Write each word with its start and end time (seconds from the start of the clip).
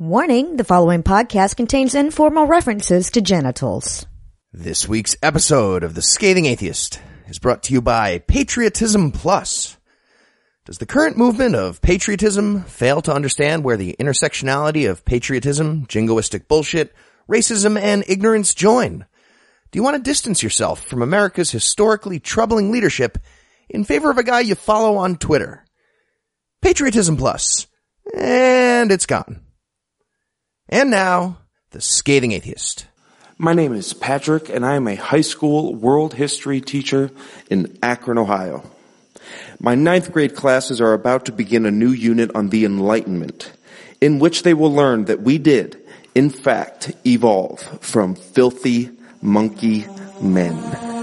Warning, 0.00 0.54
the 0.54 0.62
following 0.62 1.02
podcast 1.02 1.56
contains 1.56 1.96
informal 1.96 2.46
references 2.46 3.10
to 3.10 3.20
genitals. 3.20 4.06
This 4.52 4.88
week's 4.88 5.16
episode 5.24 5.82
of 5.82 5.96
The 5.96 6.02
Scathing 6.02 6.46
Atheist 6.46 7.00
is 7.26 7.40
brought 7.40 7.64
to 7.64 7.72
you 7.72 7.82
by 7.82 8.18
Patriotism 8.20 9.10
Plus. 9.10 9.76
Does 10.66 10.78
the 10.78 10.86
current 10.86 11.16
movement 11.16 11.56
of 11.56 11.82
patriotism 11.82 12.62
fail 12.62 13.02
to 13.02 13.12
understand 13.12 13.64
where 13.64 13.76
the 13.76 13.96
intersectionality 13.98 14.88
of 14.88 15.04
patriotism, 15.04 15.84
jingoistic 15.86 16.46
bullshit, 16.46 16.94
racism, 17.28 17.76
and 17.76 18.04
ignorance 18.06 18.54
join? 18.54 19.04
Do 19.72 19.78
you 19.80 19.82
want 19.82 19.96
to 19.96 20.02
distance 20.08 20.44
yourself 20.44 20.84
from 20.84 21.02
America's 21.02 21.50
historically 21.50 22.20
troubling 22.20 22.70
leadership 22.70 23.18
in 23.68 23.82
favor 23.82 24.12
of 24.12 24.18
a 24.18 24.22
guy 24.22 24.42
you 24.42 24.54
follow 24.54 24.94
on 24.98 25.16
Twitter? 25.16 25.64
Patriotism 26.62 27.16
Plus. 27.16 27.66
And 28.14 28.92
it's 28.92 29.06
gone. 29.06 29.42
And 30.70 30.90
now, 30.90 31.38
The 31.70 31.80
Scathing 31.80 32.32
Atheist. 32.32 32.86
My 33.38 33.54
name 33.54 33.72
is 33.72 33.94
Patrick, 33.94 34.50
and 34.50 34.66
I 34.66 34.74
am 34.74 34.86
a 34.86 34.96
high 34.96 35.22
school 35.22 35.74
world 35.74 36.12
history 36.12 36.60
teacher 36.60 37.10
in 37.48 37.78
Akron, 37.82 38.18
Ohio. 38.18 38.70
My 39.58 39.74
ninth 39.74 40.12
grade 40.12 40.34
classes 40.34 40.78
are 40.82 40.92
about 40.92 41.24
to 41.24 41.32
begin 41.32 41.64
a 41.64 41.70
new 41.70 41.90
unit 41.90 42.30
on 42.34 42.50
the 42.50 42.66
Enlightenment, 42.66 43.50
in 44.02 44.18
which 44.18 44.42
they 44.42 44.52
will 44.52 44.72
learn 44.72 45.06
that 45.06 45.22
we 45.22 45.38
did, 45.38 45.80
in 46.14 46.28
fact, 46.28 46.92
evolve 47.06 47.60
from 47.80 48.14
filthy 48.14 48.90
monkey 49.22 49.86
men. 50.20 50.97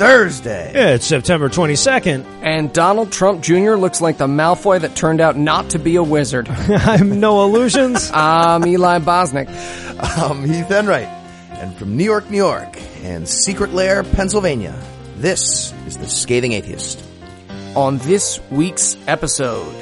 Thursday. 0.00 0.94
It's 0.94 1.04
September 1.04 1.50
22nd. 1.50 2.24
And 2.40 2.72
Donald 2.72 3.12
Trump 3.12 3.42
Jr. 3.42 3.74
looks 3.74 4.00
like 4.00 4.16
the 4.16 4.26
Malfoy 4.26 4.80
that 4.80 4.96
turned 4.96 5.20
out 5.20 5.36
not 5.36 5.68
to 5.70 5.78
be 5.78 5.96
a 5.96 6.02
wizard. 6.02 6.48
I'm 6.68 7.20
Noah 7.20 7.48
Lugeons. 7.48 8.10
I'm 8.14 8.66
Eli 8.66 9.00
Bosnick. 9.00 9.48
I'm 10.00 10.42
Heath 10.42 10.70
Enright. 10.70 11.06
And 11.50 11.76
from 11.76 11.98
New 11.98 12.04
York, 12.04 12.30
New 12.30 12.38
York, 12.38 12.78
and 13.02 13.28
Secret 13.28 13.74
Lair, 13.74 14.02
Pennsylvania, 14.02 14.74
this 15.18 15.74
is 15.86 15.98
The 15.98 16.08
Scathing 16.08 16.52
Atheist. 16.52 17.04
On 17.76 17.98
this 17.98 18.40
week's 18.50 18.96
episode, 19.06 19.74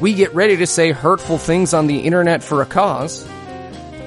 we 0.00 0.14
get 0.14 0.34
ready 0.34 0.56
to 0.56 0.66
say 0.66 0.90
hurtful 0.90 1.38
things 1.38 1.74
on 1.74 1.86
the 1.86 2.00
internet 2.00 2.42
for 2.42 2.60
a 2.60 2.66
cause. 2.66 3.24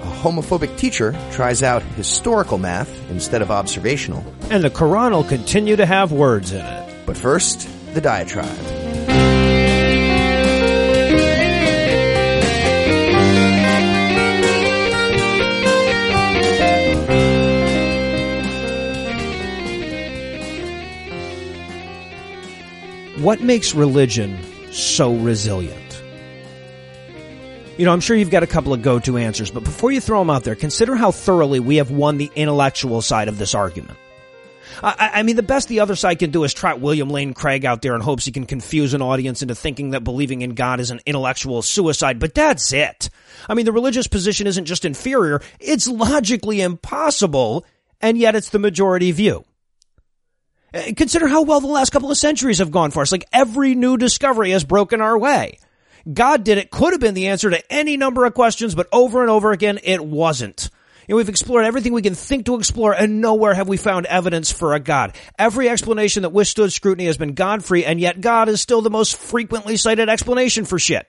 A 0.03 0.05
homophobic 0.05 0.77
teacher 0.77 1.15
tries 1.31 1.63
out 1.63 1.81
historical 1.95 2.57
math 2.57 2.91
instead 3.09 3.41
of 3.41 3.49
observational. 3.49 4.21
and 4.51 4.61
the 4.61 4.69
Quran 4.69 5.11
will 5.11 5.23
continue 5.23 5.77
to 5.77 5.85
have 5.85 6.11
words 6.11 6.51
in 6.51 6.63
it. 6.65 7.05
But 7.05 7.15
first, 7.15 7.67
the 7.93 8.01
diatribe. 8.01 8.49
What 23.23 23.39
makes 23.39 23.73
religion 23.73 24.37
so 24.73 25.13
resilient? 25.15 25.82
You 27.77 27.85
know, 27.85 27.91
I'm 27.91 28.01
sure 28.01 28.15
you've 28.15 28.29
got 28.29 28.43
a 28.43 28.47
couple 28.47 28.71
of 28.71 28.83
go-to 28.83 29.17
answers, 29.17 29.49
but 29.49 29.63
before 29.63 29.91
you 29.91 29.99
throw 29.99 30.19
them 30.19 30.29
out 30.29 30.43
there, 30.43 30.53
consider 30.53 30.95
how 30.95 31.11
thoroughly 31.11 31.59
we 31.59 31.77
have 31.77 31.89
won 31.89 32.17
the 32.17 32.29
intellectual 32.35 33.01
side 33.01 33.27
of 33.27 33.39
this 33.39 33.55
argument. 33.55 33.97
I, 34.83 35.11
I 35.15 35.23
mean, 35.23 35.37
the 35.37 35.43
best 35.43 35.69
the 35.69 35.79
other 35.79 35.95
side 35.95 36.19
can 36.19 36.29
do 36.29 36.43
is 36.43 36.53
trot 36.53 36.79
William 36.79 37.09
Lane 37.09 37.33
Craig 37.33 37.65
out 37.65 37.81
there 37.81 37.95
in 37.95 38.01
hopes 38.01 38.25
he 38.25 38.31
can 38.31 38.45
confuse 38.45 38.93
an 38.93 39.01
audience 39.01 39.41
into 39.41 39.55
thinking 39.55 39.91
that 39.91 40.03
believing 40.03 40.41
in 40.41 40.51
God 40.53 40.79
is 40.79 40.91
an 40.91 41.01
intellectual 41.05 41.63
suicide, 41.63 42.19
but 42.19 42.35
that's 42.35 42.73
it. 42.73 43.09
I 43.49 43.55
mean, 43.55 43.65
the 43.65 43.71
religious 43.71 44.07
position 44.07 44.45
isn't 44.45 44.65
just 44.65 44.85
inferior, 44.85 45.41
it's 45.59 45.87
logically 45.87 46.61
impossible, 46.61 47.65
and 48.01 48.19
yet 48.19 48.35
it's 48.35 48.49
the 48.49 48.59
majority 48.59 49.11
view. 49.11 49.45
Uh, 50.73 50.91
Consider 50.95 51.27
how 51.27 51.41
well 51.41 51.59
the 51.59 51.67
last 51.67 51.91
couple 51.91 52.11
of 52.11 52.17
centuries 52.17 52.59
have 52.59 52.71
gone 52.71 52.91
for 52.91 53.01
us. 53.01 53.11
Like 53.11 53.25
every 53.33 53.73
new 53.73 53.97
discovery 53.97 54.51
has 54.51 54.63
broken 54.63 55.01
our 55.01 55.17
way. 55.17 55.57
God 56.11 56.43
did 56.43 56.57
it 56.57 56.71
could 56.71 56.93
have 56.93 56.99
been 56.99 57.13
the 57.13 57.27
answer 57.27 57.49
to 57.49 57.73
any 57.73 57.95
number 57.97 58.25
of 58.25 58.33
questions, 58.33 58.75
but 58.75 58.89
over 58.91 59.21
and 59.21 59.29
over 59.29 59.51
again, 59.51 59.79
it 59.83 60.03
wasn't. 60.03 60.69
Know, 61.07 61.17
we've 61.17 61.29
explored 61.29 61.65
everything 61.65 61.93
we 61.93 62.01
can 62.01 62.15
think 62.15 62.45
to 62.45 62.55
explore, 62.55 62.93
and 62.93 63.21
nowhere 63.21 63.53
have 63.53 63.67
we 63.67 63.77
found 63.77 64.05
evidence 64.05 64.51
for 64.51 64.73
a 64.73 64.79
God. 64.79 65.15
Every 65.37 65.69
explanation 65.69 66.23
that 66.23 66.29
withstood 66.29 66.71
scrutiny 66.71 67.05
has 67.05 67.17
been 67.17 67.33
God-free, 67.33 67.85
and 67.85 67.99
yet 67.99 68.21
God 68.21 68.49
is 68.49 68.61
still 68.61 68.81
the 68.81 68.89
most 68.89 69.15
frequently 69.17 69.77
cited 69.77 70.09
explanation 70.09 70.65
for 70.65 70.79
shit. 70.79 71.07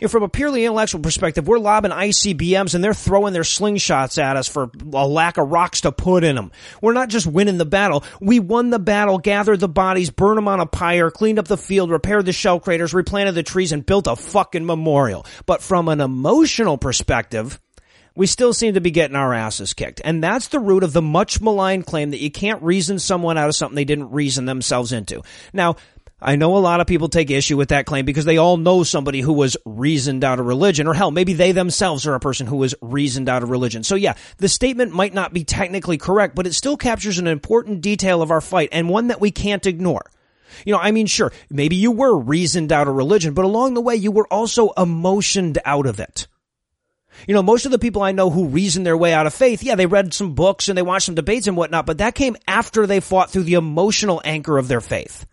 Know, 0.00 0.08
from 0.08 0.22
a 0.22 0.28
purely 0.28 0.64
intellectual 0.64 1.00
perspective, 1.00 1.46
we're 1.46 1.58
lobbing 1.58 1.90
ICBMs 1.90 2.74
and 2.74 2.82
they're 2.82 2.94
throwing 2.94 3.32
their 3.32 3.42
slingshots 3.42 4.22
at 4.22 4.36
us 4.36 4.48
for 4.48 4.70
a 4.92 5.06
lack 5.06 5.38
of 5.38 5.48
rocks 5.50 5.82
to 5.82 5.92
put 5.92 6.24
in 6.24 6.36
them. 6.36 6.52
We're 6.80 6.92
not 6.92 7.08
just 7.08 7.26
winning 7.26 7.58
the 7.58 7.66
battle. 7.66 8.04
We 8.20 8.40
won 8.40 8.70
the 8.70 8.78
battle, 8.78 9.18
gathered 9.18 9.60
the 9.60 9.68
bodies, 9.68 10.10
burned 10.10 10.38
them 10.38 10.48
on 10.48 10.60
a 10.60 10.66
pyre, 10.66 11.10
cleaned 11.10 11.38
up 11.38 11.48
the 11.48 11.56
field, 11.56 11.90
repaired 11.90 12.26
the 12.26 12.32
shell 12.32 12.60
craters, 12.60 12.94
replanted 12.94 13.34
the 13.34 13.42
trees, 13.42 13.72
and 13.72 13.84
built 13.84 14.06
a 14.06 14.16
fucking 14.16 14.66
memorial. 14.66 15.26
But 15.46 15.62
from 15.62 15.88
an 15.88 16.00
emotional 16.00 16.78
perspective, 16.78 17.60
we 18.18 18.26
still 18.26 18.52
seem 18.52 18.74
to 18.74 18.80
be 18.80 18.90
getting 18.90 19.14
our 19.14 19.32
asses 19.32 19.74
kicked. 19.74 20.00
And 20.04 20.22
that's 20.22 20.48
the 20.48 20.58
root 20.58 20.82
of 20.82 20.92
the 20.92 21.00
much 21.00 21.40
maligned 21.40 21.86
claim 21.86 22.10
that 22.10 22.20
you 22.20 22.32
can't 22.32 22.60
reason 22.64 22.98
someone 22.98 23.38
out 23.38 23.48
of 23.48 23.54
something 23.54 23.76
they 23.76 23.84
didn't 23.84 24.10
reason 24.10 24.44
themselves 24.44 24.90
into. 24.90 25.22
Now, 25.52 25.76
I 26.20 26.34
know 26.34 26.56
a 26.56 26.58
lot 26.58 26.80
of 26.80 26.88
people 26.88 27.08
take 27.08 27.30
issue 27.30 27.56
with 27.56 27.68
that 27.68 27.86
claim 27.86 28.04
because 28.04 28.24
they 28.24 28.38
all 28.38 28.56
know 28.56 28.82
somebody 28.82 29.20
who 29.20 29.32
was 29.32 29.56
reasoned 29.64 30.24
out 30.24 30.40
of 30.40 30.46
religion, 30.46 30.88
or 30.88 30.94
hell, 30.94 31.12
maybe 31.12 31.32
they 31.32 31.52
themselves 31.52 32.08
are 32.08 32.14
a 32.14 32.20
person 32.20 32.48
who 32.48 32.56
was 32.56 32.74
reasoned 32.82 33.28
out 33.28 33.44
of 33.44 33.50
religion. 33.50 33.84
So 33.84 33.94
yeah, 33.94 34.14
the 34.38 34.48
statement 34.48 34.92
might 34.92 35.14
not 35.14 35.32
be 35.32 35.44
technically 35.44 35.96
correct, 35.96 36.34
but 36.34 36.46
it 36.46 36.54
still 36.54 36.76
captures 36.76 37.18
an 37.18 37.28
important 37.28 37.82
detail 37.82 38.20
of 38.20 38.32
our 38.32 38.40
fight 38.40 38.70
and 38.72 38.88
one 38.88 39.08
that 39.08 39.20
we 39.20 39.30
can't 39.30 39.64
ignore. 39.64 40.10
You 40.66 40.72
know, 40.72 40.80
I 40.80 40.90
mean, 40.90 41.06
sure, 41.06 41.32
maybe 41.50 41.76
you 41.76 41.92
were 41.92 42.18
reasoned 42.18 42.72
out 42.72 42.88
of 42.88 42.96
religion, 42.96 43.34
but 43.34 43.44
along 43.44 43.74
the 43.74 43.80
way 43.80 43.94
you 43.94 44.10
were 44.10 44.26
also 44.26 44.70
emotioned 44.70 45.58
out 45.64 45.86
of 45.86 46.00
it. 46.00 46.26
You 47.28 47.34
know, 47.34 47.42
most 47.42 47.64
of 47.64 47.70
the 47.70 47.78
people 47.78 48.02
I 48.02 48.12
know 48.12 48.30
who 48.30 48.46
reason 48.46 48.82
their 48.82 48.96
way 48.96 49.12
out 49.12 49.26
of 49.26 49.34
faith, 49.34 49.62
yeah, 49.62 49.76
they 49.76 49.86
read 49.86 50.14
some 50.14 50.34
books 50.34 50.68
and 50.68 50.76
they 50.76 50.82
watched 50.82 51.06
some 51.06 51.14
debates 51.14 51.46
and 51.46 51.56
whatnot, 51.56 51.86
but 51.86 51.98
that 51.98 52.16
came 52.16 52.36
after 52.48 52.86
they 52.86 53.00
fought 53.00 53.30
through 53.30 53.44
the 53.44 53.54
emotional 53.54 54.20
anchor 54.24 54.58
of 54.58 54.66
their 54.66 54.80
faith. 54.80 55.26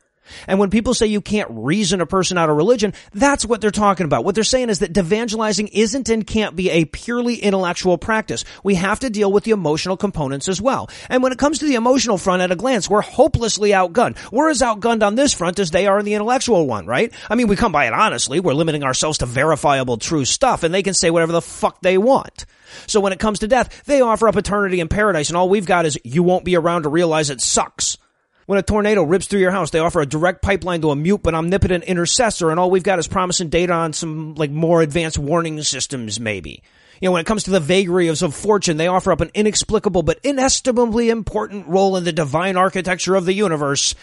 And 0.47 0.59
when 0.59 0.69
people 0.69 0.93
say 0.93 1.07
you 1.07 1.21
can't 1.21 1.49
reason 1.51 2.01
a 2.01 2.05
person 2.05 2.37
out 2.37 2.49
of 2.49 2.57
religion, 2.57 2.93
that's 3.13 3.45
what 3.45 3.61
they're 3.61 3.71
talking 3.71 4.05
about. 4.05 4.25
What 4.25 4.35
they're 4.35 4.43
saying 4.43 4.69
is 4.69 4.79
that 4.79 4.97
evangelizing 4.97 5.67
isn't 5.69 6.09
and 6.09 6.25
can't 6.25 6.55
be 6.55 6.69
a 6.69 6.85
purely 6.85 7.35
intellectual 7.35 7.97
practice. 7.97 8.45
We 8.63 8.75
have 8.75 8.99
to 9.01 9.09
deal 9.09 9.31
with 9.31 9.43
the 9.43 9.51
emotional 9.51 9.97
components 9.97 10.47
as 10.47 10.61
well. 10.61 10.89
And 11.09 11.23
when 11.23 11.31
it 11.31 11.39
comes 11.39 11.59
to 11.59 11.65
the 11.65 11.75
emotional 11.75 12.17
front 12.17 12.41
at 12.41 12.51
a 12.51 12.55
glance, 12.55 12.89
we're 12.89 13.01
hopelessly 13.01 13.71
outgunned. 13.71 14.17
We're 14.31 14.49
as 14.49 14.61
outgunned 14.61 15.03
on 15.03 15.15
this 15.15 15.33
front 15.33 15.59
as 15.59 15.71
they 15.71 15.87
are 15.87 15.99
in 15.99 16.05
the 16.05 16.13
intellectual 16.13 16.67
one, 16.67 16.85
right? 16.85 17.13
I 17.29 17.35
mean, 17.35 17.47
we 17.47 17.55
come 17.55 17.71
by 17.71 17.85
it 17.85 17.93
honestly. 17.93 18.39
We're 18.39 18.53
limiting 18.53 18.83
ourselves 18.83 19.19
to 19.19 19.25
verifiable 19.25 19.97
true 19.97 20.25
stuff 20.25 20.63
and 20.63 20.73
they 20.73 20.83
can 20.83 20.93
say 20.93 21.09
whatever 21.09 21.31
the 21.31 21.41
fuck 21.41 21.81
they 21.81 21.97
want. 21.97 22.45
So 22.87 22.99
when 22.99 23.13
it 23.13 23.19
comes 23.19 23.39
to 23.39 23.47
death, 23.47 23.83
they 23.85 24.01
offer 24.01 24.27
up 24.27 24.35
eternity 24.35 24.79
in 24.79 24.87
paradise 24.87 25.29
and 25.29 25.37
all 25.37 25.49
we've 25.49 25.65
got 25.65 25.85
is 25.85 25.99
you 26.03 26.23
won't 26.23 26.45
be 26.45 26.55
around 26.55 26.83
to 26.83 26.89
realize 26.89 27.29
it 27.29 27.41
sucks. 27.41 27.97
When 28.45 28.59
a 28.59 28.63
tornado 28.63 29.01
rips 29.01 29.25
through 29.25 29.39
your 29.39 29.51
house, 29.51 29.71
they 29.71 29.79
offer 29.79 30.01
a 30.01 30.05
direct 30.05 30.43
pipeline 30.43 30.81
to 30.81 30.91
a 30.91 30.95
mute 30.95 31.23
but 31.23 31.33
omnipotent 31.33 31.83
intercessor, 31.85 32.51
and 32.51 32.59
all 32.59 32.69
we've 32.69 32.83
got 32.83 32.99
is 32.99 33.07
promising 33.07 33.49
data 33.49 33.73
on 33.73 33.93
some, 33.93 34.35
like, 34.35 34.51
more 34.51 34.83
advanced 34.83 35.17
warning 35.17 35.61
systems, 35.63 36.19
maybe. 36.19 36.61
You 37.01 37.07
know, 37.07 37.13
when 37.13 37.21
it 37.21 37.27
comes 37.27 37.43
to 37.45 37.51
the 37.51 37.59
vagaries 37.59 38.21
of 38.21 38.35
fortune, 38.35 38.77
they 38.77 38.87
offer 38.87 39.11
up 39.11 39.21
an 39.21 39.31
inexplicable 39.33 40.03
but 40.03 40.21
inestimably 40.21 41.09
important 41.09 41.67
role 41.67 41.97
in 41.97 42.03
the 42.03 42.13
divine 42.13 42.55
architecture 42.55 43.15
of 43.15 43.25
the 43.25 43.33
universe. 43.33 43.95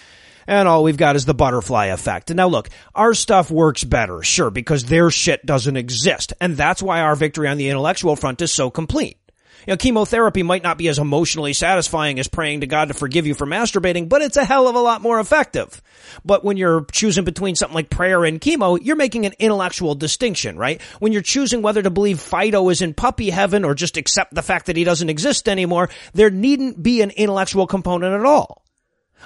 And 0.47 0.67
all 0.67 0.83
we've 0.83 0.97
got 0.97 1.15
is 1.15 1.25
the 1.25 1.35
butterfly 1.35 1.87
effect. 1.87 2.31
And 2.31 2.37
now 2.37 2.49
look, 2.49 2.69
our 2.97 3.15
stuff 3.15 3.49
works 3.49 3.85
better, 3.85 4.25
sure, 4.25 4.51
because 4.51 4.85
their 4.85 5.09
shit 5.09 5.47
doesn't 5.47 5.77
exist. 5.77 6.33
And 6.41 6.57
that's 6.57 6.83
why 6.83 7.01
our 7.01 7.15
victory 7.15 7.47
on 7.47 7.59
the 7.59 7.69
intellectual 7.69 8.17
front 8.17 8.43
is 8.43 8.53
so 8.53 8.69
complete. 8.69 9.19
You 9.67 9.73
know, 9.73 9.77
chemotherapy 9.77 10.43
might 10.43 10.63
not 10.63 10.79
be 10.79 10.89
as 10.89 10.99
emotionally 10.99 11.53
satisfying 11.53 12.19
as 12.19 12.27
praying 12.27 12.63
to 12.63 12.67
God 12.67 12.89
to 12.89 12.95
forgive 12.95 13.27
you 13.27 13.35
for 13.35 13.47
masturbating, 13.47 14.09
but 14.09 14.21
it's 14.21 14.37
a 14.37 14.45
hell 14.45 14.67
of 14.67 14.75
a 14.75 14.81
lot 14.81 15.03
more 15.03 15.21
effective. 15.21 15.81
But 16.25 16.45
when 16.45 16.57
you're 16.57 16.85
choosing 16.91 17.25
between 17.25 17.55
something 17.55 17.75
like 17.75 17.89
prayer 17.89 18.25
and 18.25 18.41
chemo, 18.41 18.79
you're 18.83 18.97
making 18.97 19.25
an 19.25 19.35
intellectual 19.39 19.95
distinction, 19.95 20.57
right? 20.57 20.83
When 20.99 21.13
you're 21.13 21.23
choosing 21.23 21.63
whether 21.63 21.83
to 21.83 21.91
believe 21.91 22.21
Fido 22.21 22.69
is 22.71 22.83
in 22.83 22.95
puppy 22.95 23.31
heaven 23.31 23.65
or 23.65 23.75
just 23.75 23.97
accept 23.97 24.35
the 24.35 24.43
fact 24.43 24.67
that 24.67 24.77
he 24.77 24.85
doesn't 24.85 25.11
exist 25.11 25.49
anymore, 25.49 25.91
there 26.13 26.31
needn't 26.31 26.83
be 26.83 27.03
an 27.03 27.11
intellectual 27.11 27.69
component 27.69 28.15
at 28.15 28.25
all. 28.25 28.65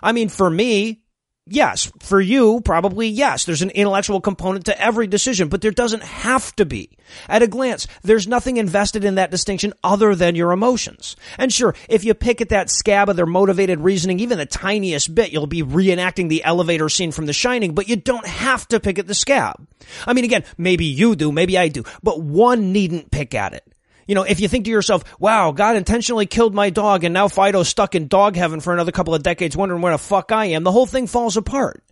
I 0.03 0.13
mean, 0.13 0.29
for 0.29 0.51
me, 0.51 1.03
yes. 1.47 1.91
For 2.01 2.21
you, 2.21 2.61
probably 2.61 3.09
yes. 3.09 3.45
There's 3.45 3.63
an 3.63 3.71
intellectual 3.71 4.21
component 4.21 4.67
to 4.67 4.81
every 4.81 5.07
decision, 5.07 5.49
but 5.49 5.61
there 5.61 5.71
doesn't 5.71 6.03
have 6.03 6.55
to 6.57 6.65
be. 6.65 6.91
At 7.29 7.43
a 7.43 7.47
glance, 7.47 7.87
there's 8.03 8.27
nothing 8.27 8.57
invested 8.57 9.05
in 9.05 9.17
that 9.17 9.31
distinction 9.31 9.73
other 9.85 10.15
than 10.15 10.35
your 10.35 10.53
emotions. 10.53 11.17
And 11.39 11.53
sure, 11.53 11.75
if 11.89 12.05
you 12.05 12.15
pick 12.15 12.41
at 12.41 12.49
that 12.51 12.71
scab 12.71 13.09
of 13.09 13.17
their 13.17 13.27
motivated 13.27 13.81
reasoning 13.81 14.21
even 14.21 14.39
the 14.39 14.47
tiniest 14.47 15.15
bit, 15.15 15.33
you'll 15.33 15.47
be 15.47 15.63
reenacting 15.63 16.29
the 16.29 16.45
elevator 16.45 16.89
scene 16.89 17.13
from 17.13 17.27
The 17.27 17.33
Shining, 17.33 17.75
but 17.75 17.89
you 17.89 17.97
don't 17.97 18.27
have 18.27 18.67
to 18.69 18.81
pick 18.81 18.99
at 18.99 19.07
the 19.07 19.15
scab. 19.15 19.67
I 20.07 20.13
mean, 20.13 20.25
again, 20.25 20.45
maybe 20.59 20.85
you 20.85 21.17
do, 21.17 21.33
maybe 21.33 21.57
I 21.57 21.69
do, 21.69 21.85
but 22.03 22.21
one 22.21 22.73
needn't 22.73 23.11
pick 23.11 23.35
at 23.35 23.53
it. 23.55 23.65
You 24.07 24.15
know, 24.15 24.23
if 24.23 24.41
you 24.41 24.49
think 24.49 24.65
to 24.67 24.71
yourself, 24.71 25.05
wow, 25.19 25.53
God 25.53 25.77
intentionally 25.77 26.27
killed 26.27 26.55
my 26.55 26.71
dog 26.71 27.05
and 27.05 27.13
now 27.13 27.29
Fido's 27.29 27.69
stuck 27.69 27.95
in 27.95 28.09
dog 28.09 28.37
heaven 28.37 28.61
for 28.61 28.73
another 28.73 28.93
couple 28.93 29.15
of 29.15 29.23
decades 29.23 29.57
wondering 29.57 29.83
where 29.83 29.93
the 29.93 29.99
fuck 29.99 30.33
I 30.33 30.47
am, 30.47 30.63
the 30.63 30.73
whole 30.73 30.87
thing 30.87 31.07
falls 31.07 31.37
apart. 31.37 31.83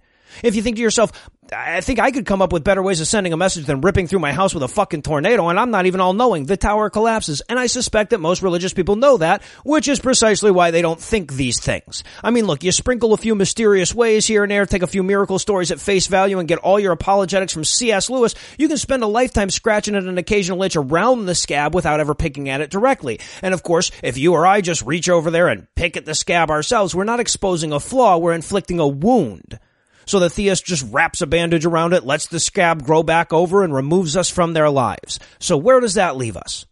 If 0.43 0.56
you 0.56 0.62
think 0.62 0.76
to 0.76 0.82
yourself, 0.82 1.12
I 1.53 1.81
think 1.82 1.99
I 1.99 2.11
could 2.11 2.25
come 2.25 2.41
up 2.41 2.53
with 2.53 2.65
better 2.65 2.82
ways 2.82 3.00
of 3.00 3.06
sending 3.06 3.32
a 3.32 3.37
message 3.37 3.67
than 3.67 3.82
ripping 3.82 4.06
through 4.06 4.21
my 4.21 4.32
house 4.32 4.55
with 4.55 4.62
a 4.62 4.69
fucking 4.69 5.03
tornado, 5.03 5.49
and 5.49 5.61
I'm 5.61 5.71
not 5.71 5.87
even 5.87 6.00
all 6.00 6.15
knowing. 6.15 6.47
The 6.47 6.56
tower 6.56 6.88
collapses. 6.88 7.43
And 7.49 7.59
I 7.59 7.67
suspect 7.67 8.11
that 8.11 8.21
most 8.21 8.43
religious 8.43 8.73
people 8.73 8.97
know 8.97 9.19
that, 9.19 9.43
which 9.65 9.87
is 9.87 10.00
precisely 10.00 10.50
why 10.50 10.71
they 10.71 10.82
don't 10.82 11.00
think 11.00 11.32
these 11.32 11.61
things. 11.61 12.03
I 12.23 12.31
mean, 12.31 12.47
look, 12.47 12.65
you 12.65 12.73
sprinkle 12.73 13.12
a 13.12 13.19
few 13.19 13.35
mysterious 13.35 13.94
ways 13.94 14.26
here 14.26 14.44
and 14.44 14.50
there, 14.50 14.65
take 14.65 14.82
a 14.82 14.87
few 14.87 15.03
miracle 15.03 15.38
stories 15.38 15.71
at 15.71 15.81
face 15.81 16.06
value, 16.06 16.38
and 16.38 16.49
get 16.49 16.59
all 16.59 16.81
your 16.81 16.93
apologetics 16.93 17.53
from 17.53 17.65
C.S. 17.65 18.09
Lewis, 18.09 18.35
you 18.59 18.69
can 18.69 18.79
spend 18.79 19.03
a 19.03 19.09
lifetime 19.09 19.50
scratching 19.50 19.97
at 19.97 20.05
an 20.05 20.19
occasional 20.19 20.62
itch 20.62 20.76
around 20.76 21.26
the 21.26 21.35
scab 21.35 21.75
without 21.75 22.00
ever 22.00 22.15
picking 22.15 22.49
at 22.49 22.62
it 22.62 22.71
directly. 22.71 23.21
And 23.43 23.53
of 23.53 23.62
course, 23.62 23.91
if 24.03 24.17
you 24.17 24.32
or 24.32 24.47
I 24.47 24.61
just 24.61 24.82
reach 24.82 25.09
over 25.09 25.31
there 25.31 25.49
and 25.49 25.67
pick 25.75 25.97
at 25.97 26.06
the 26.06 26.15
scab 26.15 26.50
ourselves, 26.50 26.94
we're 26.94 27.05
not 27.05 27.21
exposing 27.21 27.73
a 27.73 27.81
flaw, 27.81 28.17
we're 28.17 28.32
inflicting 28.32 28.81
a 28.81 28.88
wound. 28.88 29.59
So 30.06 30.20
the 30.20 30.30
theist 30.30 30.64
just 30.64 30.86
wraps 30.92 31.22
a 31.22 31.26
bandage 31.26 31.66
around 31.66 31.92
it, 31.92 32.04
lets 32.04 32.26
the 32.26 32.40
scab 32.40 32.84
grow 32.84 33.02
back 33.02 33.32
over, 33.32 33.62
and 33.62 33.74
removes 33.74 34.16
us 34.16 34.30
from 34.30 34.52
their 34.52 34.70
lives. 34.70 35.18
So 35.38 35.56
where 35.56 35.80
does 35.80 35.94
that 35.94 36.16
leave 36.16 36.36
us? 36.36 36.66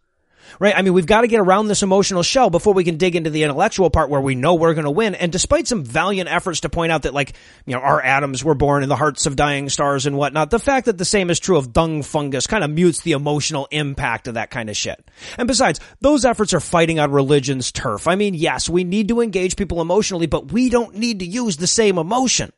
Right? 0.59 0.75
I 0.77 0.83
mean, 0.83 0.93
we've 0.93 1.07
got 1.07 1.21
to 1.21 1.27
get 1.27 1.39
around 1.39 1.67
this 1.67 1.81
emotional 1.81 2.21
shell 2.21 2.51
before 2.51 2.75
we 2.75 2.83
can 2.83 2.97
dig 2.97 3.15
into 3.15 3.31
the 3.31 3.41
intellectual 3.41 3.89
part 3.89 4.11
where 4.11 4.21
we 4.21 4.35
know 4.35 4.53
we're 4.53 4.75
going 4.75 4.85
to 4.85 4.91
win. 4.91 5.15
And 5.15 5.31
despite 5.31 5.67
some 5.67 5.83
valiant 5.83 6.29
efforts 6.29 6.59
to 6.61 6.69
point 6.69 6.91
out 6.91 7.03
that, 7.03 7.13
like, 7.13 7.33
you 7.65 7.73
know, 7.73 7.81
our 7.81 7.99
atoms 7.99 8.43
were 8.43 8.53
born 8.53 8.83
in 8.83 8.89
the 8.89 8.95
hearts 8.95 9.25
of 9.25 9.35
dying 9.35 9.69
stars 9.69 10.05
and 10.05 10.15
whatnot, 10.15 10.51
the 10.51 10.59
fact 10.59 10.85
that 10.85 10.99
the 10.99 11.05
same 11.05 11.31
is 11.31 11.39
true 11.39 11.57
of 11.57 11.73
dung 11.73 12.03
fungus 12.03 12.45
kind 12.45 12.63
of 12.63 12.69
mutes 12.69 13.01
the 13.01 13.13
emotional 13.13 13.67
impact 13.71 14.27
of 14.27 14.35
that 14.35 14.51
kind 14.51 14.69
of 14.69 14.77
shit. 14.77 15.03
And 15.37 15.47
besides, 15.47 15.79
those 16.01 16.23
efforts 16.23 16.53
are 16.53 16.59
fighting 16.59 16.99
on 16.99 17.11
religion's 17.11 17.71
turf. 17.71 18.07
I 18.07 18.15
mean, 18.15 18.35
yes, 18.35 18.69
we 18.69 18.83
need 18.83 19.07
to 19.07 19.21
engage 19.21 19.55
people 19.55 19.81
emotionally, 19.81 20.27
but 20.27 20.51
we 20.51 20.69
don't 20.69 20.95
need 20.95 21.19
to 21.19 21.25
use 21.25 21.57
the 21.57 21.67
same 21.67 21.97
emotion. 21.97 22.51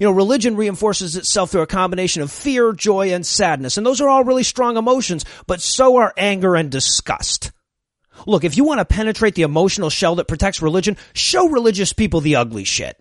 You 0.00 0.06
know, 0.06 0.12
religion 0.12 0.56
reinforces 0.56 1.16
itself 1.16 1.50
through 1.50 1.62
a 1.62 1.66
combination 1.66 2.22
of 2.22 2.30
fear, 2.30 2.72
joy, 2.72 3.12
and 3.12 3.24
sadness. 3.24 3.76
And 3.76 3.86
those 3.86 4.00
are 4.00 4.08
all 4.08 4.24
really 4.24 4.42
strong 4.42 4.76
emotions, 4.76 5.24
but 5.46 5.60
so 5.60 5.96
are 5.96 6.12
anger 6.16 6.56
and 6.56 6.70
disgust. 6.70 7.52
Look, 8.26 8.44
if 8.44 8.56
you 8.56 8.64
want 8.64 8.80
to 8.80 8.84
penetrate 8.84 9.34
the 9.34 9.42
emotional 9.42 9.90
shell 9.90 10.16
that 10.16 10.28
protects 10.28 10.62
religion, 10.62 10.96
show 11.12 11.48
religious 11.48 11.92
people 11.92 12.20
the 12.20 12.36
ugly 12.36 12.64
shit. 12.64 13.00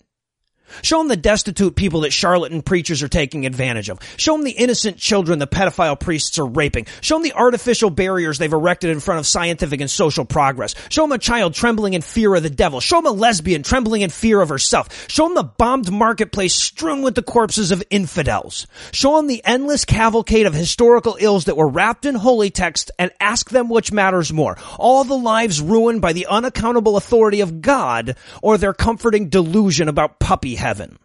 Show 0.81 1.00
them 1.00 1.07
the 1.07 1.17
destitute 1.17 1.75
people 1.75 2.01
that 2.01 2.13
charlatan 2.13 2.62
preachers 2.62 3.03
are 3.03 3.07
taking 3.07 3.45
advantage 3.45 3.89
of. 3.89 4.00
Show 4.17 4.33
them 4.33 4.44
the 4.44 4.51
innocent 4.51 4.97
children 4.97 5.39
the 5.39 5.47
pedophile 5.47 6.00
priests 6.00 6.38
are 6.39 6.45
raping. 6.45 6.88
Show 7.01 7.15
them 7.15 7.23
the 7.23 7.33
artificial 7.33 7.89
barriers 7.89 8.38
they've 8.38 8.51
erected 8.51 8.89
in 8.89 9.00
front 9.00 9.19
of 9.19 9.27
scientific 9.27 9.81
and 9.81 9.89
social 9.89 10.25
progress. 10.25 10.75
Show 10.89 11.03
them 11.03 11.12
a 11.12 11.17
child 11.17 11.53
trembling 11.53 11.94
in 11.94 12.01
fear 12.01 12.35
of 12.35 12.44
the 12.44 12.50
devil. 12.50 12.79
Show 12.79 12.97
them 12.97 13.07
a 13.07 13.12
lesbian 13.12 13.63
trembling 13.63 14.01
in 14.01 14.09
fear 14.09 14.41
of 14.41 14.50
herself. 14.50 15.09
Show 15.09 15.25
them 15.25 15.35
the 15.35 15.44
bombed 15.44 15.91
marketplace 15.91 16.56
strewn 16.56 17.01
with 17.01 17.15
the 17.15 17.23
corpses 17.23 17.71
of 17.71 17.83
infidels. 17.89 18.68
Show 18.91 19.18
them 19.18 19.27
the 19.27 19.44
endless 19.45 19.85
cavalcade 19.85 20.45
of 20.45 20.53
historical 20.53 21.18
ills 21.19 21.45
that 21.45 21.57
were 21.57 21.68
wrapped 21.68 22.06
in 22.06 22.15
holy 22.15 22.50
text 22.50 22.91
and 23.00 23.11
ask 23.19 23.50
them 23.50 23.69
which 23.69 23.91
matters 23.91 24.33
more. 24.33 24.57
All 24.77 25.03
the 25.03 25.18
lives 25.18 25.61
ruined 25.61 26.01
by 26.01 26.13
the 26.13 26.27
unaccountable 26.27 26.97
authority 26.97 27.41
of 27.41 27.61
God 27.61 28.18
or 28.41 28.57
their 28.57 28.73
comforting 28.73 29.29
delusion 29.29 29.88
about 29.88 30.19
puppy 30.19 30.56
heaven. 30.65 30.97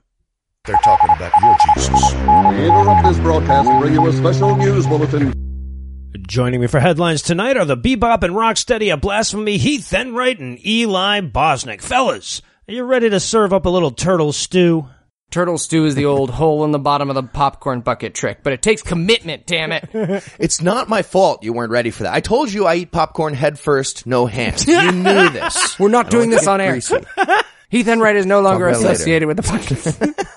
They're 0.64 0.74
talking 0.76 1.10
about 1.10 1.32
your 1.42 1.54
Jesus. 1.74 2.14
We 2.14 2.64
interrupt 2.64 3.06
this 3.06 3.18
broadcast 3.18 3.68
to 3.68 3.78
bring 3.78 3.92
you 3.92 4.06
a 4.06 4.12
special 4.14 4.56
news 4.56 4.86
bulletin. 4.86 5.34
Joining 6.26 6.62
me 6.62 6.66
for 6.66 6.80
headlines 6.80 7.20
tonight 7.20 7.58
are 7.58 7.66
the 7.66 7.76
bebop 7.76 8.22
and 8.22 8.32
rocksteady 8.32 8.90
of 8.90 9.02
blasphemy 9.02 9.58
Heath 9.58 9.92
Enright 9.92 10.38
and 10.38 10.66
Eli 10.66 11.20
Bosnick. 11.20 11.82
Fellas, 11.82 12.40
are 12.68 12.72
you 12.72 12.84
ready 12.84 13.10
to 13.10 13.20
serve 13.20 13.52
up 13.52 13.66
a 13.66 13.68
little 13.68 13.90
turtle 13.90 14.32
stew? 14.32 14.88
Turtle 15.30 15.58
stew 15.58 15.84
is 15.84 15.94
the 15.94 16.06
old 16.06 16.30
hole 16.30 16.64
in 16.64 16.70
the 16.70 16.78
bottom 16.78 17.10
of 17.10 17.14
the 17.14 17.22
popcorn 17.22 17.82
bucket 17.82 18.14
trick, 18.14 18.38
but 18.42 18.54
it 18.54 18.62
takes 18.62 18.80
commitment, 18.80 19.46
damn 19.46 19.72
it. 19.72 19.90
It's 20.38 20.62
not 20.62 20.88
my 20.88 21.02
fault 21.02 21.42
you 21.42 21.52
weren't 21.52 21.70
ready 21.70 21.90
for 21.90 22.04
that. 22.04 22.14
I 22.14 22.20
told 22.20 22.50
you 22.50 22.64
I 22.64 22.76
eat 22.76 22.92
popcorn 22.92 23.34
head 23.34 23.58
first, 23.58 24.06
no 24.06 24.24
hands. 24.24 24.66
You 24.66 24.90
knew 24.90 25.28
this. 25.28 25.78
We're 25.78 25.90
not 25.90 26.08
doing 26.08 26.30
this 26.30 26.46
on 26.46 26.62
air. 26.62 26.80
Greasy. 27.70 27.78
Heath 27.78 27.88
Enright 27.88 28.16
is 28.16 28.26
no 28.26 28.40
longer 28.40 28.68
about 28.68 28.80
later. 28.80 28.92
associated 28.92 29.26
with 29.28 29.36
the 29.36 29.42
podcast. 29.42 30.26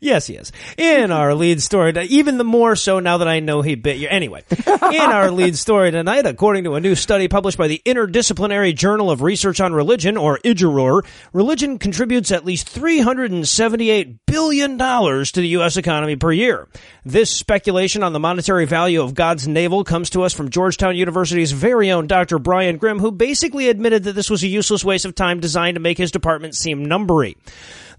Yes, 0.00 0.26
he 0.26 0.34
is. 0.34 0.52
In 0.76 1.10
our 1.12 1.34
lead 1.34 1.62
story, 1.62 1.92
even 2.08 2.38
the 2.38 2.44
more 2.44 2.76
so 2.76 3.00
now 3.00 3.18
that 3.18 3.28
I 3.28 3.40
know 3.40 3.62
he 3.62 3.74
bit 3.74 3.98
you. 3.98 4.08
Anyway, 4.08 4.42
in 4.66 5.00
our 5.00 5.30
lead 5.30 5.56
story 5.56 5.90
tonight, 5.90 6.26
according 6.26 6.64
to 6.64 6.74
a 6.74 6.80
new 6.80 6.94
study 6.94 7.28
published 7.28 7.58
by 7.58 7.68
the 7.68 7.82
Interdisciplinary 7.84 8.74
Journal 8.74 9.10
of 9.10 9.22
Research 9.22 9.60
on 9.60 9.72
Religion, 9.72 10.16
or 10.16 10.38
IJROR, 10.38 11.04
religion 11.32 11.78
contributes 11.78 12.30
at 12.32 12.44
least 12.44 12.74
$378 12.74 14.18
billion 14.26 14.78
to 14.78 15.32
the 15.34 15.48
U.S. 15.48 15.76
economy 15.76 16.16
per 16.16 16.32
year. 16.32 16.68
This 17.04 17.30
speculation 17.30 18.02
on 18.02 18.12
the 18.12 18.20
monetary 18.20 18.66
value 18.66 19.02
of 19.02 19.14
God's 19.14 19.48
navel 19.48 19.84
comes 19.84 20.10
to 20.10 20.22
us 20.22 20.32
from 20.32 20.50
Georgetown 20.50 20.96
University's 20.96 21.52
very 21.52 21.90
own 21.90 22.06
Dr. 22.06 22.38
Brian 22.38 22.76
Grim, 22.76 22.98
who 22.98 23.10
basically 23.10 23.68
admitted 23.68 24.04
that 24.04 24.14
this 24.14 24.30
was 24.30 24.42
a 24.42 24.48
useless 24.48 24.84
waste 24.84 25.04
of 25.04 25.14
time 25.14 25.40
designed 25.40 25.74
to 25.74 25.80
make 25.80 25.98
his 25.98 26.12
department 26.12 26.54
seem 26.54 26.86
numbery. 26.86 27.36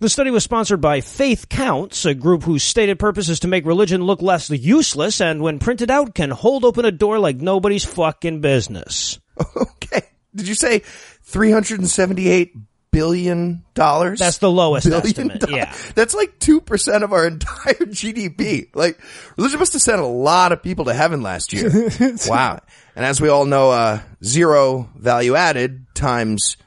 The 0.04 0.10
study 0.10 0.32
was 0.32 0.44
sponsored 0.44 0.82
by 0.82 1.00
Faith 1.00 1.48
Counts, 1.48 2.04
a 2.04 2.14
group 2.14 2.44
whose 2.44 2.62
stated 2.62 3.00
purpose 3.00 3.30
is 3.30 3.40
to 3.40 3.48
make 3.48 3.66
religion 3.66 4.04
look 4.04 4.22
less 4.22 4.50
useless 4.50 5.22
and 5.22 5.42
when 5.42 5.60
printed 5.60 5.90
out 5.90 6.14
can 6.14 6.30
hold 6.30 6.66
open 6.66 6.84
a 6.84 6.92
door 6.92 7.20
like 7.20 7.38
nobody's 7.38 7.86
fucking 7.86 8.42
business. 8.42 9.18
Okay. 9.56 10.02
Did 10.36 10.50
you 10.50 10.56
say 10.56 10.80
three 11.24 11.52
hundred 11.52 11.80
and 11.80 11.88
seventy-eight 11.88 12.54
billion 12.92 13.64
dollars? 13.76 14.20
That's 14.20 14.40
the 14.40 14.52
lowest 14.52 14.88
Billion 14.88 15.06
estimate. 15.06 15.50
Yeah. 15.50 15.74
That's 15.96 16.14
like 16.14 16.38
two 16.38 16.60
percent 16.60 17.06
of 17.06 17.14
our 17.14 17.26
entire 17.28 17.74
GDP. 17.76 18.76
Like 18.76 19.00
religion 19.38 19.60
must 19.60 19.72
have 19.72 19.82
sent 19.82 20.02
a 20.02 20.06
lot 20.06 20.52
of 20.52 20.62
people 20.62 20.86
to 20.86 20.94
heaven 20.94 21.22
last 21.22 21.54
year. 21.54 21.72
wow. 22.28 22.60
And 22.96 23.06
as 23.06 23.22
we 23.22 23.30
all 23.30 23.46
know, 23.46 23.72
uh, 23.72 24.00
zero 24.24 24.90
value 24.96 25.36
added 25.36 25.86
times 25.96 26.58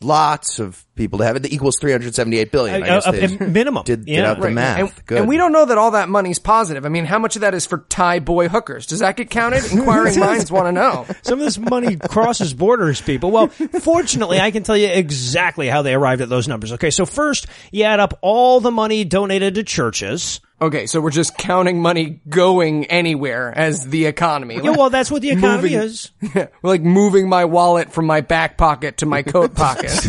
lots 0.00 0.58
of 0.60 0.84
people 0.94 1.18
to 1.18 1.24
heaven 1.24 1.42
that 1.42 1.52
equals 1.52 1.78
378 1.80 2.52
billion. 2.52 2.76
I 2.76 2.80
Uh, 2.80 2.86
guess 3.00 3.06
uh, 3.06 3.10
they 3.10 3.24
uh, 3.24 3.48
minimum. 3.48 3.82
Did, 3.84 4.04
did 4.04 4.14
Yeah. 4.14 4.30
out 4.30 4.40
the 4.40 4.50
math. 4.50 4.78
and, 4.78 4.92
Good. 5.06 5.18
and 5.18 5.28
we 5.28 5.36
don't 5.36 5.50
know 5.52 5.64
that 5.64 5.76
all 5.78 5.92
that 5.92 6.08
money's 6.08 6.38
positive. 6.38 6.86
I 6.86 6.88
mean, 6.88 7.04
how 7.04 7.18
much 7.18 7.34
of 7.36 7.40
that 7.40 7.54
is 7.54 7.66
for 7.66 7.78
Thai 7.88 8.20
boy 8.20 8.48
hookers? 8.48 8.86
Does 8.86 9.00
that 9.00 9.16
get 9.16 9.30
counted? 9.30 9.64
Inquiring 9.72 10.18
minds 10.20 10.50
want 10.52 10.66
to 10.66 10.72
know. 10.72 11.06
Some 11.22 11.38
of 11.40 11.44
this 11.44 11.58
money 11.58 11.96
crosses 11.96 12.54
borders, 12.54 13.00
people. 13.00 13.30
Well, 13.32 13.48
fortunately, 13.48 14.38
I 14.40 14.50
can 14.50 14.62
tell 14.62 14.76
you 14.76 14.88
exactly 14.88 15.68
how 15.68 15.82
they 15.82 15.94
arrived 15.94 16.22
at 16.22 16.28
those 16.28 16.46
numbers. 16.46 16.72
Okay, 16.74 16.90
so 16.90 17.06
first, 17.06 17.46
you 17.72 17.84
add 17.84 18.00
up 18.00 18.18
all 18.22 18.60
the 18.60 18.70
money 18.70 19.04
donated 19.04 19.54
to 19.56 19.64
churches. 19.64 20.40
Okay, 20.64 20.86
so 20.86 20.98
we're 21.00 21.10
just 21.10 21.36
counting 21.36 21.82
money 21.82 22.20
going 22.26 22.86
anywhere 22.86 23.52
as 23.54 23.86
the 23.86 24.06
economy. 24.06 24.54
Yeah, 24.62 24.70
well, 24.70 24.88
that's 24.88 25.10
what 25.10 25.20
the 25.20 25.30
economy 25.30 25.74
Moving- 25.74 25.78
is. 25.78 26.10
Like 26.62 26.80
moving 26.80 27.28
my 27.28 27.44
wallet 27.44 27.92
from 27.92 28.06
my 28.06 28.22
back 28.22 28.56
pocket 28.56 28.96
to 28.98 29.06
my 29.06 29.22
coat 29.22 29.54
pocket. 29.54 29.90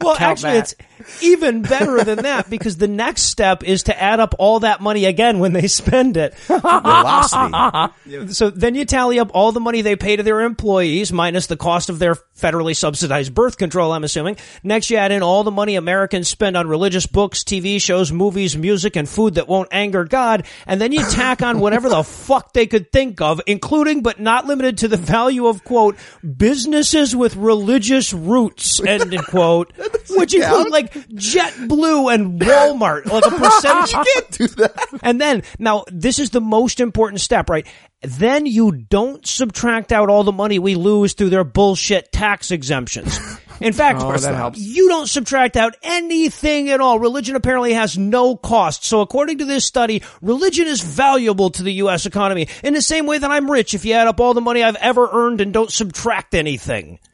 Well, 0.00 0.16
Count 0.16 0.44
actually, 0.44 0.52
that. 0.52 0.72
it's 0.72 0.74
even 1.22 1.62
better 1.62 2.04
than 2.04 2.18
that 2.22 2.48
because 2.50 2.76
the 2.76 2.88
next 2.88 3.22
step 3.22 3.62
is 3.64 3.84
to 3.84 4.02
add 4.02 4.20
up 4.20 4.34
all 4.38 4.60
that 4.60 4.80
money 4.80 5.04
again 5.04 5.38
when 5.38 5.52
they 5.52 5.66
spend 5.66 6.16
it. 6.16 6.34
velocity. 6.34 7.92
So 8.32 8.50
then 8.50 8.74
you 8.74 8.84
tally 8.84 9.18
up 9.18 9.30
all 9.34 9.52
the 9.52 9.60
money 9.60 9.82
they 9.82 9.96
pay 9.96 10.16
to 10.16 10.22
their 10.22 10.42
employees 10.42 11.12
minus 11.12 11.46
the 11.48 11.56
cost 11.56 11.88
of 11.88 11.98
their 11.98 12.14
federally 12.14 12.74
subsidized 12.76 13.34
birth 13.34 13.56
control, 13.58 13.92
I'm 13.92 14.04
assuming. 14.04 14.36
Next, 14.62 14.90
you 14.90 14.96
add 14.96 15.12
in 15.12 15.22
all 15.22 15.44
the 15.44 15.50
money 15.50 15.76
Americans 15.76 16.28
spend 16.28 16.56
on 16.56 16.68
religious 16.68 17.06
books, 17.06 17.42
TV 17.42 17.80
shows, 17.80 18.12
movies, 18.12 18.56
music, 18.56 18.96
and 18.96 19.08
food 19.08 19.34
that 19.34 19.48
won't 19.48 19.68
anger 19.72 20.04
God. 20.04 20.46
And 20.66 20.80
then 20.80 20.92
you 20.92 21.00
tack 21.10 21.42
on 21.42 21.58
whatever 21.60 21.88
the 21.88 22.04
fuck 22.04 22.52
they 22.52 22.66
could 22.66 22.92
think 22.92 23.20
of, 23.20 23.40
including 23.46 24.02
but 24.02 24.20
not 24.20 24.46
limited 24.46 24.78
to 24.78 24.88
the 24.88 24.96
value 24.96 25.46
of, 25.46 25.64
quote, 25.64 25.96
businesses 26.36 27.14
with 27.14 27.36
religious 27.36 28.12
roots, 28.12 28.80
end 28.84 29.16
quote, 29.26 29.72
which 30.10 30.34
include 30.34 30.70
like 30.70 30.95
JetBlue 31.04 32.12
and 32.14 32.40
Walmart, 32.40 33.06
like 33.06 33.26
a 33.26 33.30
percentage. 33.30 33.92
You 33.92 34.04
can't 34.14 34.30
do 34.30 34.46
that. 34.62 34.98
And 35.02 35.20
then, 35.20 35.42
now, 35.58 35.84
this 35.90 36.18
is 36.18 36.30
the 36.30 36.40
most 36.40 36.80
important 36.80 37.20
step, 37.20 37.48
right? 37.50 37.66
Then 38.02 38.46
you 38.46 38.72
don't 38.72 39.26
subtract 39.26 39.92
out 39.92 40.08
all 40.10 40.22
the 40.24 40.32
money 40.32 40.58
we 40.58 40.74
lose 40.74 41.14
through 41.14 41.30
their 41.30 41.44
bullshit 41.44 42.12
tax 42.12 42.50
exemptions. 42.50 43.18
In 43.60 43.72
fact, 43.72 44.00
Oh, 44.02 44.14
that 44.16 44.34
helps. 44.34 44.58
you 44.58 44.88
don't 44.88 45.08
subtract 45.08 45.56
out 45.56 45.74
anything 45.82 46.68
at 46.68 46.80
all. 46.80 46.98
Religion 46.98 47.36
apparently 47.36 47.72
has 47.72 47.96
no 47.96 48.36
cost. 48.36 48.84
So 48.84 49.00
according 49.00 49.38
to 49.38 49.44
this 49.46 49.64
study, 49.64 50.02
religion 50.20 50.66
is 50.66 50.82
valuable 50.82 51.50
to 51.50 51.62
the 51.62 51.72
U.S. 51.74 52.04
economy 52.06 52.48
in 52.62 52.74
the 52.74 52.82
same 52.82 53.06
way 53.06 53.16
that 53.18 53.30
I'm 53.30 53.50
rich 53.50 53.72
if 53.74 53.84
you 53.84 53.94
add 53.94 54.06
up 54.08 54.20
all 54.20 54.34
the 54.34 54.40
money 54.42 54.62
I've 54.62 54.76
ever 54.76 55.08
earned 55.10 55.40
and 55.40 55.52
don't 55.52 55.72
subtract 55.72 56.34
anything. 56.34 56.98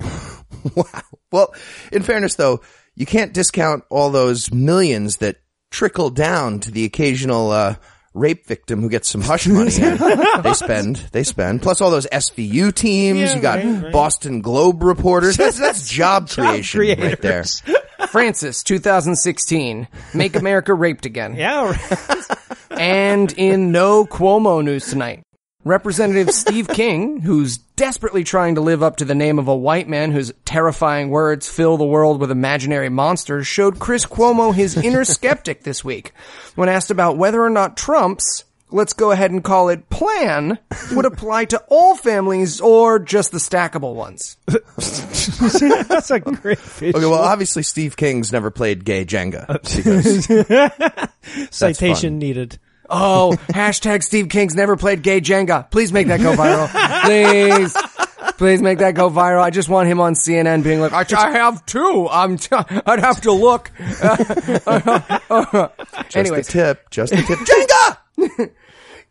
Wow. 0.76 0.84
Well, 1.32 1.54
in 1.90 2.04
fairness 2.04 2.36
though, 2.36 2.60
you 2.94 3.06
can't 3.06 3.32
discount 3.32 3.84
all 3.88 4.10
those 4.10 4.52
millions 4.52 5.18
that 5.18 5.36
trickle 5.70 6.10
down 6.10 6.60
to 6.60 6.70
the 6.70 6.84
occasional, 6.84 7.50
uh, 7.50 7.76
rape 8.14 8.46
victim 8.46 8.80
who 8.80 8.88
gets 8.88 9.08
some 9.08 9.20
hush 9.20 9.46
money. 9.46 9.70
they 10.42 10.52
spend, 10.52 10.96
they 11.12 11.22
spend. 11.22 11.62
Plus 11.62 11.80
all 11.80 11.90
those 11.90 12.06
SVU 12.06 12.74
teams. 12.74 13.18
Yeah, 13.18 13.34
you 13.36 13.42
got 13.42 13.64
right, 13.64 13.82
right. 13.84 13.92
Boston 13.92 14.40
Globe 14.40 14.82
reporters. 14.82 15.36
That's, 15.36 15.58
that's 15.58 15.88
job 15.90 16.28
creation 16.28 16.80
right 16.80 17.20
there. 17.20 17.44
Francis, 18.08 18.62
2016. 18.62 19.88
Make 20.14 20.36
America 20.36 20.74
raped 20.74 21.06
again. 21.06 21.34
Yeah. 21.34 21.70
right. 21.70 22.26
And 22.70 23.32
in 23.32 23.72
no 23.72 24.04
Cuomo 24.04 24.62
news 24.62 24.86
tonight, 24.86 25.24
Representative 25.64 26.30
Steve 26.34 26.68
King, 26.68 27.20
who's 27.20 27.58
desperately 27.58 28.24
trying 28.24 28.56
to 28.56 28.60
live 28.60 28.82
up 28.82 28.96
to 28.96 29.04
the 29.04 29.14
name 29.14 29.38
of 29.38 29.48
a 29.48 29.56
white 29.56 29.88
man 29.88 30.12
whose 30.12 30.32
terrifying 30.44 31.10
words 31.10 31.48
fill 31.48 31.76
the 31.76 31.84
world 31.84 32.20
with 32.20 32.30
imaginary 32.30 32.88
monsters, 32.88 33.46
showed 33.46 33.78
Chris 33.78 34.06
Cuomo 34.06 34.54
his 34.54 34.76
inner 34.76 35.04
skeptic 35.06 35.62
this 35.62 35.84
week 35.84 36.12
when 36.54 36.68
asked 36.68 36.90
about 36.90 37.16
whether 37.16 37.42
or 37.42 37.50
not 37.50 37.76
Trump's 37.76 38.44
Let's 38.74 38.94
go 38.94 39.10
ahead 39.10 39.30
and 39.30 39.44
call 39.44 39.68
it 39.68 39.90
plan 39.90 40.58
would 40.92 41.04
apply 41.04 41.44
to 41.46 41.62
all 41.68 41.94
families 41.94 42.58
or 42.58 42.98
just 42.98 43.30
the 43.30 43.36
stackable 43.36 43.94
ones. 43.94 44.38
That's 44.46 46.10
a 46.10 46.20
great 46.20 46.58
Okay, 46.58 46.92
well, 46.92 47.14
obviously 47.14 47.62
Steve 47.62 47.98
King's 47.98 48.32
never 48.32 48.50
played 48.50 48.86
gay 48.86 49.04
Jenga 49.04 49.46
citation 51.52 52.18
needed. 52.18 52.58
Oh, 52.94 53.34
hashtag 53.48 54.02
Steve 54.02 54.28
King's 54.28 54.54
never 54.54 54.76
played 54.76 55.02
gay 55.02 55.20
Jenga. 55.20 55.70
Please 55.70 55.92
make 55.92 56.08
that 56.08 56.20
go 56.20 56.34
viral. 56.34 56.68
Please. 57.04 57.76
Please 58.38 58.62
make 58.62 58.78
that 58.78 58.94
go 58.94 59.10
viral. 59.10 59.42
I 59.42 59.50
just 59.50 59.68
want 59.68 59.88
him 59.88 60.00
on 60.00 60.14
CNN 60.14 60.62
being 60.62 60.80
like, 60.80 60.92
I, 60.92 61.04
I 61.16 61.30
have 61.32 61.64
two. 61.66 62.08
I'm, 62.10 62.36
t- 62.36 62.48
I'd 62.52 63.00
have 63.00 63.20
to 63.22 63.32
look. 63.32 63.70
just 63.78 64.66
Anyways. 66.16 66.48
a 66.48 66.52
tip, 66.52 66.90
just 66.90 67.12
a 67.12 67.16
tip. 67.22 67.38
Jenga! 67.38 68.50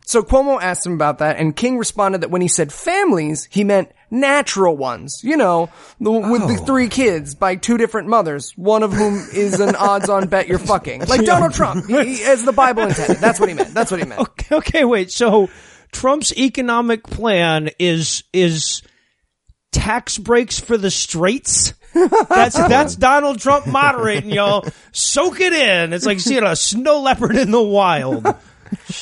So 0.04 0.22
Cuomo 0.22 0.60
asked 0.60 0.84
him 0.84 0.94
about 0.94 1.18
that, 1.18 1.36
and 1.38 1.54
King 1.54 1.78
responded 1.78 2.22
that 2.22 2.30
when 2.30 2.42
he 2.42 2.48
said 2.48 2.72
families, 2.72 3.46
he 3.50 3.62
meant 3.62 3.92
natural 4.12 4.76
ones. 4.76 5.22
You 5.24 5.36
know, 5.36 5.70
the, 5.98 6.12
with 6.12 6.46
the 6.46 6.58
oh. 6.60 6.64
three 6.64 6.88
kids 6.88 7.34
by 7.34 7.56
two 7.56 7.78
different 7.78 8.08
mothers, 8.08 8.52
one 8.56 8.84
of 8.84 8.92
whom 8.92 9.14
is 9.32 9.58
an 9.58 9.74
odds-on 9.78 10.28
bet 10.28 10.46
you're 10.46 10.58
fucking, 10.60 11.06
like 11.06 11.24
Donald 11.24 11.54
Trump, 11.54 11.86
he, 11.86 12.16
he- 12.16 12.24
as 12.24 12.44
the 12.44 12.52
Bible 12.52 12.82
intended. 12.82 13.16
That's 13.16 13.40
what 13.40 13.48
he 13.48 13.54
meant. 13.56 13.74
That's 13.74 13.90
what 13.90 13.98
he 13.98 14.06
meant. 14.06 14.20
Okay, 14.32 14.56
okay, 14.56 14.84
wait. 14.84 15.10
So 15.10 15.48
Trump's 15.90 16.36
economic 16.36 17.02
plan 17.04 17.70
is 17.78 18.24
is 18.32 18.82
tax 19.72 20.18
breaks 20.18 20.60
for 20.60 20.76
the 20.76 20.90
straights. 20.90 21.74
That's 21.94 22.56
that's 22.56 22.96
Donald 22.96 23.40
Trump 23.40 23.66
moderating, 23.66 24.30
y'all. 24.30 24.66
Soak 24.92 25.40
it 25.40 25.52
in. 25.52 25.92
It's 25.92 26.06
like 26.06 26.20
seeing 26.20 26.44
a 26.44 26.56
snow 26.56 27.00
leopard 27.00 27.36
in 27.36 27.50
the 27.50 27.62
wild. 27.62 28.26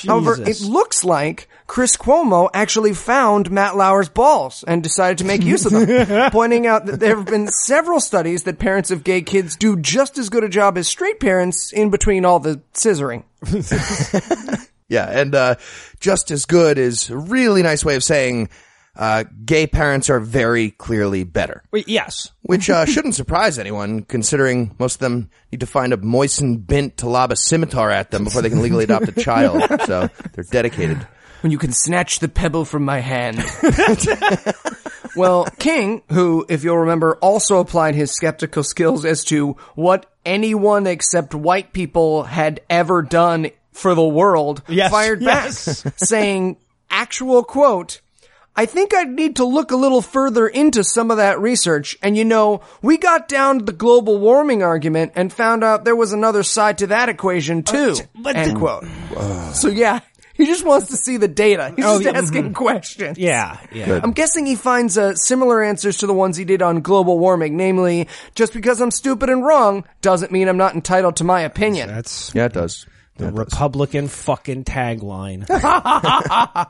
However, 0.07 0.41
it 0.41 0.61
looks 0.61 1.05
like 1.05 1.49
Chris 1.71 1.97
Cuomo 1.97 2.51
actually 2.53 2.93
found 2.93 3.49
Matt 3.49 3.77
Lauer's 3.77 4.09
balls 4.09 4.65
and 4.67 4.83
decided 4.83 5.19
to 5.19 5.25
make 5.25 5.45
use 5.45 5.65
of 5.65 5.71
them, 5.71 6.31
pointing 6.33 6.67
out 6.67 6.87
that 6.87 6.99
there 6.99 7.17
have 7.17 7.27
been 7.27 7.47
several 7.47 8.01
studies 8.01 8.43
that 8.43 8.59
parents 8.59 8.91
of 8.91 9.05
gay 9.05 9.23
kids 9.23 9.55
do 9.55 9.77
just 9.77 10.19
as 10.19 10.31
good 10.31 10.43
a 10.43 10.49
job 10.49 10.77
as 10.77 10.89
straight 10.89 11.21
parents 11.21 11.73
in 11.73 11.91
between 11.91 12.25
all 12.25 12.41
the 12.41 12.61
scissoring. 12.75 13.23
Yeah, 14.89 15.07
and 15.09 15.33
uh, 15.37 15.55
just 16.01 16.33
as 16.33 16.47
good 16.47 16.77
is 16.77 17.11
a 17.11 17.17
really 17.17 17.63
nice 17.63 17.85
way 17.85 17.95
of 17.95 18.03
saying 18.03 18.49
uh, 18.97 19.23
gay 19.45 19.69
parents 19.69 20.11
are 20.11 20.19
very 20.19 20.73
clearly 20.73 21.23
better. 21.23 21.63
Wait, 21.71 21.87
yes. 21.87 22.33
Which 22.43 22.69
uh, 22.69 22.85
shouldn't 22.87 23.15
surprise 23.15 23.61
anyone, 23.61 24.03
considering 24.03 24.75
most 24.81 24.97
of 24.97 24.99
them 24.99 25.31
need 25.53 25.61
to 25.61 25.67
find 25.67 25.93
a 25.93 25.97
moistened 25.97 26.67
bint 26.67 26.97
to 26.97 27.09
lob 27.09 27.31
a 27.31 27.37
scimitar 27.37 27.89
at 27.89 28.11
them 28.11 28.25
before 28.25 28.43
they 28.43 28.51
can 28.51 28.61
legally 28.61 28.83
adopt 28.83 29.07
a 29.07 29.13
child. 29.13 29.63
So 29.87 30.09
they're 30.33 30.45
dedicated. 30.51 31.07
When 31.43 31.53
you 31.53 31.59
can 31.59 31.73
snatch 31.73 32.19
the 32.19 32.29
pebble 32.29 32.65
from 32.65 32.85
my 32.85 33.01
hand. 33.01 33.43
well, 35.17 35.47
King, 35.59 36.03
who, 36.11 36.45
if 36.49 36.65
you'll 36.65 36.79
remember, 36.79 37.17
also 37.17 37.59
applied 37.59 37.95
his 37.95 38.13
skeptical 38.13 38.63
skills 38.63 39.05
as 39.05 39.25
to 39.25 39.53
what 39.75 40.07
anyone 40.25 40.87
except 40.87 41.35
white 41.35 41.73
people 41.73 42.25
had 42.25 42.61
ever 42.69 43.03
done 43.03 43.51
for 43.73 43.95
the 43.95 44.05
world, 44.07 44.63
Yes, 44.69 44.91
fired 44.91 45.23
yes. 45.23 45.83
back, 45.83 45.95
saying, 45.99 46.57
actual 46.91 47.43
quote, 47.43 48.01
I 48.57 48.67
think 48.67 48.93
I'd 48.93 49.09
need 49.09 49.37
to 49.37 49.45
look 49.45 49.71
a 49.71 49.77
little 49.77 50.03
further 50.03 50.47
into 50.47 50.83
some 50.85 51.11
of 51.11 51.17
that 51.19 51.41
research. 51.41 51.97
And 52.03 52.17
you 52.17 52.25
know, 52.25 52.63
we 52.83 52.99
got 52.99 53.29
down 53.29 53.61
to 53.61 53.65
the 53.65 53.73
global 53.73 54.19
warming 54.19 54.63
argument 54.63 55.13
and 55.15 55.33
found 55.33 55.63
out 55.65 55.85
there 55.85 55.97
was 55.97 56.13
another 56.13 56.43
side 56.43 56.79
to 56.79 56.89
that 56.89 57.09
equation 57.09 57.61
uh, 57.61 57.63
too. 57.63 57.95
but 58.21 58.37
end 58.37 58.51
the- 58.57 58.59
quote. 58.59 58.85
Uh. 59.17 59.53
So 59.53 59.69
yeah, 59.69 60.01
he 60.41 60.47
just 60.47 60.65
wants 60.65 60.89
to 60.89 60.97
see 60.97 61.17
the 61.17 61.29
data. 61.29 61.73
He's 61.77 61.85
Oh, 61.85 62.01
just 62.01 62.05
yeah, 62.15 62.21
asking 62.21 62.55
questions. 62.55 63.19
Yeah, 63.19 63.59
yeah. 63.73 64.01
I'm 64.03 64.13
guessing 64.13 64.47
he 64.47 64.57
finds 64.57 64.97
uh, 64.99 65.15
similar 65.15 65.63
answers 65.63 65.99
to 65.99 66.07
the 66.07 66.15
ones 66.15 66.37
he 66.37 66.45
did 66.45 66.63
on 66.63 66.81
global 66.81 67.19
warming, 67.19 67.57
namely, 67.57 68.09
just 68.35 68.53
because 68.53 68.81
I'm 68.81 68.91
stupid 68.91 69.29
and 69.31 69.45
wrong 69.45 69.85
doesn't 70.01 70.33
mean 70.33 70.49
I'm 70.49 70.57
not 70.57 70.75
entitled 70.75 71.17
to 71.17 71.25
my 71.25 71.43
opinion. 71.43 71.89
That's 71.89 72.35
Yeah, 72.35 72.47
it 72.47 72.53
does. 72.55 72.87
the 73.17 73.31
Republican 73.33 74.09
fucking 74.09 74.65
tagline. 74.65 75.47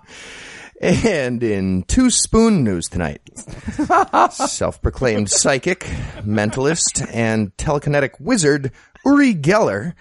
And 0.82 1.42
in 1.42 1.82
two 1.82 2.08
spoon 2.08 2.64
news 2.64 2.86
tonight, 2.88 3.20
self-proclaimed 4.32 5.28
psychic, 5.30 5.80
mentalist, 6.24 7.06
and 7.12 7.54
telekinetic 7.58 8.12
wizard 8.18 8.72
Uri 9.04 9.34
Geller 9.34 9.92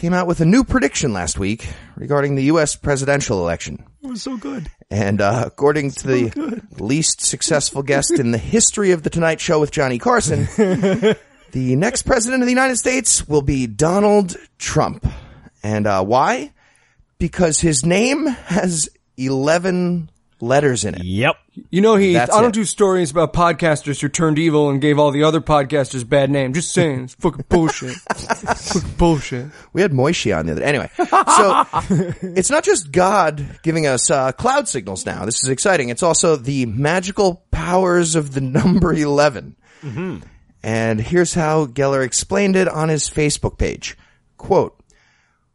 came 0.00 0.14
out 0.14 0.26
with 0.26 0.40
a 0.40 0.46
new 0.46 0.64
prediction 0.64 1.12
last 1.12 1.38
week 1.38 1.68
regarding 1.94 2.34
the 2.34 2.44
U.S. 2.44 2.74
presidential 2.74 3.40
election. 3.40 3.84
It 4.02 4.08
was 4.08 4.22
so 4.22 4.38
good. 4.38 4.70
And 4.90 5.20
uh, 5.20 5.42
according 5.44 5.90
to 5.90 6.06
the 6.06 6.62
least 6.78 7.20
successful 7.20 7.82
guest 7.82 8.12
in 8.12 8.30
the 8.30 8.38
history 8.38 8.92
of 8.92 9.02
the 9.02 9.10
Tonight 9.10 9.42
Show 9.42 9.60
with 9.60 9.70
Johnny 9.70 9.98
Carson, 9.98 10.44
the 10.56 11.76
next 11.76 12.04
president 12.04 12.42
of 12.42 12.46
the 12.46 12.52
United 12.52 12.76
States 12.76 13.28
will 13.28 13.42
be 13.42 13.66
Donald 13.66 14.36
Trump. 14.56 15.06
And 15.62 15.86
uh, 15.86 16.02
why? 16.02 16.54
Because 17.18 17.60
his 17.60 17.84
name 17.84 18.24
has 18.24 18.88
11 19.18 20.10
letters 20.40 20.84
in 20.84 20.94
it. 20.94 21.04
Yep. 21.04 21.36
You 21.70 21.80
know, 21.80 21.96
he. 21.96 22.12
That's 22.14 22.32
I 22.34 22.40
don't 22.40 22.50
it. 22.50 22.54
do 22.54 22.64
stories 22.64 23.10
about 23.10 23.32
podcasters 23.32 24.00
who 24.00 24.08
turned 24.08 24.38
evil 24.38 24.70
and 24.70 24.80
gave 24.80 24.98
all 24.98 25.10
the 25.10 25.24
other 25.24 25.40
podcasters 25.40 26.08
bad 26.08 26.30
name. 26.30 26.52
Just 26.52 26.72
saying, 26.72 27.04
it's 27.04 27.14
fucking 27.14 27.44
bullshit. 27.48 27.94
fucking 28.14 28.94
bullshit. 28.96 29.46
We 29.72 29.82
had 29.82 29.92
Moishi 29.92 30.36
on 30.36 30.46
the 30.46 30.52
other. 30.52 30.62
Anyway, 30.62 30.90
so 30.96 31.06
it's 32.22 32.50
not 32.50 32.64
just 32.64 32.92
God 32.92 33.58
giving 33.62 33.86
us 33.86 34.10
uh, 34.10 34.32
cloud 34.32 34.68
signals 34.68 35.04
now. 35.06 35.24
This 35.24 35.42
is 35.42 35.50
exciting. 35.50 35.88
It's 35.88 36.02
also 36.02 36.36
the 36.36 36.66
magical 36.66 37.44
powers 37.50 38.14
of 38.14 38.32
the 38.32 38.40
number 38.40 38.92
11. 38.92 39.56
And 40.62 41.00
here's 41.00 41.34
how 41.34 41.66
Geller 41.66 42.04
explained 42.04 42.54
it 42.56 42.68
on 42.68 42.88
his 42.90 43.08
Facebook 43.08 43.56
page. 43.58 43.96
Quote, 44.36 44.78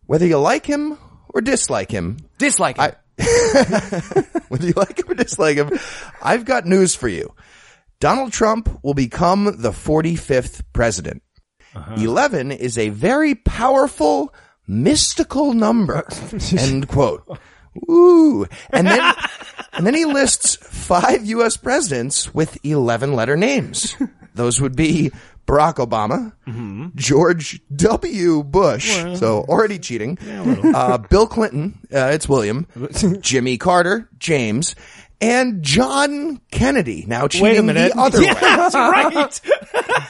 whether 0.08 0.26
you 0.26 0.38
like 0.38 0.66
him 0.66 0.98
or 1.30 1.42
dislike 1.42 1.92
him, 1.92 2.18
Dislike. 2.38 2.78
Him. 2.78 2.92
whether 4.48 4.68
you 4.68 4.74
like 4.76 5.00
him 5.00 5.10
or 5.10 5.16
dislike 5.16 5.58
him, 5.58 5.72
I've 6.22 6.46
got 6.46 6.66
news 6.66 6.96
for 6.96 7.08
you. 7.08 7.34
Donald 8.00 8.34
Trump 8.34 8.84
will 8.84 8.94
become 8.94 9.46
the 9.46 9.72
45th 9.72 10.64
president. 10.74 11.24
Uh-huh. 11.74 11.96
11 11.98 12.52
is 12.52 12.78
a 12.78 12.90
very 12.90 13.36
powerful, 13.36 14.34
mystical 14.68 15.54
number. 15.54 16.06
End 16.58 16.88
quote. 16.88 17.40
Ooh. 17.90 18.46
And 18.70 18.88
then, 18.88 19.14
and 19.74 19.86
then 19.86 19.94
he 19.94 20.06
lists 20.06 20.56
five 20.56 21.26
U.S. 21.26 21.58
presidents 21.58 22.34
with 22.34 22.64
11 22.66 23.14
letter 23.14 23.36
names. 23.36 23.96
Those 24.34 24.60
would 24.62 24.76
be 24.76 25.12
Barack 25.48 25.76
Obama, 25.76 26.34
George 26.96 27.62
W. 27.76 28.44
Bush, 28.44 28.96
so 29.18 29.42
already 29.48 29.80
cheating, 29.80 30.18
uh, 30.74 30.98
Bill 30.98 31.28
Clinton, 31.28 31.80
uh, 31.94 32.08
it's 32.14 32.28
William, 32.28 32.68
Jimmy 33.22 33.58
Carter, 33.58 34.10
James, 34.18 34.76
and 35.22 35.64
John 35.64 36.42
Kennedy. 36.52 37.06
Now 37.08 37.28
cheating 37.28 37.44
Wait 37.44 37.58
a 37.58 37.64
minute. 37.64 37.94
the 37.94 38.00
other 38.00 38.22
yeah, 38.24 38.34
way. 38.34 38.40
that's 38.42 38.76
right. 38.76 39.42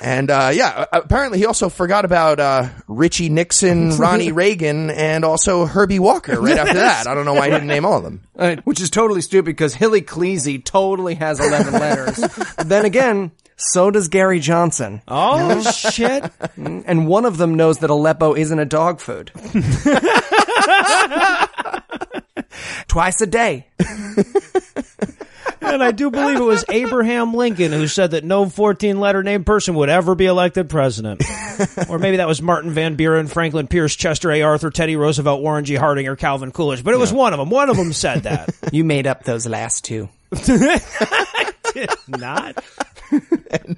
And 0.01 0.30
uh, 0.30 0.51
yeah, 0.54 0.86
apparently 0.92 1.39
he 1.39 1.46
also 1.48 1.68
forgot 1.70 2.06
about 2.06 2.39
uh, 2.39 2.70
Richie 2.88 3.30
Nixon, 3.30 3.98
Ronnie 3.98 4.32
Reagan, 4.32 4.92
and 4.92 5.24
also 5.25 5.65
Herbie 5.65 5.98
Walker 6.00 6.39
right 6.39 6.58
after 6.58 6.74
that. 6.75 7.08
I 7.08 7.15
don't 7.15 7.25
know 7.25 7.34
why 7.34 7.46
he 7.46 7.51
didn't 7.51 7.68
name 7.68 7.86
all 7.86 7.98
of 7.98 8.04
them. 8.04 8.22
Uh, 8.38 8.58
which 8.65 8.80
is 8.82 8.89
totally 8.92 9.22
stupid 9.22 9.46
because 9.46 9.74
Hilly 9.74 10.01
Cleese 10.01 10.63
totally 10.63 11.15
has 11.15 11.39
11 11.39 11.74
letters. 11.74 12.18
then 12.65 12.86
again, 12.86 13.32
so 13.58 13.92
does 13.92 14.08
Gary 14.08 14.40
Johnson. 14.40 15.02
Oh 15.08 15.62
shit! 15.62 16.32
And 16.58 17.08
one 17.08 17.26
of 17.26 17.38
them 17.38 17.56
knows 17.56 17.80
that 17.80 17.90
Aleppo 17.90 18.36
isn't 18.36 18.60
a 18.60 18.66
dog 18.66 19.00
food. 19.00 19.32
Twice 22.88 23.22
a 23.22 23.28
day. 23.28 23.68
And 25.62 25.84
I 25.84 25.92
do 25.92 26.12
believe 26.12 26.40
it 26.40 26.44
was 26.44 26.64
Abraham 26.70 27.34
Lincoln 27.34 27.72
who 27.72 27.88
said 27.88 28.12
that 28.12 28.24
no 28.24 28.48
14 28.48 29.00
letter 29.00 29.24
name 29.24 29.44
person 29.44 29.76
would 29.76 29.90
ever 29.90 30.16
be 30.16 30.26
elected 30.26 30.70
president. 30.70 31.24
or 31.90 32.00
maybe 32.00 32.18
that 32.18 32.28
was 32.28 32.42
Martin 32.42 32.72
Van 32.72 32.96
Buren, 32.96 33.28
Franklin 33.28 33.68
Pierce, 33.68 33.96
Chester 33.96 34.32
A. 34.32 34.42
Arthur, 34.44 34.70
Teddy 34.70 34.96
Roosevelt, 34.96 35.42
Warren 35.42 35.66
G. 35.66 35.76
Harding, 35.76 36.08
or 36.08 36.16
Calvin 36.16 36.52
Coolidge. 36.52 36.84
But 36.84 36.94
it 36.94 36.98
was 36.98 37.12
one 37.12 37.34
of 37.34 37.40
them. 37.40 37.50
One 37.50 37.70
of 37.70 37.78
them 37.78 37.94
said 37.94 38.24
that. 38.24 38.50
You 38.72 38.84
made 38.84 39.08
up 39.08 39.24
those 39.24 39.48
last 39.48 39.84
two. 39.84 40.08
Not. 42.08 42.64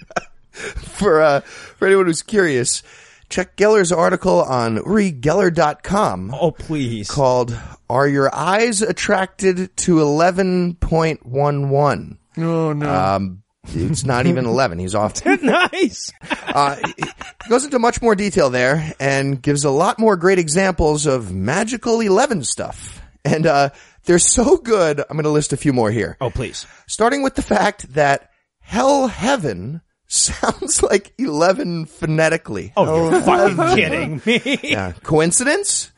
For 0.52 1.22
uh, 1.22 1.42
for 1.42 1.86
anyone 1.86 2.08
who's 2.08 2.24
curious, 2.24 2.82
check 3.30 3.56
Geller's 3.58 3.92
article 3.92 4.42
on 4.42 4.78
UriGeller.com 4.80 6.34
Oh, 6.34 6.50
please. 6.52 7.12
called 7.12 7.56
"Are 7.90 8.08
Your 8.08 8.34
Eyes 8.34 8.82
Attracted 8.82 9.76
to 9.78 9.98
11.11?" 9.98 12.18
Oh, 12.40 12.74
no. 12.74 12.94
Um, 12.94 13.44
it's 13.68 14.04
not 14.06 14.26
even 14.26 14.46
11. 14.48 14.80
He's 14.80 14.96
off. 14.96 15.24
nice. 15.44 16.12
Uh, 16.32 16.76
he 16.98 17.04
goes 17.50 17.66
into 17.66 17.78
much 17.80 18.02
more 18.02 18.16
detail 18.16 18.50
there 18.50 18.94
and 19.00 19.40
gives 19.42 19.64
a 19.64 19.70
lot 19.72 20.00
more 20.00 20.16
great 20.16 20.40
examples 20.40 21.06
of 21.06 21.32
magical 21.34 22.00
11 22.02 22.44
stuff. 22.46 23.00
And 23.26 23.46
uh, 23.46 23.70
they're 24.06 24.18
so 24.20 24.58
good. 24.58 25.00
I'm 25.02 25.18
going 25.18 25.24
to 25.26 25.30
list 25.30 25.54
a 25.54 25.58
few 25.58 25.74
more 25.74 25.92
here. 25.92 26.16
Oh, 26.22 26.30
please. 26.32 26.66
Starting 26.88 27.22
with 27.24 27.36
the 27.36 27.42
fact 27.42 27.94
that 27.94 28.32
hell 28.68 29.08
heaven 29.08 29.82
sounds 30.08 30.84
like 30.84 31.14
11 31.18 31.86
phonetically. 31.86 32.74
Oh, 32.78 33.10
you're 33.12 33.22
fucking 33.22 33.76
kidding 33.76 34.22
me. 34.26 34.60
Yeah. 34.64 34.92
Coincidence? 35.04 35.92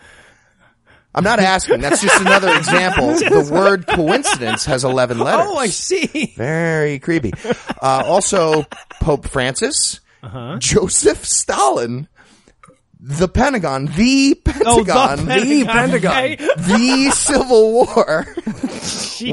I'm 1.13 1.23
not 1.23 1.39
asking. 1.39 1.81
That's 1.81 2.01
just 2.01 2.21
another 2.21 2.55
example. 2.55 3.07
The 3.19 3.49
word 3.51 3.87
coincidence 3.87 4.65
has 4.65 4.83
11 4.83 5.17
letters. 5.19 5.45
Oh, 5.49 5.57
I 5.57 5.67
see. 5.67 6.33
Very 6.37 6.99
creepy. 6.99 7.33
Uh, 7.81 8.03
also, 8.05 8.65
Pope 9.01 9.27
Francis, 9.27 9.99
Uh-huh. 10.21 10.57
Joseph 10.59 11.25
Stalin, 11.25 12.07
the 12.99 13.27
Pentagon, 13.29 13.85
the 13.85 14.41
Oh, 14.65 14.83
Pentagon, 14.83 15.25
the 15.25 15.63
Pentagon. 15.65 16.35
The 16.57 17.11
Civil 17.15 17.71
War, 17.71 18.27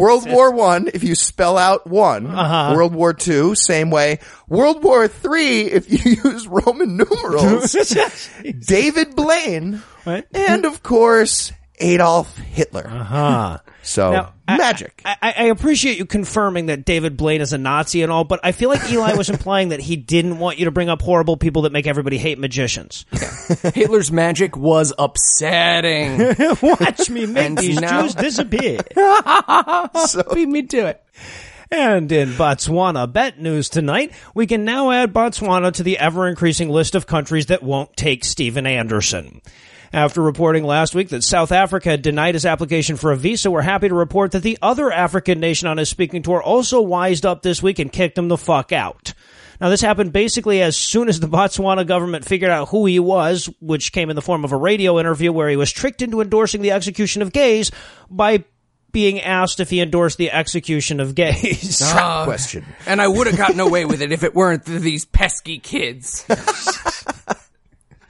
World 0.01 0.31
War 0.31 0.53
One. 0.53 0.89
If 0.95 1.03
you 1.03 1.15
spell 1.15 1.59
out 1.59 1.87
one, 1.87 2.27
Uh-huh. 2.29 2.75
World 2.77 2.95
War 2.95 3.13
Two, 3.13 3.55
same 3.57 3.91
way. 3.91 4.21
World 4.49 4.85
War 4.85 5.09
Three, 5.09 5.63
if 5.63 5.91
you 5.91 6.13
use 6.25 6.47
Roman 6.47 6.97
numerals. 6.97 7.73
David 8.67 9.17
Blaine, 9.17 9.83
What? 10.05 10.27
and 10.33 10.65
of 10.65 10.83
course 10.83 11.53
Adolf 11.79 12.37
Hitler. 12.39 12.87
Uh 12.87 13.05
huh. 13.05 13.59
So 13.87 14.11
Now, 14.11 14.33
magic. 14.49 15.01
I, 15.05 15.17
I, 15.23 15.35
I 15.37 15.43
appreciate 15.45 15.97
you 15.97 16.07
confirming 16.07 16.67
that 16.67 16.85
David 16.85 17.17
Blaine 17.17 17.41
is 17.41 17.53
a 17.53 17.59
Nazi 17.59 18.03
and 18.03 18.11
all, 18.11 18.25
but 18.25 18.41
I 18.43 18.51
feel 18.51 18.69
like 18.69 18.91
Eli 18.91 19.15
was 19.15 19.31
implying 19.31 19.69
that 19.69 19.79
he 19.79 19.95
didn't 19.95 20.41
want 20.41 20.59
you 20.59 20.65
to 20.65 20.73
bring 20.73 20.89
up 20.89 21.01
horrible 21.01 21.37
people 21.37 21.63
that 21.63 21.73
make 21.73 21.87
everybody 21.87 22.19
hate 22.19 22.37
magicians. 22.37 23.07
Hitler's 23.75 24.11
magic 24.11 24.57
was 24.57 24.93
upsetting. 24.99 26.19
Watch 26.63 27.09
me 27.11 27.27
make 27.27 27.47
And 27.47 27.59
these 27.59 27.81
now- 27.81 28.03
Jews 28.03 28.17
disappear. 28.17 28.81
so- 30.07 30.25
Beat 30.35 30.49
me 30.49 30.63
to 30.63 30.87
it. 30.87 31.05
And 31.71 32.11
in 32.11 32.31
Botswana 32.31 33.13
bet 33.13 33.39
news 33.41 33.69
tonight, 33.69 34.13
we 34.35 34.49
can 34.49 34.65
now 34.65 34.91
add 34.91 35.13
Botswana 35.13 35.73
to 35.75 35.85
the 35.85 35.99
ever 35.99 36.27
increasing 36.27 36.71
list 36.71 36.97
of 36.97 37.07
countries 37.07 37.47
that 37.47 37.63
won't 37.63 37.97
take 37.97 38.25
Steven 38.25 38.67
Anderson. 38.67 39.43
After 39.93 40.21
reporting 40.21 40.65
last 40.65 40.95
week 40.95 41.11
that 41.11 41.23
South 41.23 41.53
Africa 41.53 41.91
had 41.91 42.03
denied 42.03 42.35
his 42.35 42.47
application 42.47 42.97
for 42.97 43.13
a 43.13 43.17
visa, 43.17 43.51
we're 43.51 43.63
happy 43.63 43.89
to 43.89 43.95
report 43.95 44.33
that 44.33 44.43
the 44.43 44.59
other 44.61 44.91
African 44.91 45.41
nation 45.41 45.69
on 45.69 45.79
his 45.79 45.89
speaking 45.89 46.23
tour 46.23 46.43
also 46.43 46.81
wised 46.81 47.25
up 47.25 47.43
this 47.43 47.63
week 47.63 47.79
and 47.79 47.93
kicked 47.93 48.19
him 48.19 48.29
the 48.29 48.37
fuck 48.37 48.73
out. 48.73 49.15
Now, 49.61 49.71
this 49.71 49.81
happened 49.81 50.13
basically 50.13 50.61
as 50.61 50.77
soon 50.77 51.09
as 51.09 51.21
the 51.21 51.29
Botswana 51.29 51.87
government 51.87 52.25
figured 52.25 52.51
out 52.51 52.69
who 52.69 52.87
he 52.87 52.99
was, 52.99 53.49
which 53.61 53.93
came 53.93 54.11
in 54.11 54.17
the 54.17 54.23
form 54.23 54.45
of 54.45 54.53
a 54.53 54.57
radio 54.57 54.99
interview 54.99 55.33
where 55.33 55.49
he 55.49 55.57
was 55.57 55.73
tricked 55.73 56.03
into 56.03 56.21
endorsing 56.21 56.63
the 56.63 56.73
execution 56.73 57.23
of 57.23 57.33
gays 57.33 57.71
by 58.11 58.45
being 58.93 59.21
asked 59.21 59.61
if 59.61 59.69
he 59.69 59.81
endorsed 59.81 60.17
the 60.17 60.31
execution 60.31 61.01
of 61.01 61.15
gays. 61.15 61.83
Uh, 61.97 62.25
question. 62.25 62.65
And 62.87 63.01
I 63.01 63.09
would 63.09 63.27
have 63.27 63.37
gotten 63.37 63.61
away 63.61 63.85
with 63.85 64.01
it 64.03 64.13
if 64.13 64.23
it 64.23 64.35
weren't 64.35 64.65
for 64.65 64.79
these 64.79 65.05
pesky 65.05 65.59
kids. 65.59 66.25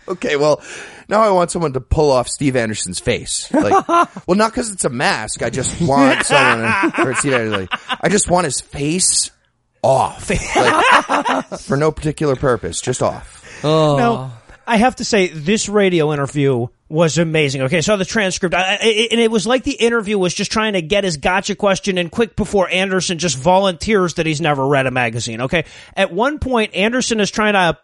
Okay, 0.08 0.36
well, 0.36 0.62
now 1.08 1.22
I 1.22 1.30
want 1.30 1.50
someone 1.50 1.72
to 1.74 1.80
pull 1.80 2.10
off 2.10 2.28
Steve 2.28 2.56
Anderson's 2.56 3.00
face. 3.00 3.52
Like, 3.52 3.88
well, 4.26 4.36
not 4.36 4.52
because 4.52 4.70
it's 4.70 4.84
a 4.84 4.90
mask. 4.90 5.42
I 5.42 5.50
just 5.50 5.80
want 5.80 6.22
someone 6.26 6.92
or 6.98 7.14
Steve 7.14 7.32
Anderson. 7.32 7.60
Like, 7.70 7.80
I 8.02 8.08
just 8.08 8.30
want 8.30 8.44
his 8.44 8.60
face 8.60 9.30
off, 9.82 10.30
like, 10.56 11.60
for 11.60 11.76
no 11.76 11.92
particular 11.92 12.36
purpose, 12.36 12.80
just 12.80 13.02
off. 13.02 13.64
Oh. 13.64 13.96
Now, 13.96 14.32
I 14.66 14.78
have 14.78 14.96
to 14.96 15.04
say, 15.04 15.28
this 15.28 15.68
radio 15.68 16.12
interview 16.12 16.66
was 16.88 17.18
amazing. 17.18 17.62
Okay, 17.62 17.78
I 17.78 17.80
saw 17.80 17.96
the 17.96 18.04
transcript, 18.04 18.54
I, 18.54 18.78
I, 18.80 19.08
and 19.10 19.20
it 19.20 19.30
was 19.30 19.46
like 19.46 19.64
the 19.64 19.72
interview 19.72 20.18
was 20.18 20.34
just 20.34 20.50
trying 20.52 20.74
to 20.74 20.82
get 20.82 21.04
his 21.04 21.16
gotcha 21.16 21.54
question 21.54 21.98
in 21.98 22.10
quick 22.10 22.36
before 22.36 22.68
Anderson 22.68 23.18
just 23.18 23.38
volunteers 23.38 24.14
that 24.14 24.26
he's 24.26 24.40
never 24.40 24.66
read 24.66 24.86
a 24.86 24.90
magazine. 24.90 25.42
Okay, 25.42 25.64
at 25.94 26.12
one 26.12 26.38
point, 26.38 26.74
Anderson 26.74 27.20
is 27.20 27.30
trying 27.30 27.54
to. 27.54 27.78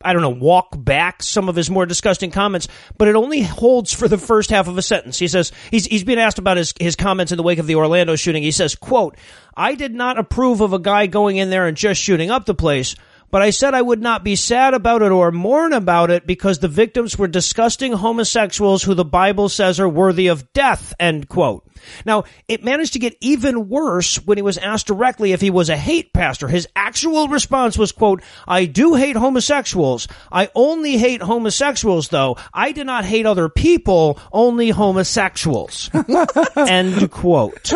I 0.00 0.12
don't 0.12 0.22
know, 0.22 0.30
walk 0.30 0.68
back 0.76 1.24
some 1.24 1.48
of 1.48 1.56
his 1.56 1.68
more 1.68 1.84
disgusting 1.84 2.30
comments, 2.30 2.68
but 2.96 3.08
it 3.08 3.16
only 3.16 3.42
holds 3.42 3.92
for 3.92 4.06
the 4.06 4.16
first 4.16 4.50
half 4.50 4.68
of 4.68 4.78
a 4.78 4.82
sentence. 4.82 5.18
He 5.18 5.26
says, 5.26 5.50
he's, 5.72 5.86
he's 5.86 6.04
being 6.04 6.20
asked 6.20 6.38
about 6.38 6.56
his, 6.56 6.72
his 6.78 6.94
comments 6.94 7.32
in 7.32 7.36
the 7.36 7.42
wake 7.42 7.58
of 7.58 7.66
the 7.66 7.74
Orlando 7.74 8.14
shooting. 8.14 8.44
He 8.44 8.52
says, 8.52 8.76
quote, 8.76 9.16
I 9.56 9.74
did 9.74 9.92
not 9.94 10.16
approve 10.16 10.60
of 10.60 10.72
a 10.72 10.78
guy 10.78 11.08
going 11.08 11.36
in 11.36 11.50
there 11.50 11.66
and 11.66 11.76
just 11.76 12.00
shooting 12.00 12.30
up 12.30 12.46
the 12.46 12.54
place, 12.54 12.94
but 13.30 13.42
I 13.42 13.50
said 13.50 13.74
I 13.74 13.82
would 13.82 14.00
not 14.00 14.24
be 14.24 14.36
sad 14.36 14.74
about 14.74 15.02
it 15.02 15.12
or 15.12 15.30
mourn 15.30 15.72
about 15.72 16.10
it 16.10 16.26
because 16.26 16.58
the 16.58 16.68
victims 16.68 17.18
were 17.18 17.28
disgusting 17.28 17.92
homosexuals 17.92 18.82
who 18.82 18.94
the 18.94 19.04
Bible 19.04 19.48
says 19.48 19.78
are 19.80 19.88
worthy 19.88 20.28
of 20.28 20.52
death, 20.52 20.94
end 20.98 21.28
quote. 21.28 21.64
Now, 22.04 22.24
it 22.48 22.64
managed 22.64 22.94
to 22.94 22.98
get 22.98 23.16
even 23.20 23.68
worse 23.68 24.16
when 24.24 24.38
he 24.38 24.42
was 24.42 24.58
asked 24.58 24.86
directly 24.86 25.32
if 25.32 25.40
he 25.40 25.50
was 25.50 25.70
a 25.70 25.76
hate 25.76 26.12
pastor. 26.12 26.48
His 26.48 26.68
actual 26.74 27.28
response 27.28 27.78
was, 27.78 27.92
quote, 27.92 28.22
I 28.46 28.64
do 28.64 28.94
hate 28.94 29.16
homosexuals. 29.16 30.08
I 30.30 30.50
only 30.54 30.96
hate 30.96 31.22
homosexuals, 31.22 32.08
though. 32.08 32.36
I 32.52 32.72
do 32.72 32.84
not 32.84 33.04
hate 33.04 33.26
other 33.26 33.48
people, 33.48 34.18
only 34.32 34.70
homosexuals. 34.70 35.90
end 36.56 37.10
quote. 37.10 37.72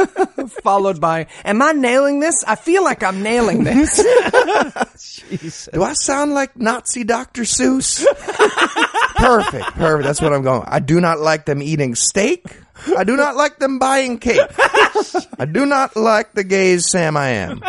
Followed 0.63 1.01
by, 1.01 1.27
am 1.45 1.63
I 1.63 1.73
nailing 1.73 2.21
this? 2.21 2.45
I 2.45 2.57
feel 2.57 2.85
like 2.85 3.03
I'm 3.03 3.23
nailing 3.23 3.65
this. 3.65 4.03
Do 5.73 5.83
I 5.83 5.93
sound 5.95 6.35
like 6.35 6.57
Nazi 6.57 7.05
Dr. 7.05 7.43
Seuss? 7.43 8.05
perfect, 9.17 9.65
perfect. 9.75 10.05
That's 10.05 10.21
what 10.21 10.33
I'm 10.33 10.43
going. 10.43 10.65
I 10.67 10.79
do 10.79 11.01
not 11.01 11.21
like 11.21 11.47
them 11.47 11.63
eating 11.63 11.95
steak. 11.95 12.45
I 12.97 13.05
do 13.05 13.17
not 13.17 13.37
like 13.37 13.59
them 13.59 13.79
buying 13.79 14.19
cake. 14.19 14.41
I 15.39 15.45
do 15.51 15.67
not 15.67 15.97
like 15.97 16.33
the 16.33 16.45
gays 16.45 16.91
Sam 16.91 17.17
I 17.17 17.29
am. 17.31 17.63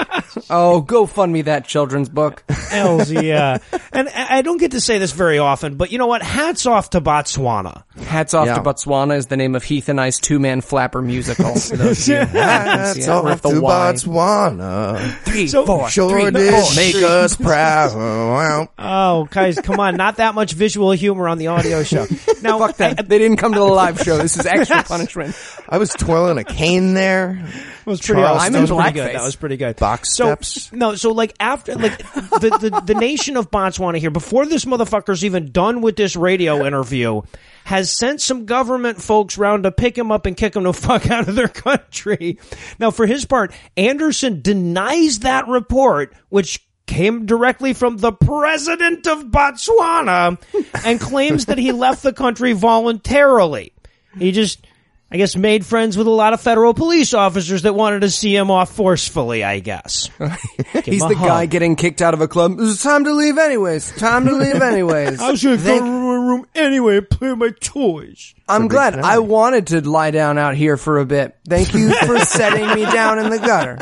oh, 0.50 0.82
go 0.82 1.06
fund 1.06 1.32
me 1.34 1.44
that 1.44 1.66
children's 1.66 2.10
book. 2.10 2.44
Elsie, 2.72 3.26
yeah. 3.28 3.58
And 3.92 4.10
I 4.10 4.38
I 4.40 4.42
don't 4.42 4.58
get 4.58 4.72
to 4.72 4.82
say 4.82 4.98
this 4.98 5.12
very 5.12 5.38
often, 5.40 5.76
but 5.76 5.92
you 5.92 5.98
know 5.98 6.08
what? 6.08 6.22
Hats 6.24 6.66
off 6.66 6.90
to 6.92 7.02
Botswana. 7.02 7.84
Hats 8.06 8.34
off 8.34 8.48
Yeah. 8.48 8.56
to 8.56 8.62
Botswana 8.62 9.16
is 9.18 9.28
the 9.28 9.38
name 9.38 9.56
of 9.56 9.64
Heath 9.64 9.90
and 9.90 10.02
I's 10.02 10.18
two-man 10.20 10.62
flapper 10.62 11.02
musical. 11.02 11.54
For 11.56 11.78
those 11.78 12.08
of 12.10 12.14
you 12.16 12.26
who 12.26 12.38
haven't 12.40 12.86
seen 12.94 13.04
That's 13.04 13.08
it, 13.08 13.10
off 13.10 13.24
with 13.26 13.42
to 13.54 13.62
Y. 13.62 13.94
Botswana. 13.94 15.12
Three, 15.24 15.48
So- 15.48 15.66
four, 15.66 15.90
Sure 15.90 16.10
three, 16.10 16.32
did 16.32 16.52
four. 16.52 16.76
make 16.76 16.96
us 16.96 17.36
proud. 17.36 18.70
Oh, 18.80 19.26
guys, 19.30 19.60
come 19.60 19.80
on. 19.80 19.96
Not 19.96 20.18
that 20.18 20.34
much 20.36 20.54
visual 20.54 20.92
humor 20.92 21.28
on 21.28 21.38
the 21.38 21.48
audio 21.48 21.84
show. 21.84 22.06
Now, 22.44 22.60
Fuck 22.60 22.76
that. 22.78 23.08
They 23.08 23.20
didn't 23.20 23.38
come 23.38 23.54
to 23.54 23.60
the 23.60 23.64
live 23.66 24.02
show. 24.02 24.18
This 24.18 24.38
is 24.38 24.46
extra 24.46 24.84
punishment. 25.12 25.66
I 25.70 25.78
was 25.78 25.90
twirling 25.92 26.38
a 26.38 26.44
cane 26.44 26.94
there. 26.94 27.42
That 27.44 27.86
was 27.86 28.02
pretty 28.02 28.22
Charles, 28.22 28.42
awesome. 28.42 28.56
I'm 28.56 28.56
in 28.56 28.62
was 28.62 28.72
pretty 28.72 28.92
good. 28.94 29.16
That 29.16 29.24
was 29.24 29.36
pretty 29.36 29.58
good. 29.58 29.76
Box 29.78 30.16
so, 30.16 30.26
steps. 30.26 30.72
No, 30.72 30.96
so 30.96 31.12
like 31.12 31.34
after 31.40 31.76
like 31.76 31.98
the, 31.98 32.58
the 32.62 32.94
the 32.94 32.96
nation 32.96 33.38
of 33.38 33.52
Botswana 33.52 33.98
here, 33.98 34.12
before 34.12 34.46
this 34.46 34.66
motherfucker's 34.66 35.26
even 35.26 35.52
done 35.52 35.82
with 35.82 35.96
this 35.96 36.16
radio 36.16 36.66
interview, 36.66 37.22
has 37.66 37.92
sent 37.92 38.22
some 38.22 38.46
government 38.46 39.02
folks 39.02 39.38
round 39.38 39.64
to 39.64 39.72
pick 39.72 39.98
him 39.98 40.12
up 40.12 40.26
and 40.26 40.36
kick 40.36 40.56
him 40.56 40.64
the 40.64 40.74
fuck 40.74 41.10
out 41.10 41.28
of 41.28 41.36
their 41.36 41.48
country. 41.48 42.40
Now, 42.80 42.92
for 42.92 43.06
his 43.06 43.26
part, 43.26 43.54
Anderson 43.78 44.42
denies 44.42 45.20
that 45.20 45.48
report, 45.48 46.14
which 46.30 46.66
came 46.86 47.26
directly 47.26 47.74
from 47.74 47.98
the 47.98 48.12
president 48.12 49.08
of 49.08 49.26
Botswana 49.26 50.38
and 50.86 51.00
claims 51.00 51.46
that 51.46 51.58
he 51.58 51.72
left 51.72 52.04
the 52.04 52.14
country 52.14 52.54
voluntarily. 52.54 53.72
He 54.18 54.32
just, 54.32 54.66
I 55.14 55.18
guess, 55.18 55.36
made 55.36 55.64
friends 55.64 55.96
with 55.96 56.08
a 56.08 56.10
lot 56.10 56.34
of 56.34 56.42
federal 56.42 56.74
police 56.74 57.14
officers 57.14 57.62
that 57.62 57.76
wanted 57.76 58.00
to 58.00 58.10
see 58.10 58.36
him 58.36 58.50
off 58.50 58.72
forcefully, 58.76 59.44
I 59.44 59.60
guess. 59.60 60.10
He's 60.86 61.08
the 61.08 61.14
guy 61.14 61.46
getting 61.46 61.76
kicked 61.76 62.02
out 62.02 62.16
of 62.16 62.22
a 62.22 62.28
club. 62.28 62.56
It's 62.58 62.82
time 62.82 63.04
to 63.04 63.14
leave 63.14 63.38
anyways. 63.38 63.92
Time 63.98 64.26
to 64.26 64.36
leave 64.36 64.56
anyways. 64.62 65.22
I 65.22 65.30
was 65.30 65.44
gonna 65.44 65.58
go 65.58 65.78
to 65.78 65.86
my 65.86 66.16
room 66.16 66.48
anyway 66.56 66.98
and 66.98 67.08
play 67.08 67.32
my 67.36 67.52
toys. 67.62 68.34
I'm 68.50 68.68
glad. 68.68 68.98
I 68.98 69.20
wanted 69.20 69.68
to 69.68 69.88
lie 69.88 70.10
down 70.10 70.40
out 70.40 70.56
here 70.56 70.78
for 70.78 70.98
a 70.98 71.06
bit. 71.06 71.38
Thank 71.48 71.76
you 71.76 71.94
for 71.94 72.18
setting 72.26 72.68
me 72.74 72.84
down 72.92 73.20
in 73.20 73.30
the 73.30 73.38
gutter. 73.38 73.78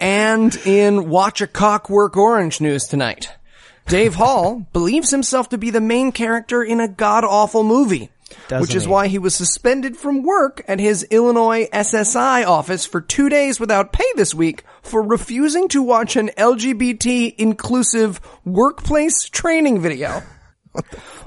And 0.00 0.56
in 0.64 1.10
Watch 1.10 1.42
a 1.42 1.46
Cock 1.46 1.90
Work 1.90 2.16
Orange 2.16 2.62
news 2.62 2.84
tonight, 2.84 3.30
Dave 3.86 4.14
Hall 4.14 4.66
believes 4.72 5.10
himself 5.10 5.50
to 5.50 5.58
be 5.58 5.68
the 5.68 5.82
main 5.82 6.12
character 6.12 6.62
in 6.62 6.80
a 6.80 6.88
god 6.88 7.24
awful 7.24 7.62
movie. 7.62 8.10
Doesn't 8.48 8.60
which 8.60 8.74
is 8.74 8.84
he? 8.84 8.88
why 8.88 9.08
he 9.08 9.18
was 9.18 9.34
suspended 9.34 9.96
from 9.96 10.22
work 10.22 10.62
at 10.68 10.78
his 10.78 11.02
Illinois 11.04 11.68
SSI 11.72 12.46
office 12.46 12.86
for 12.86 13.00
two 13.00 13.28
days 13.28 13.58
without 13.58 13.92
pay 13.92 14.04
this 14.14 14.34
week 14.34 14.64
for 14.82 15.02
refusing 15.02 15.68
to 15.68 15.82
watch 15.82 16.16
an 16.16 16.30
LGBT 16.36 17.34
inclusive 17.38 18.20
workplace 18.44 19.28
training 19.28 19.80
video. 19.80 20.22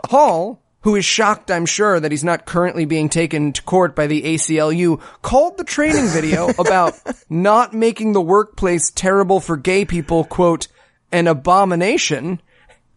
Hall, 0.10 0.62
who 0.82 0.96
is 0.96 1.04
shocked, 1.04 1.52
I'm 1.52 1.66
sure, 1.66 2.00
that 2.00 2.12
he's 2.12 2.24
not 2.24 2.46
currently 2.46 2.86
being 2.86 3.10
taken 3.10 3.52
to 3.54 3.62
court 3.64 3.96
by 3.96 4.08
the 4.08 4.22
ACLU, 4.22 5.02
called 5.22 5.58
the 5.58 5.64
training 5.64 6.08
video 6.08 6.50
about 6.60 6.94
not 7.30 7.74
making 7.74 8.14
the 8.14 8.22
workplace 8.22 8.92
terrible 8.92 9.40
for 9.40 9.58
gay 9.58 9.84
people, 9.84 10.24
quote, 10.24 10.68
an 11.12 11.28
abomination, 11.28 12.42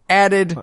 added, 0.09 0.57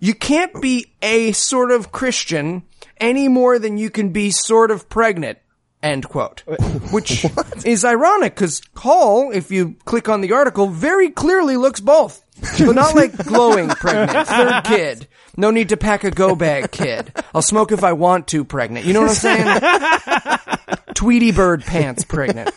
you 0.00 0.14
can't 0.14 0.60
be 0.60 0.92
a 1.00 1.32
sort 1.32 1.70
of 1.70 1.92
Christian 1.92 2.62
any 2.98 3.28
more 3.28 3.58
than 3.58 3.78
you 3.78 3.90
can 3.90 4.10
be 4.10 4.30
sort 4.30 4.70
of 4.70 4.88
pregnant. 4.88 5.38
End 5.82 6.08
quote. 6.08 6.40
Which 6.90 7.24
is 7.64 7.84
ironic 7.84 8.34
because 8.34 8.62
Hall, 8.76 9.30
if 9.30 9.50
you 9.50 9.76
click 9.84 10.08
on 10.08 10.20
the 10.20 10.32
article, 10.32 10.68
very 10.68 11.10
clearly 11.10 11.56
looks 11.56 11.80
both. 11.80 12.22
But 12.58 12.74
not 12.74 12.94
like 12.94 13.16
glowing 13.26 13.68
pregnant. 13.68 14.26
Third 14.28 14.64
kid. 14.64 15.08
No 15.36 15.50
need 15.50 15.68
to 15.70 15.76
pack 15.76 16.04
a 16.04 16.10
go 16.10 16.34
bag 16.34 16.70
kid. 16.70 17.12
I'll 17.34 17.42
smoke 17.42 17.72
if 17.72 17.84
I 17.84 17.92
want 17.92 18.28
to 18.28 18.44
pregnant. 18.44 18.86
You 18.86 18.94
know 18.94 19.02
what 19.02 19.10
I'm 19.10 20.38
saying? 20.38 20.78
Tweety 20.94 21.32
bird 21.32 21.62
pants 21.62 22.04
pregnant. 22.04 22.50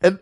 And 0.00 0.20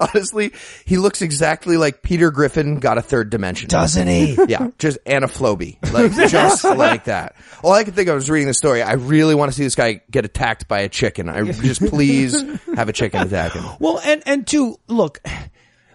honestly, 0.00 0.52
he 0.84 0.98
looks 0.98 1.22
exactly 1.22 1.76
like 1.76 2.02
Peter 2.02 2.30
Griffin 2.32 2.80
got 2.80 2.98
a 2.98 3.02
third 3.02 3.30
dimension. 3.30 3.68
Doesn't 3.68 4.08
he? 4.08 4.36
Yeah, 4.48 4.70
just 4.78 4.98
anaphobe, 5.04 5.76
like 5.92 6.12
just 6.30 6.64
like 6.64 7.04
that. 7.04 7.36
All 7.62 7.72
I 7.72 7.84
could 7.84 7.94
think 7.94 8.08
of 8.08 8.16
was 8.16 8.28
reading 8.28 8.48
the 8.48 8.54
story. 8.54 8.82
I 8.82 8.94
really 8.94 9.34
want 9.36 9.52
to 9.52 9.56
see 9.56 9.62
this 9.62 9.76
guy 9.76 10.00
get 10.10 10.24
attacked 10.24 10.66
by 10.66 10.80
a 10.80 10.88
chicken. 10.88 11.28
I 11.28 11.44
just 11.52 11.80
please 11.86 12.42
have 12.74 12.88
a 12.88 12.92
chicken 12.92 13.22
attack 13.22 13.52
him. 13.52 13.64
Well, 13.78 14.00
and 14.04 14.22
and 14.26 14.44
two, 14.44 14.80
look, 14.88 15.20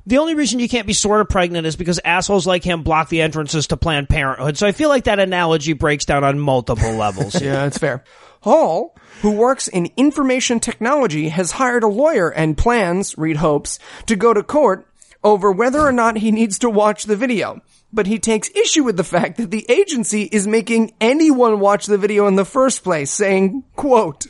the 0.06 0.20
only 0.20 0.36
reason 0.36 0.60
you 0.60 0.70
can't 0.70 0.88
be 0.88 0.94
sort 0.94 1.20
of 1.20 1.28
pregnant 1.28 1.68
is 1.68 1.76
because 1.76 2.00
assholes 2.06 2.48
like 2.48 2.64
him 2.64 2.82
block 2.84 3.10
the 3.10 3.22
entrances 3.22 3.68
to 3.68 3.78
Planned 3.78 4.08
Parenthood. 4.08 4.58
So 4.58 4.66
I 4.66 4.72
feel 4.72 4.88
like 4.88 5.04
that 5.04 5.20
analogy 5.20 5.74
breaks 5.74 6.06
down 6.06 6.24
on 6.24 6.40
multiple 6.40 6.94
levels. 6.94 7.36
Yeah, 7.48 7.64
that's 7.64 7.78
fair. 7.78 8.04
Hall, 8.48 8.96
who 9.22 9.32
works 9.32 9.68
in 9.68 9.92
information 9.98 10.60
technology, 10.60 11.30
has 11.30 11.52
hired 11.52 11.84
a 11.84 11.88
lawyer 11.88 12.30
and 12.30 12.58
plans, 12.58 13.18
Reed 13.18 13.38
hopes, 13.38 13.78
to 14.06 14.16
go 14.16 14.34
to 14.34 14.42
court 14.42 14.88
over 15.24 15.52
whether 15.52 15.82
or 15.82 15.92
not 15.92 16.18
he 16.18 16.32
needs 16.32 16.60
to 16.60 16.70
watch 16.70 17.04
the 17.04 17.16
video. 17.16 17.62
But 17.92 18.08
he 18.08 18.20
takes 18.20 18.50
issue 18.52 18.84
with 18.84 18.98
the 18.98 19.04
fact 19.04 19.38
that 19.38 19.52
the 19.52 19.66
agency 19.70 20.24
is 20.24 20.48
making 20.48 20.94
anyone 21.00 21.60
watch 21.60 21.86
the 21.86 21.98
video 21.98 22.28
in 22.28 22.36
the 22.36 22.46
first 22.46 22.84
place, 22.84 23.12
saying, 23.12 23.64
quote, 23.76 24.28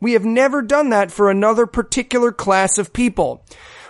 we 0.00 0.12
have 0.12 0.24
never 0.24 0.62
done 0.62 0.90
that 0.90 1.10
for 1.10 1.30
another 1.30 1.66
particular 1.66 2.32
class 2.32 2.78
of 2.78 2.92
people. 2.92 3.44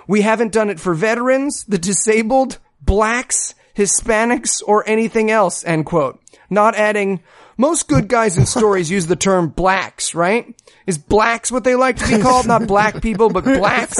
We 0.06 0.22
haven't 0.22 0.52
done 0.52 0.70
it 0.70 0.80
for 0.80 0.94
veterans, 0.94 1.64
the 1.64 1.78
disabled, 1.78 2.58
blacks, 2.80 3.54
Hispanics, 3.76 4.62
or 4.66 4.88
anything 4.88 5.30
else, 5.30 5.64
end 5.64 5.86
quote. 5.86 6.20
Not 6.48 6.76
adding, 6.76 7.22
most 7.56 7.88
good 7.88 8.08
guys 8.08 8.36
in 8.36 8.46
stories 8.46 8.90
use 8.90 9.06
the 9.06 9.16
term 9.16 9.48
blacks, 9.48 10.14
right? 10.14 10.54
Is 10.86 10.98
blacks 10.98 11.50
what 11.50 11.64
they 11.64 11.74
like 11.74 11.96
to 11.96 12.06
be 12.16 12.22
called? 12.22 12.46
Not 12.46 12.66
black 12.66 13.02
people, 13.02 13.30
but 13.30 13.44
blacks? 13.44 13.98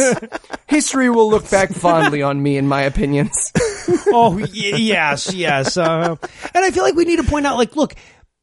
History 0.67 1.11
will 1.11 1.31
look 1.31 1.51
back 1.51 1.71
fondly 1.71 2.23
on 2.23 2.43
me 2.43 2.57
in 2.57 2.69
my 2.69 2.83
opinions. 2.83 3.53
oh, 4.09 4.37
y- 4.39 4.47
yes, 4.53 5.33
yes. 5.33 5.77
Uh, 5.77 6.17
and 6.55 6.65
I 6.65 6.71
feel 6.71 6.83
like 6.83 6.95
we 6.95 7.05
need 7.05 7.17
to 7.17 7.25
point 7.25 7.47
out, 7.47 7.57
like, 7.57 7.77
look, 7.77 7.95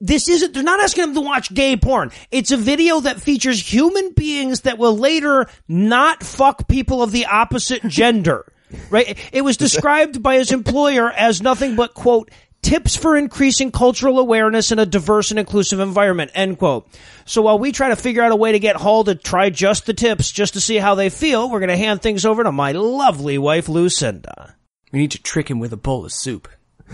this 0.01 0.27
isn't, 0.27 0.53
they're 0.53 0.63
not 0.63 0.81
asking 0.81 1.05
them 1.05 1.13
to 1.15 1.21
watch 1.21 1.53
gay 1.53 1.77
porn. 1.77 2.11
It's 2.31 2.51
a 2.51 2.57
video 2.57 2.99
that 3.01 3.21
features 3.21 3.61
human 3.73 4.11
beings 4.13 4.61
that 4.61 4.77
will 4.77 4.97
later 4.97 5.47
not 5.67 6.23
fuck 6.23 6.67
people 6.67 7.01
of 7.01 7.11
the 7.11 7.27
opposite 7.27 7.83
gender. 7.83 8.45
Right? 8.89 9.17
It 9.31 9.43
was 9.43 9.55
described 9.55 10.23
by 10.23 10.37
his 10.37 10.51
employer 10.51 11.09
as 11.11 11.43
nothing 11.43 11.75
but, 11.75 11.93
quote, 11.93 12.31
tips 12.63 12.95
for 12.95 13.15
increasing 13.15 13.71
cultural 13.71 14.17
awareness 14.17 14.71
in 14.71 14.79
a 14.79 14.85
diverse 14.85 15.29
and 15.29 15.39
inclusive 15.39 15.79
environment, 15.79 16.31
end 16.33 16.57
quote. 16.57 16.87
So 17.25 17.43
while 17.43 17.59
we 17.59 17.71
try 17.71 17.89
to 17.89 17.95
figure 17.95 18.23
out 18.23 18.31
a 18.31 18.35
way 18.35 18.53
to 18.53 18.59
get 18.59 18.77
Hall 18.77 19.03
to 19.03 19.13
try 19.13 19.51
just 19.51 19.85
the 19.85 19.93
tips 19.93 20.31
just 20.31 20.53
to 20.53 20.61
see 20.61 20.77
how 20.77 20.95
they 20.95 21.09
feel, 21.09 21.49
we're 21.49 21.59
going 21.59 21.69
to 21.69 21.77
hand 21.77 22.01
things 22.01 22.25
over 22.25 22.43
to 22.43 22.51
my 22.51 22.71
lovely 22.71 23.37
wife, 23.37 23.69
Lucinda. 23.69 24.55
We 24.91 24.99
need 24.99 25.11
to 25.11 25.21
trick 25.21 25.49
him 25.49 25.59
with 25.59 25.73
a 25.73 25.77
bowl 25.77 26.05
of 26.05 26.11
soup. 26.11 26.47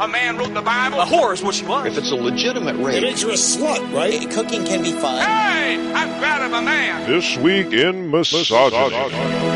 A 0.00 0.08
man 0.08 0.38
wrote 0.38 0.54
the 0.54 0.62
Bible. 0.62 1.00
A 1.00 1.04
whore 1.04 1.32
is 1.32 1.42
what 1.42 1.54
she 1.54 1.64
was. 1.64 1.86
If 1.86 1.98
it's 1.98 2.10
a 2.10 2.16
legitimate 2.16 2.76
rape, 2.76 3.02
makes 3.02 3.22
you 3.22 3.30
a 3.30 3.34
slut, 3.34 3.94
right? 3.94 4.28
Cooking 4.30 4.64
can 4.64 4.82
be 4.82 4.92
fun. 4.92 5.20
Hey, 5.20 5.92
I'm 5.92 6.18
proud 6.18 6.42
of 6.42 6.52
a 6.52 6.62
man. 6.62 7.08
This 7.08 7.36
week 7.38 7.72
in 7.72 8.10
misogyny. 8.10 9.53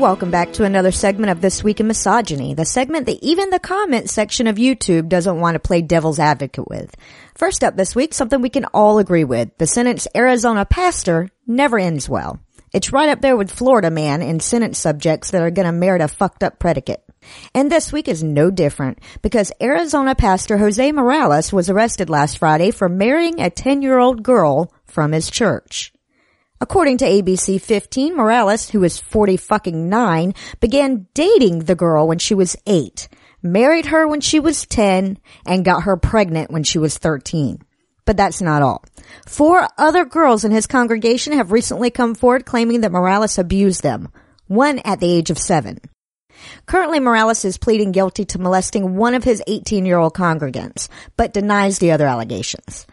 Welcome 0.00 0.30
back 0.30 0.54
to 0.54 0.64
another 0.64 0.92
segment 0.92 1.30
of 1.30 1.42
This 1.42 1.62
Week 1.62 1.78
in 1.78 1.86
Misogyny, 1.86 2.54
the 2.54 2.64
segment 2.64 3.04
that 3.04 3.22
even 3.22 3.50
the 3.50 3.58
comment 3.58 4.08
section 4.08 4.46
of 4.46 4.56
YouTube 4.56 5.10
doesn't 5.10 5.40
want 5.40 5.56
to 5.56 5.58
play 5.58 5.82
devil's 5.82 6.18
advocate 6.18 6.66
with. 6.70 6.96
First 7.34 7.62
up 7.62 7.76
this 7.76 7.94
week, 7.94 8.14
something 8.14 8.40
we 8.40 8.48
can 8.48 8.64
all 8.72 8.98
agree 8.98 9.24
with. 9.24 9.50
The 9.58 9.66
sentence 9.66 10.08
Arizona 10.16 10.64
pastor 10.64 11.28
never 11.46 11.78
ends 11.78 12.08
well. 12.08 12.40
It's 12.72 12.94
right 12.94 13.10
up 13.10 13.20
there 13.20 13.36
with 13.36 13.50
Florida 13.50 13.90
man 13.90 14.22
in 14.22 14.40
sentence 14.40 14.78
subjects 14.78 15.32
that 15.32 15.42
are 15.42 15.50
gonna 15.50 15.70
merit 15.70 16.00
a 16.00 16.08
fucked 16.08 16.42
up 16.42 16.58
predicate. 16.58 17.04
And 17.54 17.70
this 17.70 17.92
week 17.92 18.08
is 18.08 18.22
no 18.22 18.50
different 18.50 19.00
because 19.20 19.52
Arizona 19.60 20.14
pastor 20.14 20.56
Jose 20.56 20.92
Morales 20.92 21.52
was 21.52 21.68
arrested 21.68 22.08
last 22.08 22.38
Friday 22.38 22.70
for 22.70 22.88
marrying 22.88 23.38
a 23.38 23.50
10 23.50 23.82
year 23.82 23.98
old 23.98 24.22
girl 24.22 24.72
from 24.86 25.12
his 25.12 25.30
church. 25.30 25.92
According 26.62 26.98
to 26.98 27.06
ABC 27.06 27.58
15, 27.58 28.14
Morales, 28.14 28.68
who 28.68 28.84
is 28.84 28.98
40 28.98 29.38
fucking 29.38 29.88
9, 29.88 30.34
began 30.60 31.06
dating 31.14 31.60
the 31.60 31.74
girl 31.74 32.06
when 32.06 32.18
she 32.18 32.34
was 32.34 32.54
8, 32.66 33.08
married 33.42 33.86
her 33.86 34.06
when 34.06 34.20
she 34.20 34.38
was 34.38 34.66
10, 34.66 35.16
and 35.46 35.64
got 35.64 35.84
her 35.84 35.96
pregnant 35.96 36.50
when 36.50 36.62
she 36.62 36.78
was 36.78 36.98
13. 36.98 37.62
But 38.04 38.18
that's 38.18 38.42
not 38.42 38.60
all. 38.60 38.84
Four 39.26 39.68
other 39.78 40.04
girls 40.04 40.44
in 40.44 40.50
his 40.50 40.66
congregation 40.66 41.32
have 41.32 41.50
recently 41.50 41.90
come 41.90 42.14
forward 42.14 42.44
claiming 42.44 42.82
that 42.82 42.92
Morales 42.92 43.38
abused 43.38 43.82
them, 43.82 44.10
one 44.46 44.80
at 44.80 45.00
the 45.00 45.10
age 45.10 45.30
of 45.30 45.38
7. 45.38 45.80
Currently, 46.66 47.00
Morales 47.00 47.42
is 47.46 47.56
pleading 47.56 47.92
guilty 47.92 48.26
to 48.26 48.38
molesting 48.38 48.96
one 48.96 49.14
of 49.14 49.24
his 49.24 49.42
18 49.46 49.86
year 49.86 49.96
old 49.96 50.12
congregants, 50.12 50.88
but 51.16 51.32
denies 51.32 51.78
the 51.78 51.92
other 51.92 52.06
allegations. 52.06 52.86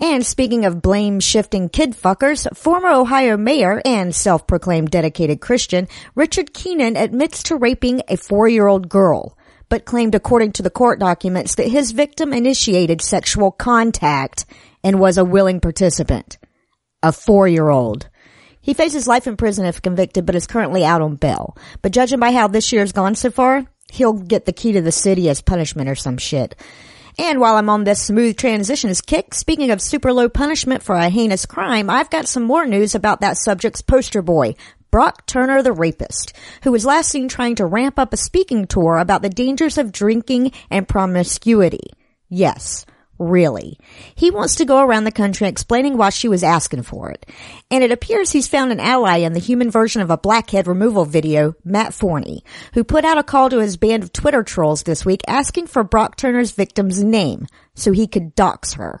And 0.00 0.24
speaking 0.26 0.64
of 0.64 0.82
blame 0.82 1.20
shifting 1.20 1.68
kid 1.68 1.92
fuckers, 1.92 2.46
former 2.56 2.88
Ohio 2.88 3.36
mayor 3.36 3.80
and 3.84 4.14
self-proclaimed 4.14 4.90
dedicated 4.90 5.40
Christian 5.40 5.88
Richard 6.14 6.52
Keenan 6.52 6.96
admits 6.96 7.44
to 7.44 7.56
raping 7.56 8.02
a 8.08 8.16
four-year-old 8.16 8.88
girl, 8.88 9.36
but 9.68 9.84
claimed 9.84 10.14
according 10.14 10.52
to 10.52 10.62
the 10.62 10.70
court 10.70 10.98
documents 10.98 11.54
that 11.54 11.68
his 11.68 11.92
victim 11.92 12.32
initiated 12.32 13.00
sexual 13.00 13.50
contact 13.50 14.44
and 14.84 14.98
was 14.98 15.18
a 15.18 15.24
willing 15.24 15.60
participant. 15.60 16.38
A 17.02 17.12
four-year-old. 17.12 18.08
He 18.60 18.74
faces 18.74 19.08
life 19.08 19.26
in 19.26 19.36
prison 19.36 19.66
if 19.66 19.82
convicted, 19.82 20.24
but 20.24 20.36
is 20.36 20.46
currently 20.46 20.84
out 20.84 21.02
on 21.02 21.16
bail. 21.16 21.56
But 21.82 21.92
judging 21.92 22.20
by 22.20 22.30
how 22.30 22.46
this 22.46 22.72
year's 22.72 22.92
gone 22.92 23.16
so 23.16 23.30
far, 23.30 23.66
he'll 23.90 24.12
get 24.12 24.44
the 24.44 24.52
key 24.52 24.72
to 24.72 24.80
the 24.80 24.92
city 24.92 25.28
as 25.28 25.40
punishment 25.40 25.88
or 25.88 25.96
some 25.96 26.16
shit. 26.16 26.54
And 27.18 27.40
while 27.40 27.56
I'm 27.56 27.68
on 27.68 27.84
this 27.84 28.02
smooth 28.02 28.36
transitions 28.36 29.00
kick, 29.00 29.34
speaking 29.34 29.70
of 29.70 29.82
super 29.82 30.12
low 30.12 30.28
punishment 30.28 30.82
for 30.82 30.94
a 30.94 31.10
heinous 31.10 31.44
crime, 31.44 31.90
I've 31.90 32.10
got 32.10 32.26
some 32.26 32.44
more 32.44 32.66
news 32.66 32.94
about 32.94 33.20
that 33.20 33.36
subject's 33.36 33.82
poster 33.82 34.22
boy, 34.22 34.54
Brock 34.90 35.26
Turner 35.26 35.62
the 35.62 35.72
rapist, 35.72 36.32
who 36.64 36.72
was 36.72 36.86
last 36.86 37.10
seen 37.10 37.28
trying 37.28 37.56
to 37.56 37.66
ramp 37.66 37.98
up 37.98 38.12
a 38.12 38.16
speaking 38.16 38.66
tour 38.66 38.98
about 38.98 39.22
the 39.22 39.28
dangers 39.28 39.76
of 39.76 39.92
drinking 39.92 40.52
and 40.70 40.88
promiscuity. 40.88 41.90
Yes, 42.28 42.86
really. 43.28 43.78
He 44.14 44.30
wants 44.30 44.56
to 44.56 44.64
go 44.64 44.80
around 44.80 45.04
the 45.04 45.12
country 45.12 45.48
explaining 45.48 45.96
why 45.96 46.10
she 46.10 46.28
was 46.28 46.42
asking 46.42 46.82
for 46.82 47.10
it. 47.10 47.26
And 47.70 47.82
it 47.84 47.92
appears 47.92 48.30
he's 48.30 48.48
found 48.48 48.72
an 48.72 48.80
ally 48.80 49.18
in 49.18 49.32
the 49.32 49.40
human 49.40 49.70
version 49.70 50.02
of 50.02 50.10
a 50.10 50.18
blackhead 50.18 50.66
removal 50.66 51.04
video, 51.04 51.54
Matt 51.64 51.94
Forney, 51.94 52.44
who 52.74 52.84
put 52.84 53.04
out 53.04 53.18
a 53.18 53.22
call 53.22 53.50
to 53.50 53.60
his 53.60 53.76
band 53.76 54.02
of 54.02 54.12
Twitter 54.12 54.42
trolls 54.42 54.82
this 54.82 55.04
week 55.04 55.22
asking 55.26 55.66
for 55.66 55.84
Brock 55.84 56.16
Turner's 56.16 56.52
victim's 56.52 57.02
name 57.02 57.46
so 57.74 57.92
he 57.92 58.06
could 58.06 58.34
dox 58.34 58.74
her. 58.74 59.00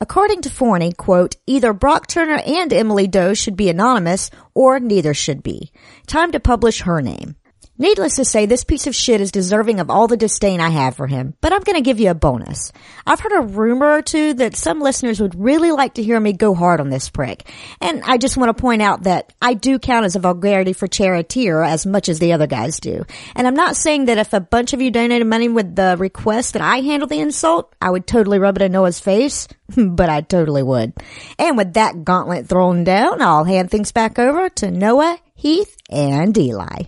According 0.00 0.42
to 0.42 0.50
Forney, 0.50 0.92
quote, 0.92 1.34
either 1.46 1.72
Brock 1.72 2.06
Turner 2.06 2.40
and 2.46 2.72
Emily 2.72 3.08
Doe 3.08 3.34
should 3.34 3.56
be 3.56 3.68
anonymous 3.68 4.30
or 4.54 4.78
neither 4.78 5.12
should 5.12 5.42
be. 5.42 5.72
Time 6.06 6.30
to 6.32 6.38
publish 6.38 6.82
her 6.82 7.02
name. 7.02 7.34
Needless 7.80 8.16
to 8.16 8.24
say, 8.24 8.46
this 8.46 8.64
piece 8.64 8.88
of 8.88 8.94
shit 8.94 9.20
is 9.20 9.30
deserving 9.30 9.78
of 9.78 9.88
all 9.88 10.08
the 10.08 10.16
disdain 10.16 10.60
I 10.60 10.70
have 10.70 10.96
for 10.96 11.06
him, 11.06 11.34
but 11.40 11.52
I'm 11.52 11.62
gonna 11.62 11.80
give 11.80 12.00
you 12.00 12.10
a 12.10 12.14
bonus. 12.14 12.72
I've 13.06 13.20
heard 13.20 13.38
a 13.38 13.46
rumor 13.46 13.92
or 13.92 14.02
two 14.02 14.34
that 14.34 14.56
some 14.56 14.80
listeners 14.80 15.20
would 15.20 15.40
really 15.40 15.70
like 15.70 15.94
to 15.94 16.02
hear 16.02 16.18
me 16.18 16.32
go 16.32 16.54
hard 16.54 16.80
on 16.80 16.90
this 16.90 17.08
prick, 17.08 17.48
and 17.80 18.02
I 18.04 18.18
just 18.18 18.36
want 18.36 18.48
to 18.48 18.60
point 18.60 18.82
out 18.82 19.04
that 19.04 19.32
I 19.40 19.54
do 19.54 19.78
count 19.78 20.06
as 20.06 20.16
a 20.16 20.18
vulgarity 20.18 20.72
for 20.72 20.88
charity 20.88 21.48
as 21.48 21.86
much 21.86 22.08
as 22.08 22.18
the 22.18 22.32
other 22.32 22.48
guys 22.48 22.80
do. 22.80 23.04
And 23.36 23.46
I'm 23.46 23.54
not 23.54 23.76
saying 23.76 24.06
that 24.06 24.18
if 24.18 24.32
a 24.32 24.40
bunch 24.40 24.72
of 24.72 24.80
you 24.80 24.90
donated 24.90 25.28
money 25.28 25.48
with 25.48 25.76
the 25.76 25.94
request 26.00 26.54
that 26.54 26.62
I 26.62 26.80
handle 26.80 27.06
the 27.06 27.20
insult, 27.20 27.72
I 27.80 27.90
would 27.90 28.08
totally 28.08 28.40
rub 28.40 28.56
it 28.56 28.62
in 28.62 28.72
Noah's 28.72 28.98
face, 28.98 29.46
but 29.76 30.08
I 30.08 30.22
totally 30.22 30.64
would. 30.64 30.94
And 31.38 31.56
with 31.56 31.74
that 31.74 32.04
gauntlet 32.04 32.48
thrown 32.48 32.82
down, 32.82 33.22
I'll 33.22 33.44
hand 33.44 33.70
things 33.70 33.92
back 33.92 34.18
over 34.18 34.48
to 34.48 34.72
Noah, 34.72 35.20
Heath, 35.36 35.76
and 35.88 36.36
Eli. 36.36 36.82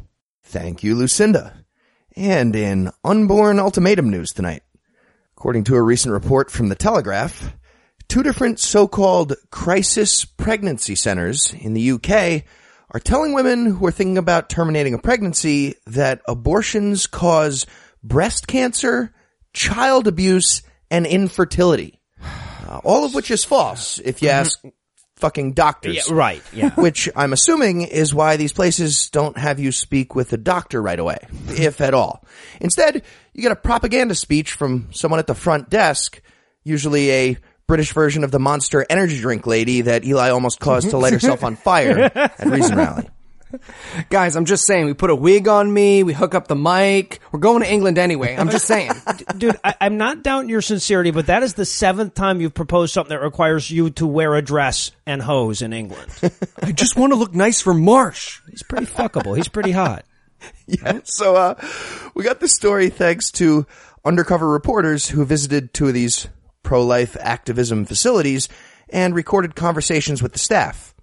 Thank 0.50 0.82
you, 0.82 0.96
Lucinda. 0.96 1.64
And 2.16 2.56
in 2.56 2.90
unborn 3.04 3.60
ultimatum 3.60 4.10
news 4.10 4.32
tonight, 4.32 4.64
according 5.36 5.62
to 5.64 5.76
a 5.76 5.80
recent 5.80 6.12
report 6.12 6.50
from 6.50 6.68
the 6.68 6.74
Telegraph, 6.74 7.54
two 8.08 8.24
different 8.24 8.58
so-called 8.58 9.36
crisis 9.52 10.24
pregnancy 10.24 10.96
centers 10.96 11.54
in 11.56 11.74
the 11.74 11.92
UK 11.92 12.42
are 12.90 12.98
telling 12.98 13.32
women 13.32 13.66
who 13.66 13.86
are 13.86 13.92
thinking 13.92 14.18
about 14.18 14.50
terminating 14.50 14.92
a 14.92 14.98
pregnancy 14.98 15.76
that 15.86 16.20
abortions 16.26 17.06
cause 17.06 17.64
breast 18.02 18.48
cancer, 18.48 19.14
child 19.52 20.08
abuse, 20.08 20.62
and 20.90 21.06
infertility. 21.06 22.00
Uh, 22.70 22.78
all 22.84 23.04
of 23.04 23.16
which 23.16 23.32
is 23.32 23.42
false, 23.42 23.98
if 23.98 24.22
you 24.22 24.28
ask 24.28 24.62
fucking 25.20 25.52
doctors. 25.52 26.08
Yeah, 26.08 26.14
right, 26.14 26.42
yeah. 26.52 26.70
Which 26.74 27.08
I'm 27.14 27.32
assuming 27.32 27.82
is 27.82 28.14
why 28.14 28.36
these 28.36 28.52
places 28.52 29.10
don't 29.10 29.36
have 29.38 29.60
you 29.60 29.72
speak 29.72 30.14
with 30.14 30.32
a 30.32 30.36
doctor 30.36 30.80
right 30.80 30.98
away, 30.98 31.18
if 31.48 31.80
at 31.80 31.94
all. 31.94 32.24
Instead, 32.60 33.02
you 33.32 33.42
get 33.42 33.52
a 33.52 33.56
propaganda 33.56 34.14
speech 34.14 34.52
from 34.52 34.88
someone 34.92 35.20
at 35.20 35.26
the 35.26 35.34
front 35.34 35.70
desk, 35.70 36.20
usually 36.64 37.10
a 37.10 37.38
British 37.66 37.92
version 37.92 38.24
of 38.24 38.32
the 38.32 38.40
monster 38.40 38.84
energy 38.90 39.20
drink 39.20 39.46
lady 39.46 39.82
that 39.82 40.04
Eli 40.04 40.30
almost 40.30 40.58
caused 40.58 40.90
to 40.90 40.98
light 40.98 41.12
herself 41.12 41.44
on 41.44 41.54
fire 41.54 42.10
at 42.14 42.44
Reason 42.44 42.76
Rally. 42.76 43.08
Guys, 44.10 44.36
I'm 44.36 44.44
just 44.44 44.64
saying, 44.64 44.86
we 44.86 44.94
put 44.94 45.10
a 45.10 45.14
wig 45.14 45.48
on 45.48 45.72
me, 45.72 46.02
we 46.02 46.12
hook 46.12 46.34
up 46.34 46.48
the 46.48 46.56
mic, 46.56 47.20
we're 47.32 47.40
going 47.40 47.62
to 47.62 47.70
England 47.70 47.98
anyway. 47.98 48.36
I'm 48.36 48.50
just 48.50 48.66
saying. 48.66 48.92
Dude, 49.38 49.58
I, 49.64 49.74
I'm 49.80 49.96
not 49.96 50.22
doubting 50.22 50.48
your 50.48 50.62
sincerity, 50.62 51.10
but 51.10 51.26
that 51.26 51.42
is 51.42 51.54
the 51.54 51.64
seventh 51.64 52.14
time 52.14 52.40
you've 52.40 52.54
proposed 52.54 52.92
something 52.92 53.16
that 53.16 53.22
requires 53.22 53.70
you 53.70 53.90
to 53.90 54.06
wear 54.06 54.34
a 54.34 54.42
dress 54.42 54.92
and 55.06 55.20
hose 55.22 55.62
in 55.62 55.72
England. 55.72 56.10
I 56.62 56.72
just 56.72 56.96
want 56.96 57.12
to 57.12 57.18
look 57.18 57.34
nice 57.34 57.60
for 57.60 57.74
Marsh. 57.74 58.40
He's 58.50 58.62
pretty 58.62 58.86
fuckable. 58.86 59.36
He's 59.36 59.48
pretty 59.48 59.72
hot. 59.72 60.04
Yeah. 60.66 61.00
So, 61.04 61.36
uh, 61.36 61.54
we 62.14 62.24
got 62.24 62.40
this 62.40 62.54
story 62.54 62.88
thanks 62.88 63.30
to 63.32 63.66
undercover 64.04 64.48
reporters 64.48 65.08
who 65.08 65.24
visited 65.24 65.74
two 65.74 65.88
of 65.88 65.94
these 65.94 66.28
pro-life 66.62 67.16
activism 67.20 67.84
facilities 67.84 68.48
and 68.88 69.14
recorded 69.14 69.54
conversations 69.54 70.22
with 70.22 70.32
the 70.32 70.38
staff. 70.38 70.94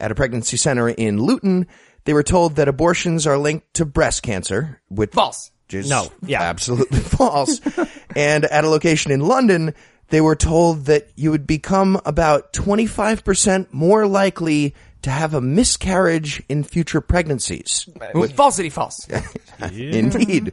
At 0.00 0.10
a 0.10 0.14
pregnancy 0.14 0.56
center 0.56 0.88
in 0.88 1.22
Luton, 1.22 1.66
they 2.04 2.14
were 2.14 2.22
told 2.22 2.56
that 2.56 2.68
abortions 2.68 3.26
are 3.26 3.36
linked 3.38 3.74
to 3.74 3.84
breast 3.84 4.22
cancer, 4.22 4.80
which 4.88 5.12
False. 5.12 5.50
is 5.70 5.88
No, 5.90 6.10
yeah. 6.24 6.42
absolutely 6.42 6.98
false. 7.00 7.60
and 8.16 8.44
at 8.46 8.64
a 8.64 8.68
location 8.68 9.12
in 9.12 9.20
London, 9.20 9.74
they 10.08 10.20
were 10.20 10.36
told 10.36 10.86
that 10.86 11.08
you 11.16 11.30
would 11.30 11.46
become 11.46 12.00
about 12.04 12.52
25% 12.52 13.72
more 13.72 14.06
likely 14.06 14.74
to 15.02 15.10
have 15.10 15.34
a 15.34 15.40
miscarriage 15.40 16.42
in 16.48 16.64
future 16.64 17.00
pregnancies. 17.00 17.88
Falsity 18.34 18.70
false. 18.70 19.06
Indeed. 19.72 20.52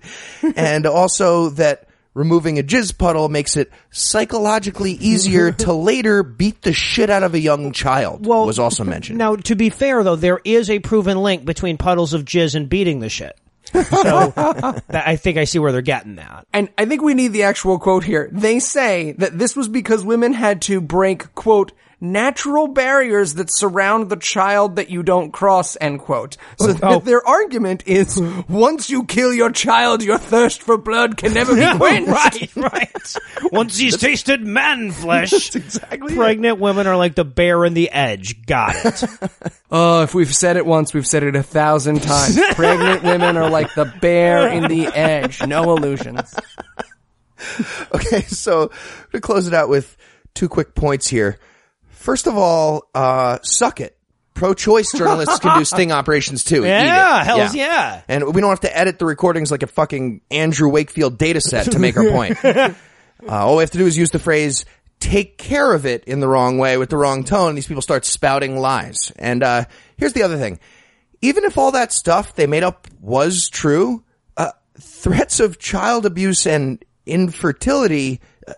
and 0.56 0.86
also 0.86 1.50
that 1.52 1.87
removing 2.18 2.58
a 2.58 2.64
jizz 2.64 2.98
puddle 2.98 3.30
makes 3.30 3.56
it 3.56 3.72
psychologically 3.92 4.94
easier 4.94 5.52
to 5.66 5.72
later 5.72 6.24
beat 6.24 6.62
the 6.64 6.74
shit 6.74 7.10
out 7.10 7.24
of 7.24 7.34
a 7.34 7.40
young 7.40 7.72
child 7.72 8.26
was 8.26 8.60
also 8.60 8.84
mentioned. 8.84 9.18
Now, 9.18 9.36
to 9.36 9.56
be 9.56 9.70
fair 9.70 10.04
though, 10.04 10.16
there 10.16 10.40
is 10.44 10.70
a 10.70 10.80
proven 10.80 11.18
link 11.18 11.46
between 11.46 11.78
puddles 11.78 12.14
of 12.14 12.26
jizz 12.26 12.56
and 12.56 12.68
beating 12.68 13.00
the 13.00 13.10
shit. 13.10 13.38
So 13.72 13.82
that, 14.34 14.84
I 15.08 15.16
think 15.18 15.38
I 15.38 15.44
see 15.44 15.60
where 15.60 15.72
they're 15.72 15.82
getting 15.82 16.16
that. 16.16 16.48
And 16.54 16.70
I 16.78 16.86
think 16.86 17.02
we 17.02 17.14
need 17.14 17.34
the 17.34 17.44
actual 17.44 17.80
quote 17.80 18.04
here. 18.04 18.30
They 18.32 18.60
say 18.60 19.12
that 19.14 19.38
this 19.38 19.56
was 19.56 19.68
because 19.68 20.04
women 20.04 20.34
had 20.34 20.62
to 20.64 20.82
break, 20.82 21.36
quote, 21.36 21.74
natural 22.00 22.68
barriers 22.68 23.34
that 23.36 23.52
surround 23.52 24.10
the 24.10 24.16
child 24.16 24.76
that 24.76 24.90
you 24.90 25.02
don't 25.02 25.32
cross, 25.32 25.76
end 25.82 26.00
quote. 26.00 26.38
So 26.60 26.76
Oh. 26.84 26.92
th- 26.92 27.04
their 27.04 27.28
argument 27.28 27.84
is, 27.88 28.22
once 28.48 28.90
you 28.90 29.04
kill 29.06 29.34
your 29.34 29.50
child, 29.52 30.04
your 30.04 30.20
thirst 30.20 30.62
for 30.62 30.78
blood 30.78 31.18
can 31.18 31.34
never 31.34 31.56
be 31.56 31.66
quenched. 31.78 32.08
right, 32.56 32.56
right. 32.56 33.16
Once 33.52 33.78
he's 33.78 33.98
tasted 34.02 34.42
man 34.46 34.92
flesh, 34.92 35.56
exactly 35.56 36.16
pregnant 36.16 36.60
women 36.60 36.86
are 36.86 36.98
like 36.98 37.16
the 37.16 37.26
bear 37.26 37.66
in 37.66 37.74
the 37.74 37.90
edge. 37.90 38.46
Got 38.46 38.76
it. 38.86 39.04
Oh, 39.72 40.04
if 40.04 40.14
we've 40.14 40.34
said 40.36 40.56
it 40.58 40.66
once, 40.66 40.94
we've 40.94 41.08
said 41.08 41.24
it 41.24 41.36
a 41.36 41.44
thousand 41.44 42.04
times. 42.04 42.40
Pregnant 42.54 43.04
women 43.04 43.38
are 43.38 43.50
like 43.50 43.74
the 43.74 43.86
bear 44.02 44.48
in 44.50 44.68
the 44.68 44.86
edge. 44.88 45.44
No 45.46 45.76
illusions. 45.76 46.34
Okay, 47.94 48.22
so 48.22 48.72
to 49.12 49.22
close 49.22 49.48
it 49.48 49.54
out 49.54 49.70
with 49.70 49.96
two 50.34 50.50
quick 50.50 50.76
points 50.76 51.08
here. 51.08 51.40
First 51.98 52.28
of 52.28 52.38
all, 52.38 52.84
uh, 52.94 53.40
suck 53.44 53.82
it. 53.82 53.98
Pro-choice 54.34 54.92
journalists 54.92 55.40
can 55.40 55.58
do 55.58 55.66
sting 55.66 55.92
operations 55.92 56.44
too. 56.44 56.64
Yeah, 56.64 57.24
hells 57.24 57.56
yeah. 57.56 58.04
And 58.08 58.36
we 58.36 58.40
don't 58.40 58.52
have 58.52 58.60
to 58.62 58.78
edit 58.78 59.00
the 59.00 59.06
recordings 59.06 59.50
like 59.50 59.64
a 59.64 59.68
fucking 59.68 60.22
Andrew 60.30 60.70
Wakefield 60.70 61.18
data 61.18 61.42
set 61.42 61.72
to 61.72 61.80
make 61.80 61.98
our 61.98 62.04
point. 62.12 62.46
Uh, 62.46 62.74
all 63.30 63.58
we 63.58 63.64
have 63.64 63.72
to 63.72 63.80
do 63.80 63.88
is 63.88 63.98
use 63.98 64.12
the 64.12 64.20
phrase 64.20 64.66
take 65.00 65.38
care 65.38 65.74
of 65.74 65.86
it 65.86 66.04
in 66.06 66.20
the 66.20 66.28
wrong 66.28 66.58
way 66.58 66.78
with 66.78 66.90
the 66.90 66.98
wrong 66.98 67.24
tone. 67.24 67.56
These 67.56 67.68
people 67.68 67.82
start 67.82 68.06
spouting 68.06 68.58
lies. 68.58 69.12
And, 69.18 69.44
uh, 69.44 69.66
here's 69.98 70.14
the 70.14 70.24
other 70.24 70.38
thing. 70.38 70.60
Even 71.22 71.44
if 71.46 71.58
all 71.58 71.72
that 71.72 71.92
stuff 71.92 72.36
they 72.36 72.48
made 72.48 72.64
up 72.64 72.88
was 73.02 73.50
true, 73.50 74.04
uh, 74.38 74.52
threats 74.80 75.40
of 75.40 75.60
child 75.60 76.06
abuse 76.06 76.46
and 76.46 76.84
infertility 77.06 78.22
uh, 78.48 78.54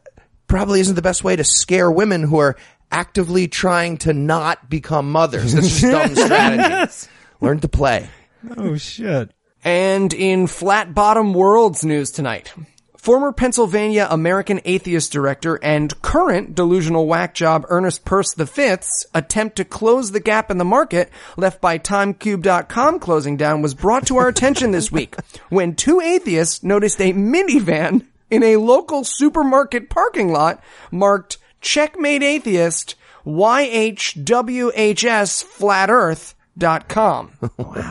probably 0.47 0.81
isn't 0.81 0.95
the 0.95 1.01
best 1.01 1.23
way 1.23 1.35
to 1.35 1.43
scare 1.43 1.89
women 1.89 2.23
who 2.23 2.37
are 2.39 2.57
actively 2.91 3.47
trying 3.47 3.97
to 3.97 4.13
not 4.13 4.69
become 4.69 5.11
mothers. 5.11 5.53
That's 5.53 5.79
just 5.79 5.81
dumb 5.81 6.15
strategy. 6.15 7.09
Learn 7.41 7.59
to 7.59 7.67
play. 7.67 8.09
Oh 8.57 8.75
shit. 8.77 9.31
And 9.63 10.13
in 10.13 10.47
Flat 10.47 10.93
Bottom 10.93 11.33
Worlds 11.33 11.83
news 11.83 12.11
tonight, 12.11 12.53
former 12.97 13.31
Pennsylvania 13.33 14.07
American 14.09 14.61
Atheist 14.63 15.11
director 15.11 15.59
and 15.61 16.01
current 16.01 16.55
delusional 16.55 17.07
whack 17.07 17.33
job 17.33 17.65
Ernest 17.69 18.05
Perce 18.05 18.33
V's 18.35 19.05
attempt 19.13 19.57
to 19.57 19.65
close 19.65 20.11
the 20.11 20.19
gap 20.19 20.49
in 20.49 20.57
the 20.57 20.65
market 20.65 21.09
left 21.35 21.59
by 21.59 21.77
TimeCube.com 21.77 22.99
closing 22.99 23.35
down 23.35 23.61
was 23.61 23.73
brought 23.73 24.07
to 24.07 24.17
our 24.17 24.27
attention 24.27 24.71
this 24.71 24.91
week 24.91 25.15
when 25.49 25.75
two 25.75 25.99
atheists 25.99 26.63
noticed 26.63 27.01
a 27.01 27.13
minivan 27.13 28.05
in 28.29 28.43
a 28.43 28.57
local 28.57 29.03
supermarket 29.03 29.89
parking 29.89 30.31
lot 30.31 30.63
marked 30.91 31.37
Checkmate 31.61 32.23
Atheist 32.23 32.95
YHWHS 33.25 35.43
Flat 35.43 35.89
Earth 35.89 36.35
dot 36.57 36.87
com. 36.89 37.31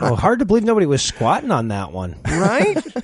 Oh, 0.01 0.15
hard 0.15 0.39
to 0.39 0.45
believe 0.45 0.63
nobody 0.63 0.85
was 0.85 1.01
squatting 1.01 1.51
on 1.51 1.69
that 1.69 1.91
one. 1.91 2.15
Right? 2.25 2.77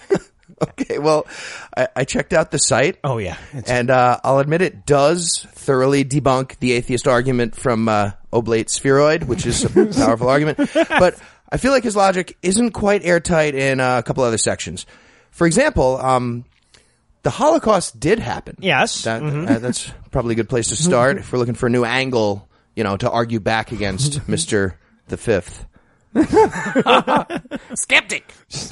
Okay, 0.62 1.00
well, 1.00 1.28
I, 1.76 1.90
I 1.98 2.04
checked 2.06 2.32
out 2.32 2.50
the 2.50 2.58
site. 2.58 2.98
Oh 3.04 3.18
yeah. 3.18 3.36
It's- 3.50 3.70
And 3.70 3.90
uh, 3.92 4.22
I'll 4.24 4.40
admit 4.40 4.62
it 4.62 4.86
does 4.86 5.46
thoroughly 5.52 6.06
debunk 6.06 6.60
the 6.60 6.72
atheist 6.72 7.10
argument 7.10 7.58
from 7.58 7.90
uh, 7.90 8.12
Oblate 8.32 8.70
Spheroid, 8.70 9.26
which 9.26 9.46
is 9.46 9.66
a 9.66 9.70
powerful 9.94 10.30
argument. 10.30 10.58
But 10.74 11.20
I 11.52 11.58
feel 11.58 11.74
like 11.74 11.84
his 11.84 11.98
logic 11.98 12.38
isn't 12.42 12.72
quite 12.72 13.04
airtight 13.04 13.54
in 13.54 13.82
uh, 13.82 13.98
a 13.98 14.04
couple 14.04 14.24
other 14.24 14.38
sections. 14.38 14.86
For 15.30 15.46
example, 15.46 15.98
um, 15.98 16.46
the 17.26 17.32
Holocaust 17.32 18.00
did 18.00 18.20
happen. 18.20 18.56
Yes. 18.62 19.02
That, 19.02 19.22
Mhm. 19.22 19.50
uh, 19.50 19.58
that's 19.60 19.92
probably 20.12 20.34
a 20.34 20.36
good 20.36 20.48
place 20.48 20.68
to 20.70 20.76
start 20.78 21.18
if 21.18 21.34
we're 21.34 21.40
looking 21.40 21.56
for 21.56 21.66
a 21.66 21.70
new 21.72 21.84
angle, 21.84 22.48
you 22.76 22.84
know, 22.84 22.96
to 22.98 23.10
argue 23.10 23.40
back 23.40 23.72
against 23.74 24.28
Mister 24.30 24.78
the 25.08 25.18
Fifth. 25.18 25.66
Skeptic. 27.76 28.32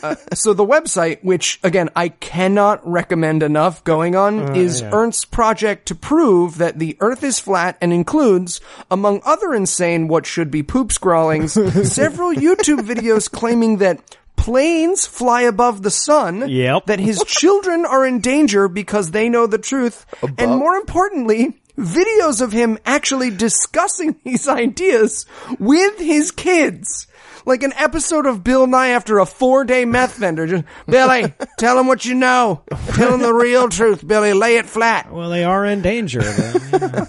Uh, 0.00 0.14
so 0.32 0.54
the 0.54 0.64
website, 0.64 1.18
which 1.24 1.58
again 1.64 1.90
I 1.96 2.08
cannot 2.10 2.88
recommend 2.88 3.42
enough 3.42 3.82
going 3.82 4.14
on, 4.14 4.54
is 4.54 4.80
Ernst's 4.80 5.24
project 5.24 5.86
to 5.88 5.94
prove 5.96 6.58
that 6.58 6.78
the 6.78 6.96
Earth 7.00 7.24
is 7.24 7.40
flat 7.40 7.76
and 7.80 7.92
includes, 7.92 8.60
among 8.92 9.20
other 9.24 9.52
insane 9.52 10.06
what 10.06 10.24
should 10.24 10.50
be 10.52 10.62
poop 10.62 10.92
scrawlings, 10.92 11.52
several 11.92 12.32
YouTube 12.32 12.80
videos 12.86 13.28
claiming 13.30 13.78
that 13.78 14.00
planes 14.38 15.06
fly 15.06 15.42
above 15.42 15.82
the 15.82 15.90
sun, 15.90 16.48
Yep. 16.48 16.86
that 16.86 17.00
his 17.00 17.22
children 17.26 17.84
are 17.84 18.06
in 18.06 18.20
danger 18.20 18.68
because 18.68 19.10
they 19.10 19.28
know 19.28 19.46
the 19.46 19.58
truth, 19.58 20.06
and 20.38 20.52
more 20.56 20.74
importantly, 20.76 21.60
videos 21.76 22.40
of 22.40 22.52
him 22.52 22.78
actually 22.86 23.30
discussing 23.30 24.16
these 24.24 24.48
ideas 24.48 25.26
with 25.58 25.98
his 25.98 26.30
kids. 26.30 27.06
Like 27.46 27.62
an 27.62 27.72
episode 27.76 28.26
of 28.26 28.44
Bill 28.44 28.66
Nye 28.66 28.88
after 28.88 29.18
a 29.20 29.24
four 29.26 29.64
day 29.64 29.86
meth 29.86 30.16
vendor. 30.16 30.46
Just, 30.46 30.64
Billy, 30.86 31.32
tell 31.58 31.78
him 31.78 31.86
what 31.86 32.04
you 32.04 32.14
know. 32.14 32.62
Tell 32.94 33.14
him 33.14 33.20
the 33.20 33.32
real 33.32 33.68
truth, 33.70 34.06
Billy. 34.06 34.34
Lay 34.34 34.56
it 34.56 34.66
flat. 34.66 35.10
Well, 35.10 35.30
they 35.30 35.44
are 35.44 35.64
in 35.64 35.80
danger. 35.80 36.20
then. 36.20 37.06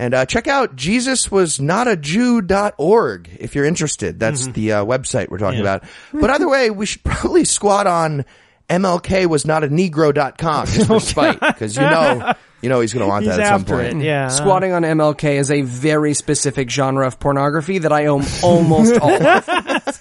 And 0.00 0.14
uh, 0.14 0.24
check 0.24 0.46
out 0.48 0.76
JesusWasNotAJew.org 0.76 3.28
if 3.38 3.54
you're 3.54 3.66
interested. 3.66 4.18
That's 4.18 4.46
the 4.48 4.72
uh, 4.72 4.84
website 4.84 5.28
we're 5.28 5.38
talking 5.38 5.58
Yeah. 5.62 5.74
about. 5.76 5.84
But 6.12 6.30
either 6.30 6.48
way, 6.48 6.70
we 6.70 6.86
should 6.86 7.04
probably 7.04 7.44
squat 7.44 7.86
on 7.86 8.24
MLKWasNotANegro.com 8.70 10.66
just 10.66 10.86
for 10.86 11.00
spite, 11.00 11.38
because 11.40 11.74
you 11.76 11.82
know, 11.82 12.32
you 12.62 12.68
know 12.68 12.80
he's 12.80 12.92
going 12.94 13.02
to 13.04 13.08
want 13.08 13.24
He's 13.24 13.34
that 13.36 13.40
at 13.40 13.48
some 13.48 13.64
point. 13.64 14.00
it. 14.00 14.04
Yeah. 14.04 14.28
Squatting 14.28 14.72
on 14.72 14.82
MLK 14.84 15.38
is 15.38 15.50
a 15.50 15.62
very 15.62 16.14
specific 16.14 16.70
genre 16.70 17.04
of 17.06 17.18
pornography 17.18 17.78
that 17.78 17.92
I 17.92 18.06
own 18.06 18.22
almost 18.42 18.98
all 19.00 19.10
of. 19.22 19.46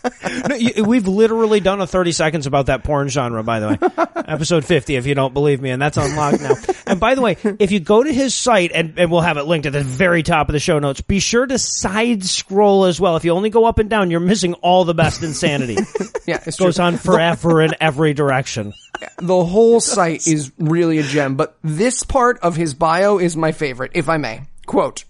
No, 0.47 0.55
you- 0.55 0.83
We've 0.85 1.07
literally 1.07 1.59
done 1.59 1.81
a 1.81 1.87
30 1.87 2.11
seconds 2.11 2.45
about 2.45 2.67
that 2.67 2.83
porn 2.83 3.07
genre, 3.09 3.41
by 3.43 3.59
the 3.59 3.67
way. 3.69 3.77
Episode 4.27 4.63
50, 4.63 4.95
if 4.95 5.07
you 5.07 5.15
don't 5.15 5.33
believe 5.33 5.59
me, 5.61 5.71
and 5.71 5.81
that's 5.81 5.97
unlocked 5.97 6.41
now. 6.41 6.53
And 6.89 6.99
by 6.99 7.15
the 7.15 7.21
way, 7.21 7.37
if 7.59 7.71
you 7.71 7.79
go 7.79 8.03
to 8.03 8.11
his 8.11 8.33
site, 8.33 8.71
and, 8.73 8.97
and 8.97 9.11
we'll 9.11 9.21
have 9.21 9.37
it 9.37 9.43
linked 9.43 9.67
at 9.67 9.73
the 9.73 9.83
very 9.83 10.23
top 10.23 10.49
of 10.49 10.53
the 10.53 10.59
show 10.59 10.79
notes, 10.79 11.01
be 11.01 11.19
sure 11.19 11.45
to 11.45 11.57
side 11.57 12.23
scroll 12.25 12.85
as 12.85 12.99
well. 12.99 13.15
If 13.15 13.23
you 13.23 13.31
only 13.31 13.49
go 13.49 13.65
up 13.65 13.77
and 13.79 13.89
down, 13.89 14.09
you're 14.11 14.19
missing 14.19 14.55
all 14.55 14.85
the 14.85 14.93
best 14.93 15.23
insanity. 15.23 15.77
Yeah, 16.27 16.43
it's 16.45 16.59
goes 16.59 16.75
true. 16.75 16.85
on 16.85 16.97
forever 16.97 17.59
in 17.59 17.71
every 17.81 18.13
direction. 18.13 18.73
The 19.17 19.43
whole 19.43 19.79
site 19.79 20.27
is 20.27 20.51
really 20.59 20.99
a 20.99 21.03
gem, 21.03 21.35
but 21.35 21.57
this 21.63 22.03
part 22.03 22.37
of 22.41 22.55
his 22.55 22.75
bio 22.75 23.17
is 23.17 23.35
my 23.35 23.51
favorite, 23.51 23.93
if 23.95 24.09
I 24.09 24.17
may. 24.17 24.41
Quote, 24.67 25.05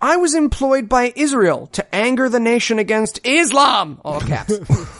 I 0.00 0.16
was 0.16 0.34
employed 0.34 0.88
by 0.88 1.12
Israel 1.16 1.66
to 1.72 1.94
anger 1.94 2.28
the 2.28 2.38
nation 2.38 2.78
against 2.78 3.18
Islam, 3.24 4.00
all 4.04 4.20
caps. 4.20 4.56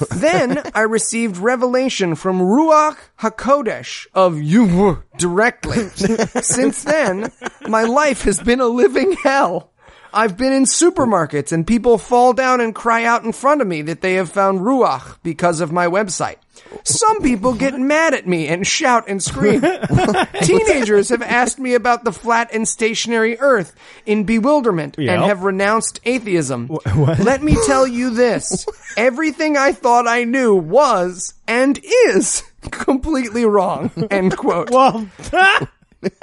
then 0.10 0.60
I 0.74 0.80
received 0.80 1.36
revelation 1.36 2.16
from 2.16 2.40
Ruach 2.40 2.96
HaKodesh 3.20 4.08
of 4.12 4.42
you 4.42 5.04
directly. 5.16 5.88
Since 6.42 6.82
then, 6.82 7.30
my 7.68 7.84
life 7.84 8.22
has 8.22 8.40
been 8.40 8.60
a 8.60 8.66
living 8.66 9.12
hell. 9.12 9.70
I've 10.12 10.36
been 10.36 10.52
in 10.52 10.64
supermarkets 10.64 11.52
and 11.52 11.66
people 11.66 11.98
fall 11.98 12.32
down 12.32 12.60
and 12.60 12.74
cry 12.74 13.04
out 13.04 13.24
in 13.24 13.32
front 13.32 13.60
of 13.60 13.66
me 13.66 13.82
that 13.82 14.00
they 14.00 14.14
have 14.14 14.30
found 14.30 14.60
Ruach 14.60 15.18
because 15.22 15.60
of 15.60 15.72
my 15.72 15.86
website. 15.86 16.36
Some 16.84 17.22
people 17.22 17.54
get 17.54 17.78
mad 17.78 18.14
at 18.14 18.26
me 18.26 18.48
and 18.48 18.66
shout 18.66 19.04
and 19.08 19.22
scream. 19.22 19.60
Teenagers 20.42 21.08
have 21.10 21.22
asked 21.22 21.58
me 21.58 21.74
about 21.74 22.04
the 22.04 22.12
flat 22.12 22.50
and 22.52 22.66
stationary 22.66 23.38
earth 23.38 23.74
in 24.06 24.24
bewilderment 24.24 24.98
and 24.98 25.22
have 25.22 25.44
renounced 25.44 26.00
atheism. 26.04 26.68
Let 26.96 27.42
me 27.42 27.56
tell 27.66 27.86
you 27.86 28.10
this. 28.10 28.66
Everything 28.96 29.56
I 29.56 29.72
thought 29.72 30.06
I 30.08 30.24
knew 30.24 30.54
was 30.54 31.34
and 31.46 31.78
is 32.06 32.42
completely 32.70 33.44
wrong. 33.44 33.90
End 34.10 34.36
quote. 34.36 34.70
Well, 34.70 35.08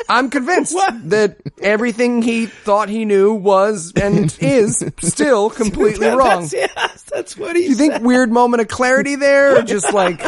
I'm 0.10 0.30
convinced 0.30 0.74
that 1.10 1.38
everything 1.62 2.22
he 2.22 2.46
thought 2.46 2.90
he 2.90 3.06
knew 3.06 3.34
was 3.34 3.92
and 3.96 4.36
is 4.40 4.84
still 5.00 5.50
completely 5.52 6.08
wrong. 6.08 6.42
That's, 6.42 6.54
yes, 6.54 7.04
that's 7.04 7.38
what 7.38 7.56
he 7.56 7.68
You 7.68 7.76
think 7.76 8.02
weird 8.02 8.32
moment 8.32 8.62
of 8.62 8.68
clarity 8.68 9.16
there, 9.16 9.58
or 9.58 9.62
just 9.64 9.94
like 9.94 10.22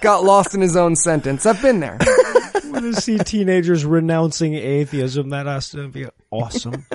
got 0.00 0.24
lost 0.24 0.54
in 0.54 0.60
his 0.60 0.76
own 0.76 0.96
sentence? 0.96 1.46
I've 1.46 1.62
been 1.62 1.80
there. 1.80 1.98
want 2.70 2.94
to 2.94 3.00
see 3.00 3.18
teenagers 3.18 3.84
renouncing 3.84 4.54
atheism. 4.54 5.30
That 5.30 5.46
has 5.46 5.70
to 5.70 5.88
be 5.88 6.06
awesome. 6.30 6.86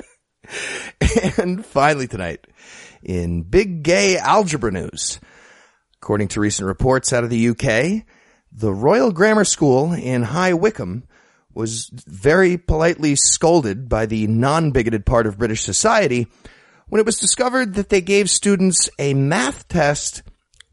And 1.38 1.64
finally 1.64 2.06
tonight, 2.06 2.46
in 3.02 3.42
big 3.42 3.82
gay 3.82 4.16
algebra 4.16 4.70
news, 4.70 5.20
according 6.00 6.28
to 6.28 6.40
recent 6.40 6.66
reports 6.66 7.12
out 7.12 7.24
of 7.24 7.30
the 7.30 7.48
UK, 7.48 8.06
the 8.52 8.72
Royal 8.72 9.12
Grammar 9.12 9.44
School 9.44 9.92
in 9.92 10.22
High 10.22 10.54
Wycombe 10.54 11.04
was 11.56 11.90
very 11.92 12.58
politely 12.58 13.16
scolded 13.16 13.88
by 13.88 14.06
the 14.06 14.26
non-bigoted 14.26 15.06
part 15.06 15.26
of 15.26 15.38
British 15.38 15.62
society 15.62 16.26
when 16.88 17.00
it 17.00 17.06
was 17.06 17.18
discovered 17.18 17.74
that 17.74 17.88
they 17.88 18.00
gave 18.00 18.28
students 18.28 18.90
a 18.98 19.14
math 19.14 19.66
test 19.68 20.22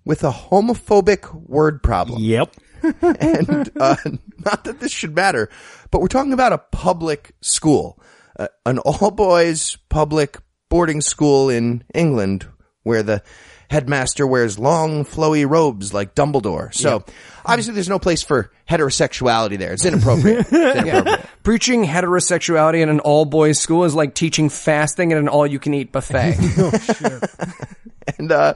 with 0.05 0.23
a 0.23 0.31
homophobic 0.31 1.33
word 1.33 1.81
problem 1.81 2.21
Yep. 2.21 2.53
and 3.01 3.71
uh, 3.79 3.95
not 4.43 4.65
that 4.65 4.81
this 4.81 4.91
should 4.91 5.15
matter, 5.15 5.49
but 5.89 6.01
we're 6.01 6.07
talking 6.09 6.33
about 6.33 6.51
a 6.51 6.57
public 6.57 7.33
school, 7.39 7.97
uh, 8.37 8.49
an 8.65 8.77
all 8.79 9.09
boys 9.09 9.77
public 9.87 10.37
boarding 10.69 10.99
school 10.99 11.49
in 11.49 11.85
England 11.93 12.45
where 12.83 13.03
the 13.03 13.23
headmaster 13.69 14.27
wears 14.27 14.59
long 14.59 15.05
flowy 15.05 15.49
robes 15.49 15.93
like 15.93 16.13
Dumbledore. 16.13 16.73
So 16.73 17.05
obviously 17.45 17.73
there's 17.73 17.89
no 17.89 17.99
place 17.99 18.23
for 18.23 18.51
heterosexuality 18.69 19.57
there. 19.57 19.73
It's 19.73 19.85
inappropriate. 19.85 20.39
It's 20.49 20.51
inappropriate. 20.53 21.25
Preaching 21.43 21.85
heterosexuality 21.85 22.81
in 22.81 22.89
an 22.89 22.99
all 22.99 23.25
boys 23.25 23.59
school 23.59 23.83
is 23.83 23.93
like 23.95 24.13
teaching 24.15 24.49
fasting 24.49 25.11
at 25.11 25.17
an 25.19 25.27
all 25.27 25.45
you 25.47 25.59
can 25.59 25.73
eat 25.73 25.91
buffet. 25.91 26.35
And 28.17 28.31
uh, 28.33 28.55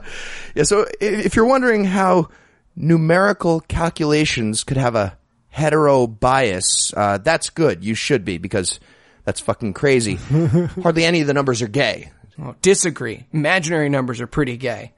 yeah, 0.54 0.64
so 0.64 0.82
i- 0.82 0.88
if 1.00 1.34
you're 1.34 1.46
wondering 1.46 1.84
how 1.84 2.28
numerical 2.76 3.60
calculations 3.60 4.62
could 4.62 4.76
have 4.76 4.94
a 4.94 5.16
hetero 5.48 6.06
bias, 6.06 6.92
uh, 6.94 7.16
that's 7.18 7.48
good. 7.50 7.82
You 7.82 7.94
should 7.94 8.24
be 8.26 8.36
because 8.36 8.78
that's 9.24 9.40
fucking 9.40 9.72
crazy. 9.72 10.14
Hardly 10.82 11.04
any 11.04 11.22
of 11.22 11.26
the 11.26 11.34
numbers 11.34 11.62
are 11.62 11.66
gay. 11.68 12.12
Oh, 12.40 12.54
disagree. 12.60 13.26
Imaginary 13.32 13.88
numbers 13.88 14.20
are 14.20 14.26
pretty 14.26 14.58
gay. 14.58 14.92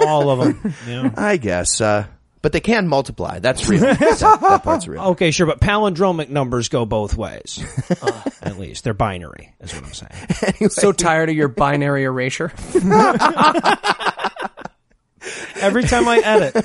All 0.00 0.30
of 0.30 0.38
them. 0.62 0.74
Yeah. 0.86 1.10
I 1.16 1.36
guess, 1.36 1.80
uh, 1.80 2.06
but 2.42 2.52
they 2.52 2.60
can 2.60 2.88
multiply. 2.88 3.38
That's 3.38 3.68
real. 3.68 3.80
that, 3.80 3.98
that 3.98 4.62
part's 4.62 4.86
real. 4.88 5.02
Okay, 5.10 5.30
sure, 5.30 5.46
but 5.46 5.60
palindromic 5.60 6.28
numbers 6.28 6.68
go 6.68 6.84
both 6.84 7.16
ways. 7.16 7.62
Uh, 8.02 8.22
at 8.42 8.58
least 8.58 8.82
they're 8.84 8.94
binary, 8.94 9.54
is 9.60 9.72
what 9.74 9.84
I'm 9.84 9.92
saying. 9.92 10.70
So 10.70 10.90
tired 10.92 11.28
of 11.28 11.36
your 11.36 11.46
binary 11.48 12.02
erasure. 12.04 12.52
Every 15.60 15.84
time 15.84 16.08
I 16.08 16.18
edit, 16.18 16.56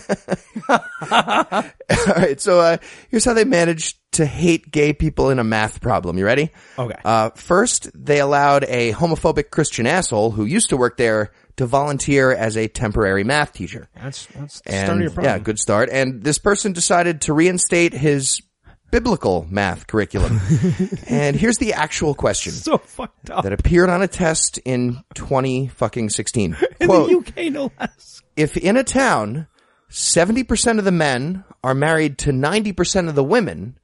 All 0.70 2.14
right, 2.16 2.42
so 2.42 2.60
uh, 2.60 2.78
here's 3.10 3.24
how 3.26 3.34
they 3.34 3.44
managed 3.44 3.98
to 4.14 4.26
hate 4.26 4.72
gay 4.72 4.94
people 4.94 5.30
in 5.30 5.38
a 5.38 5.44
math 5.44 5.80
problem. 5.80 6.18
You 6.18 6.26
ready? 6.26 6.50
Okay. 6.80 6.98
Uh, 7.06 7.30
first, 7.36 7.92
they 7.94 8.20
allowed 8.20 8.64
a 8.64 8.94
homophobic 8.94 9.52
Christian 9.52 9.86
asshole 9.86 10.32
who 10.32 10.46
used 10.46 10.70
to 10.70 10.78
work 10.78 10.98
there 10.98 11.32
to 11.58 11.66
volunteer 11.66 12.32
as 12.32 12.56
a 12.58 12.68
temporary 12.68 13.24
math 13.24 13.54
teacher. 13.54 13.90
that's 13.96 14.26
that's 14.28 14.62
the 14.62 14.72
And 14.72 14.86
start 14.86 14.98
of 14.98 15.02
your 15.02 15.12
problem. 15.12 15.34
yeah, 15.34 15.40
good 15.40 15.60
start. 15.60 15.90
And 15.92 16.24
this 16.24 16.38
person 16.40 16.72
decided 16.74 17.22
to 17.22 17.34
reinstate 17.34 17.94
his 17.94 18.42
biblical 18.90 19.46
math 19.50 19.86
curriculum. 19.88 20.40
and 21.08 21.36
here's 21.36 21.58
the 21.58 21.74
actual 21.74 22.14
question 22.16 22.54
So 22.54 22.78
fucked 22.78 23.30
up. 23.30 23.44
that 23.44 23.52
appeared 23.54 23.90
on 23.90 24.02
a 24.02 24.08
test 24.08 24.60
in 24.60 25.04
20 25.16 25.68
fucking 25.68 26.10
16. 26.10 26.56
In 26.80 26.88
Quote, 26.88 27.10
the 27.10 27.18
UK, 27.46 27.52
no 27.52 27.72
less. 27.80 28.22
if 28.38 28.56
in 28.56 28.78
a 28.78 28.84
town 28.86 29.48
70% 29.92 30.80
of 30.80 30.86
the 30.86 30.92
men 30.92 31.44
are 31.64 31.74
married 31.74 32.18
to 32.20 32.32
90% 32.32 33.10
of 33.10 33.16
the 33.16 33.24
women, 33.24 33.78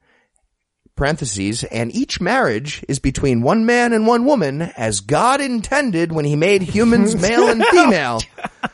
parentheses, 0.96 1.64
and 1.64 1.94
each 1.94 2.20
marriage 2.20 2.84
is 2.88 2.98
between 2.98 3.42
one 3.42 3.66
man 3.66 3.92
and 3.92 4.06
one 4.06 4.24
woman 4.24 4.62
as 4.62 5.00
God 5.00 5.40
intended 5.40 6.12
when 6.12 6.24
he 6.24 6.36
made 6.36 6.62
humans 6.62 7.14
male 7.20 7.48
and 7.48 7.64
female, 7.66 8.20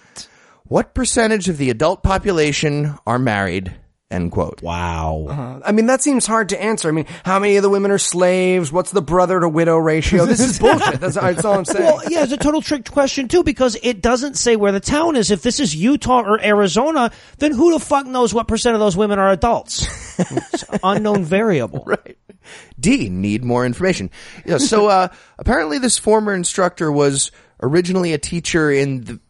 what 0.64 0.94
percentage 0.94 1.48
of 1.48 1.58
the 1.58 1.70
adult 1.70 2.02
population 2.02 2.96
are 3.06 3.18
married? 3.18 3.74
End 4.10 4.32
quote. 4.32 4.60
Wow. 4.60 5.60
I 5.64 5.70
mean, 5.70 5.86
that 5.86 6.02
seems 6.02 6.26
hard 6.26 6.48
to 6.48 6.60
answer. 6.60 6.88
I 6.88 6.90
mean, 6.90 7.06
how 7.24 7.38
many 7.38 7.56
of 7.56 7.62
the 7.62 7.68
women 7.68 7.92
are 7.92 7.98
slaves? 7.98 8.72
What's 8.72 8.90
the 8.90 9.02
brother 9.02 9.38
to 9.38 9.48
widow 9.48 9.76
ratio? 9.76 10.26
This 10.26 10.40
is 10.40 10.58
bullshit. 10.60 10.98
That's, 11.00 11.14
that's 11.14 11.44
all 11.44 11.58
I'm 11.58 11.64
saying. 11.64 11.84
Well, 11.84 12.02
yeah, 12.10 12.24
it's 12.24 12.32
a 12.32 12.36
total 12.36 12.60
trick 12.60 12.90
question 12.90 13.28
too 13.28 13.44
because 13.44 13.76
it 13.80 14.02
doesn't 14.02 14.34
say 14.34 14.56
where 14.56 14.72
the 14.72 14.80
town 14.80 15.14
is. 15.14 15.30
If 15.30 15.42
this 15.42 15.60
is 15.60 15.76
Utah 15.76 16.22
or 16.22 16.42
Arizona, 16.42 17.12
then 17.38 17.52
who 17.52 17.72
the 17.72 17.78
fuck 17.78 18.04
knows 18.04 18.34
what 18.34 18.48
percent 18.48 18.74
of 18.74 18.80
those 18.80 18.96
women 18.96 19.20
are 19.20 19.30
adults? 19.30 19.86
It's 20.52 20.64
an 20.64 20.80
unknown 20.82 21.24
variable. 21.24 21.82
Right. 21.86 22.18
D, 22.78 23.08
need 23.08 23.42
more 23.42 23.64
information. 23.64 24.10
Yeah, 24.44 24.58
so, 24.58 24.88
uh, 24.88 25.08
apparently 25.38 25.78
this 25.78 25.96
former 25.96 26.34
instructor 26.34 26.92
was 26.92 27.30
originally 27.62 28.12
a 28.12 28.18
teacher 28.18 28.70
in 28.70 29.04
the, 29.04 29.20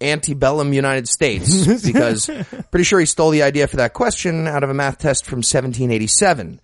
antebellum 0.00 0.72
United 0.72 1.08
States 1.08 1.82
because 1.86 2.30
pretty 2.70 2.84
sure 2.84 3.00
he 3.00 3.06
stole 3.06 3.30
the 3.30 3.42
idea 3.42 3.66
for 3.66 3.76
that 3.76 3.92
question 3.92 4.46
out 4.46 4.62
of 4.62 4.70
a 4.70 4.74
math 4.74 4.98
test 4.98 5.24
from 5.24 5.38
1787. 5.38 6.60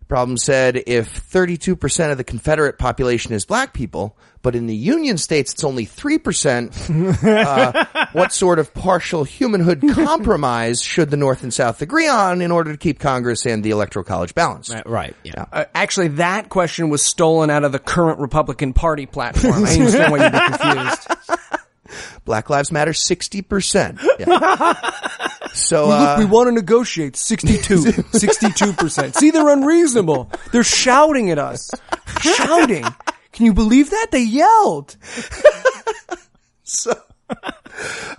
The 0.00 0.04
problem 0.06 0.36
said 0.38 0.82
if 0.86 1.30
32% 1.30 2.10
of 2.10 2.18
the 2.18 2.24
Confederate 2.24 2.78
population 2.78 3.32
is 3.32 3.44
black 3.44 3.72
people, 3.72 4.16
but 4.42 4.56
in 4.56 4.66
the 4.66 4.74
Union 4.74 5.18
states 5.18 5.52
it's 5.52 5.64
only 5.64 5.86
3%, 5.86 7.24
uh, 7.24 8.06
what 8.12 8.32
sort 8.32 8.58
of 8.58 8.72
partial 8.74 9.24
humanhood 9.24 9.82
compromise 9.92 10.82
should 10.82 11.10
the 11.10 11.16
North 11.16 11.42
and 11.42 11.52
South 11.52 11.82
agree 11.82 12.08
on 12.08 12.40
in 12.40 12.50
order 12.50 12.72
to 12.72 12.78
keep 12.78 12.98
Congress 12.98 13.46
and 13.46 13.62
the 13.62 13.70
Electoral 13.70 14.04
College 14.04 14.34
balanced? 14.34 14.74
Right. 14.86 15.14
Yeah. 15.22 15.44
Uh, 15.52 15.66
actually, 15.74 16.08
that 16.08 16.48
question 16.48 16.88
was 16.88 17.02
stolen 17.02 17.50
out 17.50 17.64
of 17.64 17.72
the 17.72 17.78
current 17.78 18.18
Republican 18.18 18.72
Party 18.72 19.06
platform. 19.06 19.64
I 19.64 19.74
understand 19.74 20.12
why 20.12 20.24
you'd 20.24 20.32
be 20.32 20.58
confused. 20.58 21.08
Black 22.24 22.50
Lives 22.50 22.72
Matter 22.72 22.92
60%. 22.92 24.00
Yeah. 24.20 24.74
So, 25.52 25.88
Look, 25.88 25.98
uh, 25.98 26.16
we 26.18 26.26
want 26.26 26.48
to 26.48 26.52
negotiate 26.52 27.16
62, 27.16 27.76
62%. 27.76 29.14
See, 29.16 29.30
they're 29.30 29.48
unreasonable. 29.48 30.30
They're 30.52 30.62
shouting 30.62 31.30
at 31.30 31.38
us. 31.38 31.70
Shouting. 32.20 32.84
Can 33.32 33.46
you 33.46 33.54
believe 33.54 33.90
that? 33.90 34.08
They 34.10 34.22
yelled. 34.22 34.96
so, 36.62 36.92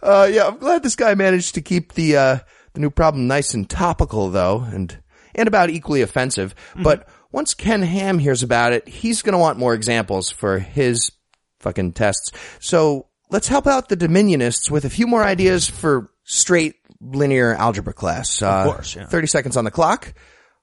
uh, 0.01 0.29
yeah, 0.31 0.47
I'm 0.47 0.57
glad 0.57 0.83
this 0.83 0.95
guy 0.95 1.13
managed 1.15 1.55
to 1.55 1.61
keep 1.61 1.93
the, 1.93 2.17
uh, 2.17 2.39
the 2.73 2.79
new 2.79 2.89
problem 2.89 3.27
nice 3.27 3.53
and 3.53 3.69
topical 3.69 4.29
though, 4.29 4.61
and, 4.61 4.97
and 5.35 5.47
about 5.47 5.69
equally 5.69 6.01
offensive. 6.01 6.55
But 6.75 7.07
once 7.31 7.53
Ken 7.53 7.81
Ham 7.81 8.19
hears 8.19 8.43
about 8.43 8.73
it, 8.73 8.87
he's 8.87 9.21
gonna 9.21 9.37
want 9.39 9.57
more 9.57 9.73
examples 9.73 10.29
for 10.29 10.59
his 10.59 11.11
fucking 11.59 11.93
tests. 11.93 12.31
So 12.59 13.07
let's 13.31 13.47
help 13.47 13.65
out 13.67 13.89
the 13.89 13.97
Dominionists 13.97 14.69
with 14.69 14.85
a 14.85 14.89
few 14.89 15.07
more 15.07 15.23
ideas 15.23 15.67
for 15.69 16.11
straight 16.23 16.75
linear 17.01 17.55
algebra 17.55 17.93
class. 17.93 18.41
Uh, 18.41 18.47
Of 18.47 18.73
course, 18.75 18.95
yeah. 18.95 19.05
30 19.07 19.27
seconds 19.27 19.57
on 19.57 19.65
the 19.65 19.71
clock. 19.71 20.13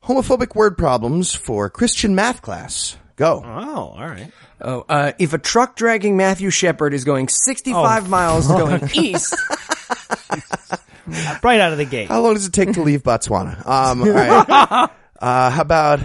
Homophobic 0.05 0.55
word 0.55 0.79
problems 0.79 1.35
for 1.35 1.69
Christian 1.69 2.14
math 2.14 2.41
class. 2.43 2.97
Go. 3.16 3.43
Oh, 3.45 3.95
all 3.99 4.07
right. 4.07 4.31
Oh, 4.61 4.85
uh, 4.89 5.12
if 5.19 5.33
a 5.33 5.39
truck 5.39 5.75
dragging 5.75 6.16
Matthew 6.16 6.51
Shepard 6.51 6.95
is 6.95 7.03
going 7.03 7.27
65 7.29 8.09
miles 8.09 8.47
going 8.47 8.89
east, 8.95 9.35
Right 11.43 11.59
out 11.61 11.73
of 11.73 11.79
the 11.79 11.87
gate. 11.87 12.09
How 12.09 12.21
long 12.21 12.35
does 12.35 12.47
it 12.47 12.53
take 12.53 12.75
to 12.75 12.83
leave 12.83 13.03
Botswana? 13.03 13.66
Um, 13.66 14.03
all 14.03 14.11
right. 14.11 14.91
Uh, 15.21 15.51
how 15.51 15.62
about 15.62 15.99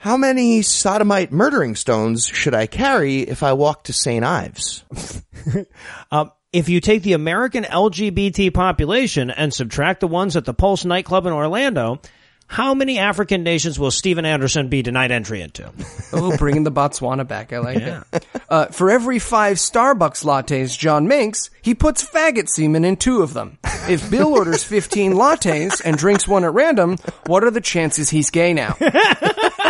how 0.00 0.16
many 0.16 0.62
sodomite 0.62 1.30
murdering 1.30 1.76
stones 1.76 2.26
should 2.26 2.54
I 2.54 2.66
carry 2.66 3.20
if 3.20 3.42
I 3.42 3.52
walk 3.52 3.84
to 3.84 3.92
St. 3.92 4.24
Ives? 4.24 4.84
Um, 6.12 6.32
if 6.52 6.68
you 6.68 6.80
take 6.80 7.02
the 7.02 7.14
American 7.14 7.64
LGBT 7.64 8.52
population 8.52 9.30
and 9.30 9.54
subtract 9.54 10.00
the 10.00 10.08
ones 10.08 10.36
at 10.36 10.44
the 10.44 10.52
Pulse 10.52 10.84
nightclub 10.84 11.24
in 11.24 11.32
Orlando, 11.32 12.00
how 12.46 12.74
many 12.74 12.98
African 12.98 13.44
nations 13.44 13.78
will 13.78 13.92
Steven 13.92 14.24
Anderson 14.26 14.68
be 14.68 14.82
denied 14.82 15.12
entry 15.12 15.40
into? 15.40 15.72
oh, 16.12 16.36
bringing 16.36 16.64
the 16.64 16.72
Botswana 16.72 17.26
back. 17.26 17.52
I 17.52 17.58
like 17.58 17.78
it. 17.78 18.26
Uh, 18.48 18.66
for 18.66 18.90
every 18.90 19.20
five 19.20 19.56
Starbucks 19.56 20.24
lattes 20.24 20.76
John 20.76 21.06
makes, 21.06 21.48
he 21.62 21.74
puts 21.74 22.04
faggot 22.04 22.48
semen 22.48 22.84
in 22.84 22.96
two 22.96 23.22
of 23.22 23.32
them. 23.32 23.58
If 23.88 24.10
Bill 24.10 24.34
orders 24.34 24.64
15 24.64 25.12
lattes 25.12 25.80
and 25.84 25.96
drinks 25.96 26.26
one 26.26 26.44
at 26.44 26.52
random, 26.52 26.96
what 27.26 27.44
are 27.44 27.50
the 27.50 27.60
chances 27.60 28.10
he's 28.10 28.30
gay 28.30 28.52
now? 28.52 28.76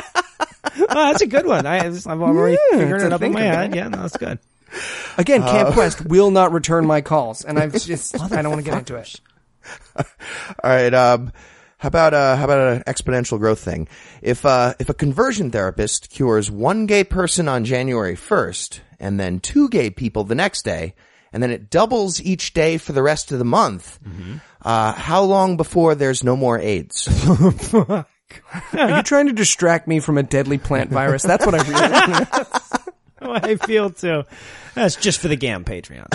oh, 0.89 0.95
that's 0.95 1.22
a 1.22 1.26
good 1.26 1.47
one. 1.47 1.66
I, 1.66 1.87
I've 1.87 2.07
already 2.07 2.59
Yeah, 2.72 2.78
figured 2.78 3.03
it 3.03 3.12
up 3.12 3.22
in 3.22 3.33
my 3.33 3.43
head. 3.43 3.74
Yeah, 3.74 3.89
no, 3.89 4.03
that's 4.03 4.16
good. 4.16 4.39
Again, 5.18 5.43
Camp 5.43 5.74
Quest 5.74 6.05
will 6.07 6.31
not 6.31 6.53
return 6.53 6.87
my 6.87 7.01
calls, 7.01 7.45
and 7.45 7.59
I've 7.59 7.72
just, 7.85 8.20
I 8.20 8.43
don't 8.43 8.51
want 8.53 8.64
to 8.64 8.70
get 8.70 8.78
into 8.78 8.97
it. 8.97 9.20
All 9.97 10.05
right. 10.64 10.95
Um, 10.95 11.33
how 11.78 11.89
about 11.89 12.12
uh, 12.14 12.37
how 12.37 12.45
about 12.45 12.76
an 12.76 12.83
exponential 12.85 13.39
growth 13.39 13.61
thing? 13.61 13.89
If 14.22 14.45
uh, 14.45 14.74
if 14.78 14.89
a 14.91 14.95
conversion 14.95 15.51
therapist 15.51 16.11
cures 16.11 16.51
one 16.51 16.87
gay 16.87 17.05
person 17.05 17.49
on 17.49 17.64
January 17.64 18.16
first, 18.16 18.83
and 18.99 19.18
then 19.18 19.41
two 19.41 19.68
gay 19.70 19.91
people 19.91 20.24
the 20.24 20.35
next 20.35 20.62
day, 20.62 20.95
and 21.33 21.43
then 21.43 21.51
it 21.51 21.70
doubles 21.70 22.20
each 22.20 22.53
day 22.53 22.76
for 22.76 22.93
the 22.93 23.03
rest 23.03 23.33
of 23.33 23.39
the 23.39 23.45
month, 23.47 23.99
uh, 24.62 24.93
how 24.93 25.22
long 25.22 25.57
before 25.57 25.95
there's 25.95 26.22
no 26.22 26.37
more 26.37 26.59
AIDS? 26.59 27.09
Are 28.72 28.97
you 28.97 29.03
trying 29.03 29.26
to 29.26 29.33
distract 29.33 29.87
me 29.87 30.01
from 30.01 30.18
a 30.18 30.22
deadly 30.22 30.59
plant 30.59 30.91
virus? 30.91 31.22
That's 31.22 31.45
what 31.47 31.55
I 31.55 31.62
really. 31.68 32.26
I 33.22 33.57
feel 33.57 33.91
too. 33.91 34.24
That's 34.74 34.97
just 34.97 35.20
for 35.20 35.28
the 35.28 35.37
GAM 35.37 35.64
Patreon. 35.64 36.07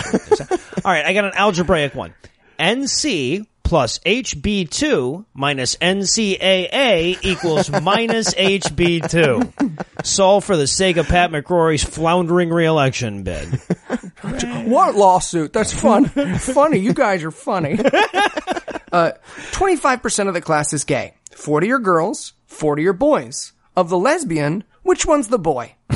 All 0.84 0.92
right, 0.92 1.04
I 1.04 1.12
got 1.12 1.24
an 1.24 1.32
algebraic 1.34 1.94
one. 1.94 2.14
NC 2.58 3.46
plus 3.62 3.98
HB2 4.00 5.24
minus 5.34 5.76
NCAA 5.76 7.18
equals 7.22 7.70
minus 7.70 8.32
HB2. 8.34 10.06
Solve 10.06 10.44
for 10.44 10.56
the 10.56 10.66
sake 10.66 10.96
of 10.96 11.08
Pat 11.08 11.30
McCrory's 11.30 11.82
floundering 11.82 12.50
reelection 12.50 13.24
bid. 13.24 13.48
What 14.66 14.94
lawsuit? 14.94 15.52
That's 15.52 15.72
fun. 15.72 16.06
funny. 16.38 16.78
You 16.78 16.92
guys 16.94 17.24
are 17.24 17.30
funny. 17.30 17.78
Uh, 18.96 19.12
25% 19.52 20.28
of 20.28 20.34
the 20.34 20.40
class 20.40 20.72
is 20.72 20.84
gay. 20.84 21.12
40 21.34 21.70
are 21.72 21.78
girls, 21.78 22.32
40 22.46 22.86
are 22.86 22.92
boys. 22.94 23.52
Of 23.76 23.90
the 23.90 23.98
lesbian, 23.98 24.64
which 24.84 25.04
one's 25.04 25.28
the 25.28 25.38
boy? 25.38 25.74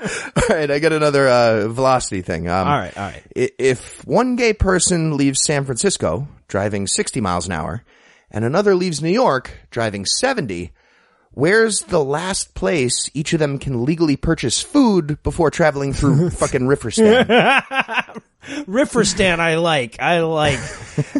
All 0.00 0.56
right, 0.56 0.70
I 0.70 0.78
got 0.78 0.92
another 0.92 1.26
uh, 1.28 1.68
velocity 1.68 2.22
thing. 2.22 2.48
Um, 2.48 2.68
All 2.68 2.78
right, 2.78 2.96
all 2.96 3.04
right. 3.10 3.22
i- 3.36 3.50
If 3.58 4.06
one 4.06 4.36
gay 4.36 4.52
person 4.52 5.16
leaves 5.16 5.40
San 5.44 5.64
Francisco 5.64 6.28
driving 6.46 6.86
60 6.86 7.20
miles 7.20 7.46
an 7.46 7.52
hour, 7.52 7.82
and 8.30 8.44
another 8.44 8.74
leaves 8.76 9.02
New 9.02 9.10
York 9.10 9.50
driving 9.70 10.06
70, 10.06 10.70
where's 11.38 11.82
the 11.82 12.02
last 12.02 12.52
place 12.54 13.08
each 13.14 13.32
of 13.32 13.38
them 13.38 13.60
can 13.60 13.84
legally 13.84 14.16
purchase 14.16 14.60
food 14.60 15.22
before 15.22 15.52
traveling 15.52 15.92
through 15.92 16.30
fucking 16.42 16.62
Rifferstan? 16.62 17.26
Rifferstan, 18.66 19.38
I 19.38 19.56
like. 19.56 20.00
I 20.00 20.20
like. 20.22 20.58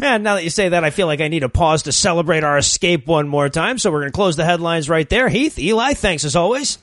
and 0.01 0.23
now 0.23 0.35
that 0.35 0.43
you 0.43 0.49
say 0.49 0.69
that, 0.69 0.83
I 0.83 0.89
feel 0.89 1.07
like 1.07 1.21
I 1.21 1.29
need 1.29 1.43
a 1.43 1.49
pause 1.49 1.83
to 1.83 1.93
celebrate 1.93 2.43
our 2.43 2.57
escape 2.57 3.07
one 3.07 3.29
more 3.29 3.47
time. 3.47 3.77
So 3.77 3.91
we're 3.91 4.01
going 4.01 4.11
to 4.11 4.15
close 4.15 4.35
the 4.35 4.45
headlines 4.45 4.89
right 4.89 5.07
there. 5.07 5.29
Heath, 5.29 5.57
Eli, 5.57 5.93
thanks 5.93 6.25
as 6.25 6.35
always. 6.35 6.79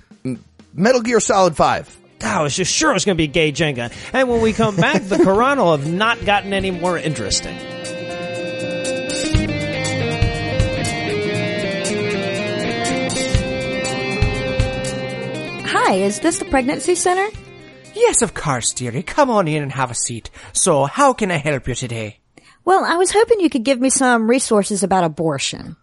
Metal 0.73 1.03
Gear 1.03 1.21
Solid 1.21 1.57
5. 1.57 1.99
I 2.23 2.43
was 2.43 2.57
just 2.57 2.73
sure 2.73 2.91
it 2.91 2.95
was 2.95 3.05
going 3.05 3.17
to 3.17 3.23
be 3.23 3.29
gay 3.29 3.53
Jenga. 3.53 3.93
And 4.15 4.31
when 4.31 4.41
we 4.41 4.55
come 4.55 4.77
back, 4.77 5.03
the 5.03 5.19
will 5.25 5.77
have 5.77 5.91
not 5.91 6.25
gotten 6.25 6.55
any 6.55 6.71
more 6.71 6.97
interesting. 6.97 7.59
Hi, 15.89 15.99
is 15.99 16.19
this 16.19 16.41
the 16.41 16.45
pregnancy 16.47 16.97
center? 16.97 17.29
Yes, 17.95 18.21
of 18.21 18.35
course, 18.35 18.73
dearie. 18.73 19.05
Come 19.05 19.31
on 19.31 19.47
in 19.47 19.63
and 19.63 19.71
have 19.71 19.93
a 19.93 19.95
seat. 19.95 20.31
So, 20.53 20.87
how 20.87 21.13
can 21.13 21.31
I 21.31 21.37
help 21.37 21.69
you 21.69 21.77
today? 21.77 22.19
Well, 22.65 22.85
I 22.85 22.97
was 22.97 23.13
hoping 23.13 23.39
you 23.39 23.49
could 23.49 23.63
give 23.63 23.79
me 23.79 23.89
some 23.89 24.29
resources 24.29 24.83
about 24.83 25.05
abortion. 25.05 25.77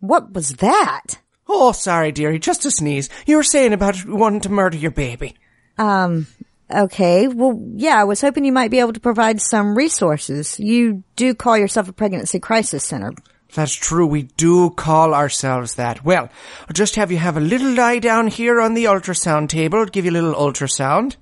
What 0.00 0.32
was 0.32 0.54
that? 0.54 1.20
Oh, 1.46 1.70
sorry, 1.70 2.10
dearie. 2.10 2.40
Just 2.40 2.66
a 2.66 2.72
sneeze. 2.72 3.08
You 3.24 3.36
were 3.36 3.44
saying 3.44 3.72
about 3.72 4.04
wanting 4.04 4.40
to 4.40 4.48
murder 4.48 4.78
your 4.78 4.90
baby. 4.90 5.36
Um, 5.78 6.26
okay. 6.68 7.28
Well, 7.28 7.56
yeah, 7.76 8.00
I 8.00 8.04
was 8.04 8.20
hoping 8.20 8.44
you 8.44 8.52
might 8.52 8.72
be 8.72 8.80
able 8.80 8.94
to 8.94 9.00
provide 9.00 9.40
some 9.40 9.76
resources. 9.76 10.58
You 10.58 11.04
do 11.14 11.36
call 11.36 11.56
yourself 11.56 11.88
a 11.88 11.92
pregnancy 11.92 12.40
crisis 12.40 12.84
center. 12.84 13.12
That's 13.54 13.74
true. 13.74 14.06
We 14.06 14.22
do 14.22 14.70
call 14.70 15.14
ourselves 15.14 15.74
that. 15.74 16.04
Well, 16.04 16.28
I'll 16.62 16.74
just 16.74 16.96
have 16.96 17.10
you 17.10 17.18
have 17.18 17.36
a 17.36 17.40
little 17.40 17.72
lie 17.72 17.98
down 17.98 18.28
here 18.28 18.60
on 18.60 18.74
the 18.74 18.84
ultrasound 18.84 19.48
table. 19.48 19.86
Give 19.86 20.04
you 20.04 20.10
a 20.10 20.18
little 20.20 20.34
ultrasound. 20.34 21.16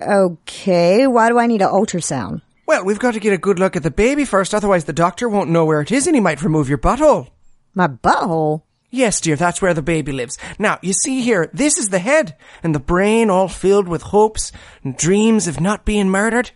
Okay. 0.00 1.06
Why 1.06 1.28
do 1.28 1.38
I 1.38 1.46
need 1.46 1.62
an 1.62 1.68
ultrasound? 1.68 2.42
Well, 2.66 2.84
we've 2.84 2.98
got 2.98 3.14
to 3.14 3.20
get 3.20 3.32
a 3.32 3.38
good 3.38 3.58
look 3.58 3.76
at 3.76 3.82
the 3.82 3.90
baby 3.90 4.24
first, 4.24 4.54
otherwise 4.54 4.84
the 4.84 4.92
doctor 4.92 5.28
won't 5.28 5.50
know 5.50 5.64
where 5.64 5.80
it 5.80 5.92
is 5.92 6.06
and 6.06 6.16
he 6.16 6.20
might 6.20 6.42
remove 6.42 6.68
your 6.68 6.78
butthole. 6.78 7.28
My 7.74 7.88
butthole? 7.88 8.62
Yes, 8.90 9.20
dear, 9.20 9.36
that's 9.36 9.62
where 9.62 9.72
the 9.72 9.82
baby 9.82 10.12
lives. 10.12 10.38
Now, 10.58 10.78
you 10.82 10.92
see 10.92 11.22
here, 11.22 11.48
this 11.54 11.78
is 11.78 11.88
the 11.88 11.98
head, 11.98 12.36
and 12.62 12.74
the 12.74 12.78
brain 12.78 13.30
all 13.30 13.48
filled 13.48 13.88
with 13.88 14.02
hopes 14.02 14.52
and 14.84 14.96
dreams 14.96 15.48
of 15.48 15.60
not 15.60 15.86
being 15.86 16.10
murdered. 16.10 16.50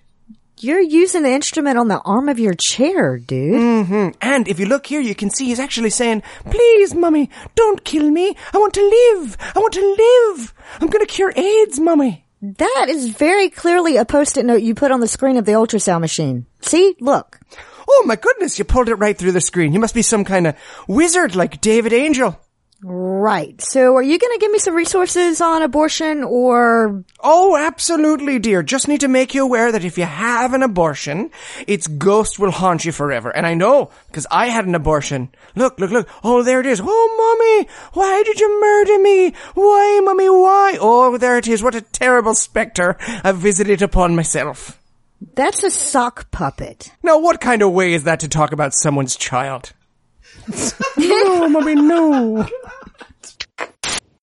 You're 0.59 0.81
using 0.81 1.23
the 1.23 1.33
instrument 1.33 1.77
on 1.77 1.89
the 1.89 2.01
arm 2.01 2.31
of 2.31 2.39
your 2.39 2.55
chair, 2.55 3.19
dude. 3.19 3.61
Mm-hmm. 3.61 4.09
And 4.23 4.49
if 4.49 4.59
you 4.59 4.65
look 4.65 4.87
here, 4.87 5.03
you 5.03 5.15
can 5.15 5.29
see 5.29 5.45
he's 5.45 5.61
actually 5.61 5.91
saying, 5.91 6.23
Please, 6.47 6.95
mummy, 6.95 7.29
don't 7.55 7.85
kill 7.85 8.11
me. 8.11 8.35
I 8.55 8.57
want 8.57 8.73
to 8.73 8.81
live. 8.81 9.37
I 9.55 9.59
want 9.59 9.75
to 9.75 9.97
live. 10.35 10.55
I'm 10.81 10.89
gonna 10.89 11.05
cure 11.05 11.31
AIDS, 11.37 11.79
mummy. 11.79 12.25
That 12.41 12.87
is 12.89 13.09
very 13.09 13.51
clearly 13.51 13.99
a 13.99 14.07
post-it 14.07 14.47
note 14.47 14.63
you 14.63 14.75
put 14.75 14.93
on 14.93 15.01
the 15.01 15.09
screen 15.09 15.37
of 15.37 15.45
the 15.45 15.53
ultrasound 15.53 16.01
machine. 16.01 16.47
See? 16.63 16.97
Look. 17.01 17.39
Oh 17.87 18.05
my 18.07 18.17
goodness, 18.17 18.59
you 18.59 18.65
pulled 18.65 18.89
it 18.89 18.95
right 18.95 19.17
through 19.17 19.33
the 19.33 19.43
screen. 19.43 19.75
You 19.75 19.79
must 19.79 19.95
be 19.95 20.03
some 20.03 20.25
kind 20.25 20.47
of 20.47 20.57
wizard 20.89 21.37
like 21.37 21.61
David 21.61 21.93
Angel. 21.93 22.41
Right. 22.89 23.61
So 23.61 23.97
are 23.97 24.03
you 24.03 24.17
going 24.17 24.33
to 24.33 24.39
give 24.39 24.53
me 24.53 24.61
some 24.61 24.75
resources 24.77 25.41
on 25.41 25.61
abortion 25.63 26.23
or 26.23 27.03
Oh, 27.19 27.57
absolutely, 27.57 28.39
dear. 28.39 28.63
Just 28.63 28.87
need 28.87 29.01
to 29.01 29.09
make 29.09 29.35
you 29.35 29.43
aware 29.43 29.73
that 29.73 29.85
if 29.85 29.99
you 29.99 30.05
have 30.05 30.55
an 30.55 30.63
abortion, 30.63 31.33
its 31.67 31.89
ghost 31.89 32.39
will 32.39 32.53
haunt 32.53 32.85
you 32.85 32.93
forever. 32.93 33.31
And 33.35 33.45
I 33.45 33.55
know, 33.55 33.91
because 34.07 34.25
I 34.31 34.47
had 34.51 34.67
an 34.67 34.77
abortion. 34.77 35.31
Look, 35.57 35.81
look, 35.81 35.91
look. 35.91 36.09
Oh, 36.23 36.45
there 36.45 36.61
it 36.61 36.67
is. 36.67 36.81
Oh, 36.81 36.87
mommy, 37.65 37.69
why 37.95 38.23
did 38.23 38.39
you 38.39 38.61
murder 38.61 39.03
me? 39.03 39.35
Why, 39.55 40.01
mommy, 40.05 40.29
why? 40.29 40.79
Oh, 40.81 41.19
there 41.19 41.39
it 41.39 41.49
is. 41.49 41.65
What 41.65 41.75
a 41.75 41.81
terrible 41.81 42.37
spectre 42.37 42.97
I've 43.25 43.39
visited 43.39 43.83
upon 43.83 44.15
myself. 44.15 44.81
that's 45.35 45.65
a 45.65 45.71
sock 45.71 46.31
puppet? 46.31 46.93
Now, 47.03 47.19
what 47.19 47.41
kind 47.41 47.63
of 47.63 47.73
way 47.73 47.95
is 47.95 48.05
that 48.05 48.21
to 48.21 48.29
talk 48.29 48.53
about 48.53 48.75
someone's 48.75 49.17
child? 49.17 49.73
no, 50.97 51.49
mommy, 51.49 51.75
no. 51.75 52.47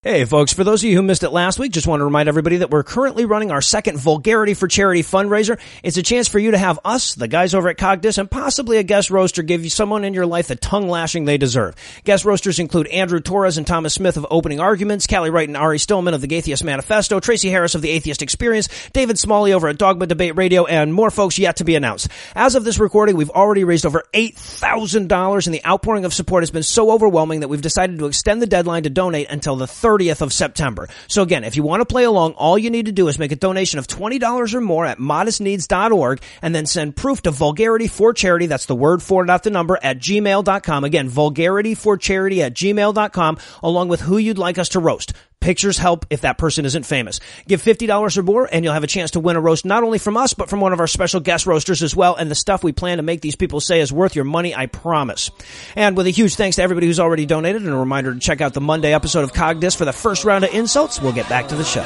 Hey 0.05 0.25
folks, 0.25 0.51
for 0.51 0.65
those 0.65 0.83
of 0.83 0.89
you 0.89 0.97
who 0.97 1.01
missed 1.01 1.23
it 1.23 1.29
last 1.29 1.57
week, 1.57 1.71
just 1.71 1.87
want 1.87 2.01
to 2.01 2.03
remind 2.03 2.27
everybody 2.27 2.57
that 2.57 2.69
we're 2.69 2.83
currently 2.83 3.23
running 3.23 3.51
our 3.51 3.61
second 3.61 3.97
Vulgarity 3.97 4.53
for 4.53 4.67
Charity 4.67 5.01
fundraiser. 5.01 5.57
It's 5.81 5.95
a 5.95 6.03
chance 6.03 6.27
for 6.27 6.39
you 6.39 6.51
to 6.51 6.57
have 6.57 6.77
us, 6.83 7.15
the 7.15 7.29
guys 7.29 7.55
over 7.55 7.69
at 7.69 7.77
Cogdis, 7.77 8.17
and 8.17 8.29
possibly 8.29 8.75
a 8.75 8.83
guest 8.83 9.09
roaster 9.09 9.43
give 9.43 9.63
you 9.63 9.69
someone 9.69 10.03
in 10.03 10.13
your 10.13 10.25
life 10.25 10.49
the 10.49 10.57
tongue 10.57 10.89
lashing 10.89 11.23
they 11.23 11.37
deserve. 11.37 11.75
Guest 12.03 12.25
roasters 12.25 12.59
include 12.59 12.87
Andrew 12.87 13.21
Torrez 13.21 13.57
and 13.57 13.65
Thomas 13.65 13.93
Smith 13.93 14.17
of 14.17 14.27
Opening 14.29 14.59
Arguments, 14.59 15.07
Callie 15.07 15.29
Wright 15.29 15.47
and 15.47 15.55
Ari 15.55 15.79
Stillman 15.79 16.13
of 16.13 16.19
the 16.19 16.35
Atheist 16.35 16.65
Manifesto, 16.65 17.21
Tracy 17.21 17.49
Harris 17.49 17.73
of 17.73 17.81
the 17.81 17.91
Atheist 17.91 18.21
Experience, 18.21 18.67
David 18.91 19.17
Smalley 19.17 19.53
over 19.53 19.69
at 19.69 19.77
Dogma 19.77 20.05
Debate 20.05 20.35
Radio, 20.35 20.65
and 20.65 20.93
more 20.93 21.11
folks 21.11 21.39
yet 21.39 21.55
to 21.55 21.63
be 21.63 21.75
announced. 21.75 22.09
As 22.35 22.55
of 22.55 22.65
this 22.65 22.77
recording, 22.77 23.15
we've 23.15 23.29
already 23.29 23.63
raised 23.63 23.85
over 23.85 24.03
$8,000 24.13 25.45
and 25.45 25.55
the 25.55 25.65
outpouring 25.65 26.03
of 26.03 26.13
support 26.13 26.43
has 26.43 26.51
been 26.51 26.61
so 26.61 26.91
overwhelming 26.91 27.39
that 27.39 27.47
we've 27.47 27.61
decided 27.61 27.99
to 27.99 28.07
extend 28.07 28.41
the 28.41 28.47
deadline 28.47 28.83
to 28.83 28.89
donate 28.89 29.29
until 29.29 29.55
the 29.55 29.65
30th 29.93 30.21
of 30.21 30.33
September. 30.33 30.89
So 31.07 31.21
again, 31.21 31.43
if 31.43 31.55
you 31.55 31.63
want 31.63 31.81
to 31.81 31.85
play 31.85 32.03
along, 32.03 32.33
all 32.33 32.57
you 32.57 32.69
need 32.69 32.87
to 32.87 32.91
do 32.91 33.07
is 33.07 33.19
make 33.19 33.31
a 33.31 33.35
donation 33.35 33.79
of 33.79 33.87
$20 33.87 34.53
or 34.53 34.61
more 34.61 34.85
at 34.85 34.97
modestneeds.org 34.97 36.21
and 36.41 36.55
then 36.55 36.65
send 36.65 36.95
proof 36.95 37.21
to 37.23 37.31
vulgarity 37.31 37.87
for 37.87 38.13
charity. 38.13 38.47
That's 38.47 38.65
the 38.65 38.75
word 38.75 39.03
for, 39.03 39.25
not 39.25 39.43
the 39.43 39.51
number 39.51 39.77
at 39.81 39.99
gmail.com. 39.99 40.83
Again, 40.83 41.09
vulgarity 41.09 41.75
for 41.75 41.97
charity 41.97 42.41
at 42.41 42.53
gmail.com 42.53 43.37
along 43.61 43.87
with 43.89 44.01
who 44.01 44.17
you'd 44.17 44.37
like 44.37 44.57
us 44.57 44.69
to 44.69 44.79
roast. 44.79 45.13
Pictures 45.43 45.77
help 45.77 46.05
if 46.09 46.21
that 46.21 46.37
person 46.37 46.63
isn't 46.63 46.85
famous. 46.85 47.19
Give 47.49 47.61
$50 47.61 48.17
or 48.17 48.23
more 48.23 48.47
and 48.49 48.63
you'll 48.63 48.73
have 48.73 48.85
a 48.85 48.87
chance 48.87 49.11
to 49.11 49.19
win 49.19 49.35
a 49.35 49.41
roast 49.41 49.65
not 49.65 49.83
only 49.83 49.97
from 49.97 50.15
us, 50.15 50.33
but 50.33 50.49
from 50.49 50.61
one 50.61 50.71
of 50.71 50.79
our 50.79 50.87
special 50.87 51.19
guest 51.19 51.45
roasters 51.45 51.83
as 51.83 51.93
well. 51.93 52.15
And 52.15 52.31
the 52.31 52.35
stuff 52.35 52.63
we 52.63 52.71
plan 52.71 52.95
to 52.95 53.03
make 53.03 53.19
these 53.19 53.35
people 53.35 53.59
say 53.59 53.81
is 53.81 53.91
worth 53.91 54.15
your 54.15 54.23
money, 54.23 54.55
I 54.55 54.67
promise. 54.67 55.31
And 55.75 55.97
with 55.97 56.07
a 56.07 56.11
huge 56.11 56.35
thanks 56.35 56.55
to 56.55 56.63
everybody 56.63 56.87
who's 56.87 57.01
already 57.01 57.25
donated 57.25 57.61
and 57.61 57.73
a 57.73 57.77
reminder 57.77 58.13
to 58.13 58.21
check 58.21 58.39
out 58.39 58.53
the 58.53 58.61
Monday 58.61 58.93
episode 58.93 59.25
of 59.25 59.33
Cogdis 59.33 59.75
for 59.75 59.83
the 59.83 59.91
first 59.91 60.23
round 60.23 60.45
of 60.45 60.53
insults, 60.53 61.01
we'll 61.01 61.11
get 61.11 61.27
back 61.27 61.49
to 61.49 61.57
the 61.57 61.65
show. 61.65 61.83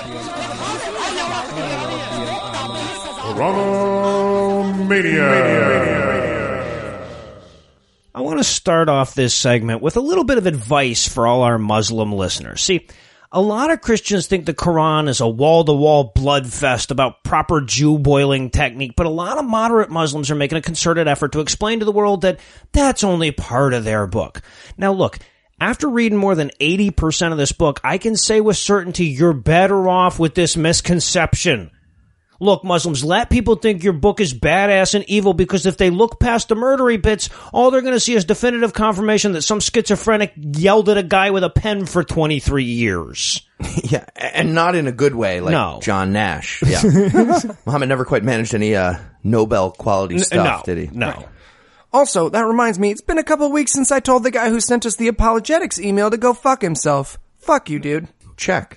I 8.13 8.21
want 8.21 8.37
to 8.37 8.43
start 8.43 8.87
off 8.87 9.15
this 9.15 9.33
segment 9.33 9.81
with 9.81 9.97
a 9.97 10.01
little 10.01 10.23
bit 10.23 10.37
of 10.37 10.45
advice 10.45 11.07
for 11.07 11.25
all 11.25 11.41
our 11.41 11.57
Muslim 11.57 12.11
listeners. 12.11 12.61
See, 12.61 12.87
a 13.31 13.41
lot 13.41 13.71
of 13.71 13.81
Christians 13.81 14.27
think 14.27 14.45
the 14.45 14.53
Quran 14.53 15.09
is 15.09 15.19
a 15.19 15.27
wall 15.27 15.63
to 15.65 15.73
wall 15.73 16.11
blood 16.15 16.47
fest 16.47 16.91
about 16.91 17.23
proper 17.23 17.61
Jew 17.61 17.99
boiling 17.99 18.49
technique, 18.49 18.93
but 18.95 19.05
a 19.05 19.09
lot 19.09 19.37
of 19.37 19.45
moderate 19.45 19.89
Muslims 19.89 20.31
are 20.31 20.35
making 20.35 20.57
a 20.57 20.61
concerted 20.61 21.07
effort 21.07 21.33
to 21.33 21.41
explain 21.41 21.79
to 21.79 21.85
the 21.85 21.91
world 21.91 22.21
that 22.21 22.39
that's 22.71 23.03
only 23.03 23.31
part 23.31 23.73
of 23.73 23.83
their 23.83 24.07
book. 24.07 24.41
Now 24.77 24.93
look, 24.93 25.19
after 25.59 25.89
reading 25.89 26.17
more 26.17 26.35
than 26.35 26.51
80% 26.61 27.31
of 27.31 27.37
this 27.37 27.51
book, 27.51 27.81
I 27.83 27.97
can 27.97 28.15
say 28.15 28.39
with 28.39 28.57
certainty 28.57 29.07
you're 29.07 29.33
better 29.33 29.87
off 29.87 30.19
with 30.19 30.35
this 30.35 30.55
misconception. 30.55 31.71
Look, 32.39 32.63
Muslims, 32.63 33.03
let 33.03 33.29
people 33.29 33.55
think 33.55 33.83
your 33.83 33.93
book 33.93 34.19
is 34.19 34.33
badass 34.33 34.93
and 34.95 35.03
evil 35.09 35.33
because 35.33 35.65
if 35.65 35.77
they 35.77 35.89
look 35.89 36.19
past 36.19 36.49
the 36.49 36.55
murdery 36.55 37.01
bits, 37.01 37.29
all 37.51 37.71
they're 37.71 37.81
going 37.81 37.93
to 37.93 37.99
see 37.99 38.13
is 38.13 38.25
definitive 38.25 38.73
confirmation 38.73 39.31
that 39.33 39.41
some 39.41 39.59
schizophrenic 39.59 40.33
yelled 40.35 40.89
at 40.89 40.97
a 40.97 41.03
guy 41.03 41.31
with 41.31 41.43
a 41.43 41.49
pen 41.49 41.85
for 41.85 42.03
23 42.03 42.63
years. 42.63 43.41
Yeah, 43.83 44.05
and 44.15 44.53
not 44.53 44.75
in 44.75 44.85
a 44.87 44.91
good 44.91 45.15
way, 45.15 45.39
like 45.39 45.51
No. 45.51 45.79
John 45.81 46.11
Nash. 46.13 46.61
Yeah, 46.67 46.81
Muhammad 47.65 47.89
never 47.89 48.05
quite 48.05 48.23
managed 48.23 48.53
any 48.53 48.75
uh, 48.75 48.97
Nobel 49.23 49.71
quality 49.71 50.19
stuff, 50.19 50.65
no, 50.67 50.73
did 50.75 50.89
he? 50.89 50.95
no. 50.95 51.27
Also, 51.93 52.29
that 52.29 52.41
reminds 52.41 52.77
me, 52.77 52.91
it's 52.91 53.01
been 53.01 53.17
a 53.17 53.23
couple 53.23 53.51
weeks 53.51 53.71
since 53.71 53.91
I 53.91 53.99
told 53.99 54.23
the 54.23 54.29
guy 54.31 54.49
who 54.49 54.59
sent 54.59 54.85
us 54.85 54.95
the 54.97 55.07
apologetics 55.07 55.79
email 55.79 56.11
to 56.11 56.17
go 56.17 56.33
fuck 56.33 56.61
himself. 56.61 57.17
Fuck 57.37 57.69
you, 57.69 57.79
dude. 57.79 58.07
Check. 58.35 58.76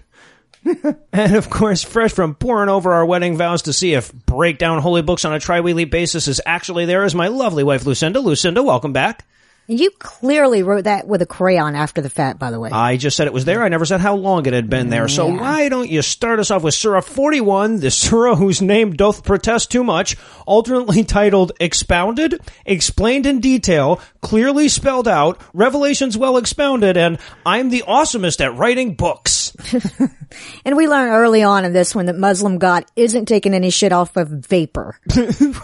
And 1.13 1.35
of 1.35 1.51
course, 1.51 1.83
fresh 1.83 2.13
from 2.13 2.35
pouring 2.35 2.69
over 2.69 2.93
our 2.93 3.05
wedding 3.05 3.37
vows 3.37 3.63
to 3.63 3.73
see 3.73 3.95
if 3.95 4.13
breakdown 4.13 4.81
holy 4.81 5.03
books 5.03 5.25
on 5.25 5.33
a 5.33 5.41
tri-weekly 5.41 5.85
basis 5.85 6.29
is 6.29 6.41
actually 6.47 6.87
there 6.87 7.05
is 7.05 7.15
my 7.15 7.29
lovely 7.29 7.65
wife 7.65 7.85
Lucinda. 7.85 8.21
Lucinda, 8.21 8.63
welcome 8.63 8.93
back. 8.93 9.27
And 9.69 9.79
you 9.79 9.91
clearly 9.99 10.63
wrote 10.63 10.85
that 10.85 11.07
with 11.07 11.23
a 11.23 11.27
crayon 11.27 11.77
after 11.77 12.01
the 12.01 12.11
fact, 12.11 12.39
by 12.39 12.51
the 12.51 12.59
way. 12.59 12.71
I 12.71 12.97
just 12.97 13.17
said 13.17 13.27
it 13.27 13.33
was 13.33 13.45
there. 13.45 13.63
I 13.63 13.69
never 13.69 13.85
said 13.85 14.01
how 14.01 14.17
long 14.17 14.47
it 14.47 14.53
had 14.53 14.69
been 14.69 14.91
there. 14.91 15.07
So 15.07 15.27
why 15.27 15.69
don't 15.69 15.89
you 15.89 16.03
start 16.03 16.41
us 16.41 16.51
off 16.51 16.65
with 16.65 16.75
Surah 16.75 17.03
41, 17.03 17.79
the 17.79 17.91
Surah 17.91 18.35
whose 18.35 18.61
name 18.61 18.93
doth 18.95 19.23
protest 19.25 19.71
too 19.71 19.85
much, 19.85 20.17
alternately 20.47 21.05
titled 21.05 21.53
Expounded, 21.61 22.41
Explained 22.67 23.27
in 23.27 23.41
Detail, 23.41 24.01
Clearly 24.21 24.69
Spelled 24.69 25.07
Out, 25.07 25.41
Revelations 25.55 26.19
Well 26.19 26.37
Expounded, 26.37 26.97
and 26.97 27.19
I'm 27.47 27.71
the 27.71 27.85
awesomest 27.87 28.41
at 28.41 28.57
writing 28.57 28.95
books. 28.95 29.55
And 30.65 30.77
we 30.77 30.89
learn 30.89 31.11
early 31.11 31.43
on 31.43 31.65
in 31.65 31.73
this 31.73 31.95
one 31.95 32.07
that 32.07 32.17
Muslim 32.17 32.59
God 32.59 32.85
isn't 32.97 33.27
taking 33.27 33.55
any 33.55 33.71
shit 33.71 33.93
off 33.93 34.17
of 34.17 34.29
vapor. 34.29 34.99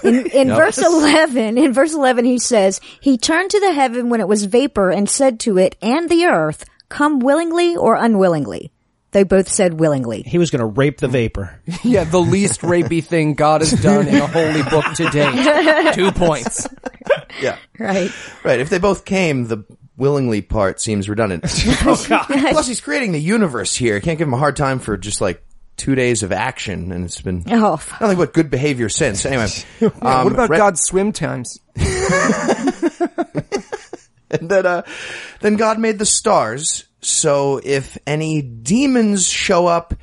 In, 0.02 0.26
in 0.26 0.48
verse 0.48 0.78
11, 0.78 1.58
in 1.58 1.72
verse 1.72 1.94
11 1.94 2.24
he 2.24 2.38
says, 2.38 2.80
He 3.00 3.18
turned 3.18 3.50
to 3.50 3.60
the 3.60 3.72
heaven 3.96 4.10
when 4.10 4.20
it 4.20 4.28
was 4.28 4.44
vapor 4.44 4.90
and 4.90 5.08
said 5.08 5.40
to 5.40 5.56
it 5.58 5.74
and 5.80 6.08
the 6.10 6.26
earth, 6.26 6.64
Come 6.88 7.18
willingly 7.20 7.76
or 7.76 7.94
unwillingly. 7.96 8.70
They 9.12 9.22
both 9.24 9.48
said 9.48 9.80
willingly. 9.80 10.22
He 10.22 10.36
was 10.36 10.50
going 10.50 10.60
to 10.60 10.66
rape 10.66 10.98
the 10.98 11.08
vapor. 11.08 11.58
Yeah, 11.82 12.04
the 12.04 12.20
least 12.20 12.60
rapey 12.60 13.02
thing 13.02 13.34
God 13.34 13.60
has 13.62 13.70
done 13.72 14.06
in 14.08 14.16
a 14.16 14.26
holy 14.26 14.62
book 14.64 14.84
to 14.96 15.08
date. 15.08 15.94
Two 15.94 16.12
points. 16.12 16.66
Yeah, 17.40 17.56
Right. 17.78 18.10
right. 18.44 18.60
If 18.60 18.68
they 18.70 18.78
both 18.78 19.04
came, 19.06 19.46
the 19.46 19.64
willingly 19.96 20.42
part 20.42 20.80
seems 20.80 21.08
redundant. 21.08 21.44
Plus, 21.80 22.66
he's 22.68 22.80
creating 22.82 23.12
the 23.12 23.20
universe 23.20 23.74
here. 23.74 24.00
Can't 24.00 24.18
give 24.18 24.28
him 24.28 24.34
a 24.34 24.38
hard 24.38 24.56
time 24.56 24.78
for 24.78 24.96
just 24.98 25.20
like 25.22 25.42
two 25.76 25.94
days 25.94 26.22
of 26.22 26.32
action, 26.32 26.92
and 26.92 27.04
it's 27.04 27.20
been 27.20 27.44
Oh, 27.50 27.80
nothing 28.00 28.16
but 28.18 28.32
good 28.34 28.50
behavior 28.50 28.88
since. 28.88 29.24
Anyway, 29.24 29.48
um, 30.02 30.24
what 30.24 30.32
about 30.32 30.50
re- 30.50 30.56
God's 30.58 30.80
swim 30.82 31.12
times? 31.12 31.58
And 34.30 34.48
then, 34.48 34.66
uh, 34.66 34.82
then 35.40 35.54
God 35.54 35.78
made 35.78 35.98
the 36.00 36.06
stars, 36.06 36.84
so 37.00 37.60
if 37.62 37.96
any 38.06 38.42
demons 38.42 39.28
show 39.28 39.66
up, 39.68 39.94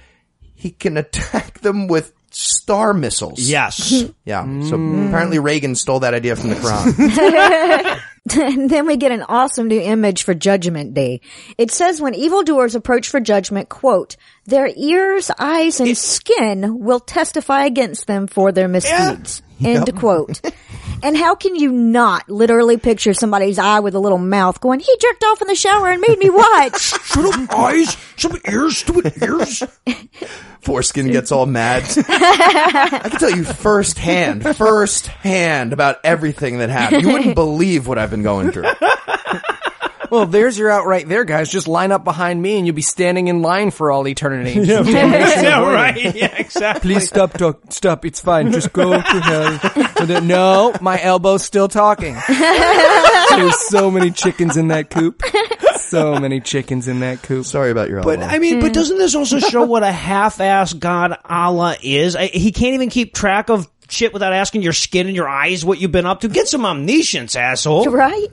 he 0.56 0.72
can 0.72 0.96
attack 1.04 1.60
them 1.60 1.88
with 1.88 2.14
star 2.32 2.94
missiles. 2.94 3.40
Yes. 3.40 4.06
Yeah. 4.26 4.44
So 4.64 4.76
apparently 4.76 5.38
Reagan 5.40 5.76
stole 5.76 6.00
that 6.00 6.14
idea 6.14 6.38
from 6.38 6.52
the 6.52 6.56
Quran. 6.56 8.00
and 8.56 8.70
then 8.70 8.86
we 8.86 8.96
get 8.96 9.12
an 9.12 9.24
awesome 9.24 9.68
new 9.68 9.82
image 9.82 10.24
for 10.24 10.34
Judgment 10.34 10.94
Day. 10.94 11.20
It 11.58 11.72
says 11.72 12.00
when 12.02 12.16
evildoers 12.16 12.74
approach 12.74 13.10
for 13.10 13.20
judgment, 13.20 13.68
quote, 13.68 14.16
their 14.46 14.70
ears, 14.74 15.30
eyes, 15.38 15.82
and 15.82 15.98
skin 15.98 16.80
will 16.80 17.02
testify 17.02 17.66
against 17.66 18.08
them 18.08 18.28
for 18.28 18.54
their 18.54 18.70
misdeeds. 18.70 19.42
End 19.62 19.94
quote. 19.98 20.40
And 21.04 21.18
how 21.18 21.36
can 21.36 21.56
you 21.58 21.72
not 21.72 22.30
literally 22.30 22.78
picture 22.78 23.14
somebody's 23.14 23.60
eye 23.60 23.82
with 23.82 23.94
a 23.94 24.00
little 24.00 24.18
mouth 24.18 24.62
going, 24.62 24.80
he 24.80 24.98
jerked 25.02 25.24
off 25.26 25.42
in 25.42 25.50
the 25.50 25.56
shower 25.56 25.90
and 25.90 26.00
made 26.00 26.18
me 26.18 26.30
watch? 26.30 26.78
Some 27.14 27.48
eyes, 27.52 27.98
some 28.16 28.38
ears, 28.48 28.78
stupid 28.78 29.14
ears. 29.22 29.64
Foreskin 30.62 31.12
gets 31.12 31.32
all 31.32 31.46
mad. 31.46 31.84
I 32.08 33.08
can 33.10 33.20
tell 33.20 33.36
you 33.36 33.44
firsthand, 33.44 34.44
firsthand 34.56 35.74
about 35.74 36.00
everything 36.04 36.60
that 36.60 36.70
happened. 36.70 37.02
You 37.02 37.10
wouldn't 37.10 37.36
believe 37.44 37.86
what 37.86 38.00
I've 38.00 38.10
been 38.10 38.24
going 38.24 38.52
through. 38.52 38.64
Well, 40.14 40.28
there's 40.28 40.60
your 40.60 40.70
out 40.70 40.86
right 40.86 41.10
there, 41.10 41.26
guys. 41.26 41.50
Just 41.50 41.68
line 41.68 41.92
up 41.92 42.04
behind 42.04 42.40
me 42.40 42.58
and 42.58 42.68
you'll 42.68 42.76
be 42.76 42.84
standing 42.84 43.30
in 43.30 43.42
line 43.42 43.72
for 43.72 43.92
all 43.92 44.08
eternity. 44.08 44.60
yeah, 44.62 45.60
right. 45.74 46.16
Yeah, 46.16 46.36
exactly. 46.38 46.94
Please 46.94 47.08
stop 47.08 47.34
talk. 47.34 47.62
Stop. 47.72 48.06
It's 48.06 48.20
fine. 48.20 48.52
Just 48.52 48.72
go 48.74 48.92
to 48.92 49.02
hell. 49.02 50.06
Then- 50.06 50.28
no, 50.28 50.72
my 50.82 51.02
elbow's 51.02 51.44
still 51.44 51.68
talking. 51.68 52.16
There's 52.28 53.60
so 53.70 53.90
many 53.90 54.12
chickens 54.12 54.56
in 54.56 54.68
that 54.68 54.92
coop. 54.92 55.24
So 55.78 56.20
many 56.20 56.42
chickens 56.42 56.88
in 56.88 57.00
that 57.00 57.24
coop. 57.24 57.48
Sorry 57.48 57.72
about 57.72 57.90
your 57.90 57.98
elbow. 57.98 58.18
But. 58.18 58.24
I 58.24 58.38
mean, 58.38 58.60
but 58.60 58.70
mm. 58.70 58.76
doesn't 58.76 59.00
this 59.00 59.16
also 59.16 59.40
show 59.40 59.64
what 59.64 59.82
a 59.82 59.92
half-ass 59.92 60.74
God 60.74 61.18
Allah 61.26 61.76
is? 61.82 62.16
I, 62.16 62.28
he 62.28 62.52
can't 62.52 62.76
even 62.76 62.92
keep 62.92 63.16
track 63.16 63.50
of 63.50 63.68
shit 63.90 64.14
without 64.14 64.34
asking 64.34 64.62
your 64.62 64.74
skin 64.74 65.08
and 65.08 65.16
your 65.16 65.28
eyes 65.28 65.66
what 65.66 65.80
you've 65.80 65.92
been 65.92 66.06
up 66.06 66.22
to. 66.22 66.28
Get 66.28 66.48
some 66.48 66.66
omniscience, 66.66 67.36
asshole. 67.36 67.86
right? 67.86 68.28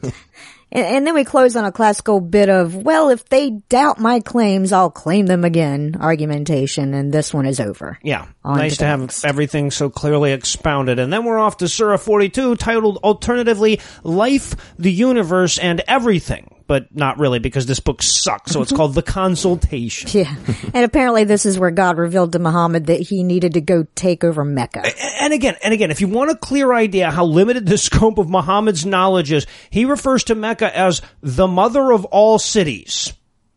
And, 0.73 0.87
and 0.87 1.07
then 1.07 1.15
we 1.15 1.25
close 1.25 1.57
on 1.57 1.65
a 1.65 1.73
classical 1.73 2.21
bit 2.21 2.49
of, 2.49 2.77
well, 2.77 3.11
if 3.11 3.29
they 3.29 3.51
doubt 3.51 3.99
my 3.99 4.21
claims, 4.21 4.73
I'll 4.73 4.91
claim 4.91 5.27
them 5.27 5.45
again 5.45 5.97
argumentation, 6.01 6.95
and 6.95 7.13
this 7.13 7.35
one 7.35 7.47
is 7.47 7.61
over. 7.61 7.99
Yeah. 8.03 8.27
On 8.45 8.57
nice 8.57 8.73
to 8.73 8.79
to 8.79 8.87
have 8.87 9.21
everything 9.25 9.71
so 9.71 9.91
clearly 9.91 10.33
expounded. 10.33 10.99
And 10.99 11.13
then 11.13 11.25
we're 11.25 11.39
off 11.39 11.59
to 11.59 11.69
Surah 11.69 11.97
42 11.97 12.57
titled 12.57 12.99
alternatively 12.99 13.81
Life, 14.03 14.75
the 14.79 14.93
Universe, 14.93 15.59
and 15.59 15.83
Everything. 15.87 16.55
But 16.71 16.95
not 16.95 17.19
really 17.19 17.41
because 17.41 17.67
this 17.67 17.81
book 17.81 18.01
sucks. 18.01 18.53
So 18.53 18.63
it's 18.63 18.71
called 18.71 18.95
The 18.95 19.03
Consultation. 19.03 20.09
Yeah. 20.21 20.33
and 20.73 20.85
apparently 20.85 21.25
this 21.25 21.45
is 21.45 21.59
where 21.59 21.73
God 21.73 21.99
revealed 21.99 22.31
to 22.35 22.39
Muhammad 22.39 22.87
that 22.87 23.01
he 23.01 23.25
needed 23.25 23.55
to 23.55 23.61
go 23.61 23.89
take 23.97 24.23
over 24.23 24.45
Mecca. 24.45 24.85
And 25.21 25.33
again, 25.33 25.57
and 25.65 25.75
again, 25.75 25.91
if 25.91 26.01
you 26.01 26.07
want 26.07 26.31
a 26.31 26.37
clear 26.37 26.73
idea 26.73 27.11
how 27.11 27.25
limited 27.25 27.67
the 27.67 27.77
scope 27.89 28.19
of 28.19 28.31
Muhammad's 28.31 28.87
knowledge 28.87 29.33
is, 29.33 29.49
he 29.71 29.85
refers 29.85 30.23
to 30.25 30.37
Mecca 30.37 30.77
as 30.79 31.03
the 31.23 31.49
mother 31.49 31.91
of 31.91 32.05
all 32.05 32.39
cities. 32.39 33.15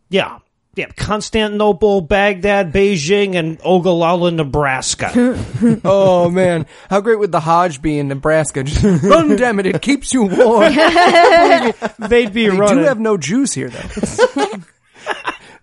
Yeah. 0.08 0.40
Yeah, 0.76 0.86
Constantinople, 0.96 2.00
Baghdad, 2.00 2.72
Beijing, 2.72 3.36
and 3.36 3.60
Ogallala, 3.64 4.30
Nebraska. 4.32 5.12
Oh 5.84 6.28
man, 6.30 6.66
how 6.90 7.00
great 7.00 7.18
would 7.18 7.32
the 7.32 7.40
Hajj 7.40 7.80
be 7.80 7.98
in 7.98 8.08
Nebraska? 8.08 8.64
Just, 8.64 8.82
Run, 9.04 9.36
damn 9.36 9.58
it, 9.60 9.66
it 9.66 9.80
keeps 9.82 10.12
you 10.12 10.24
warm. 10.24 10.72
They'd 11.98 12.32
be 12.32 12.48
They 12.48 12.56
do 12.56 12.78
have 12.78 12.98
no 12.98 13.16
Jews 13.16 13.52
here 13.52 13.68
though. 13.70 14.52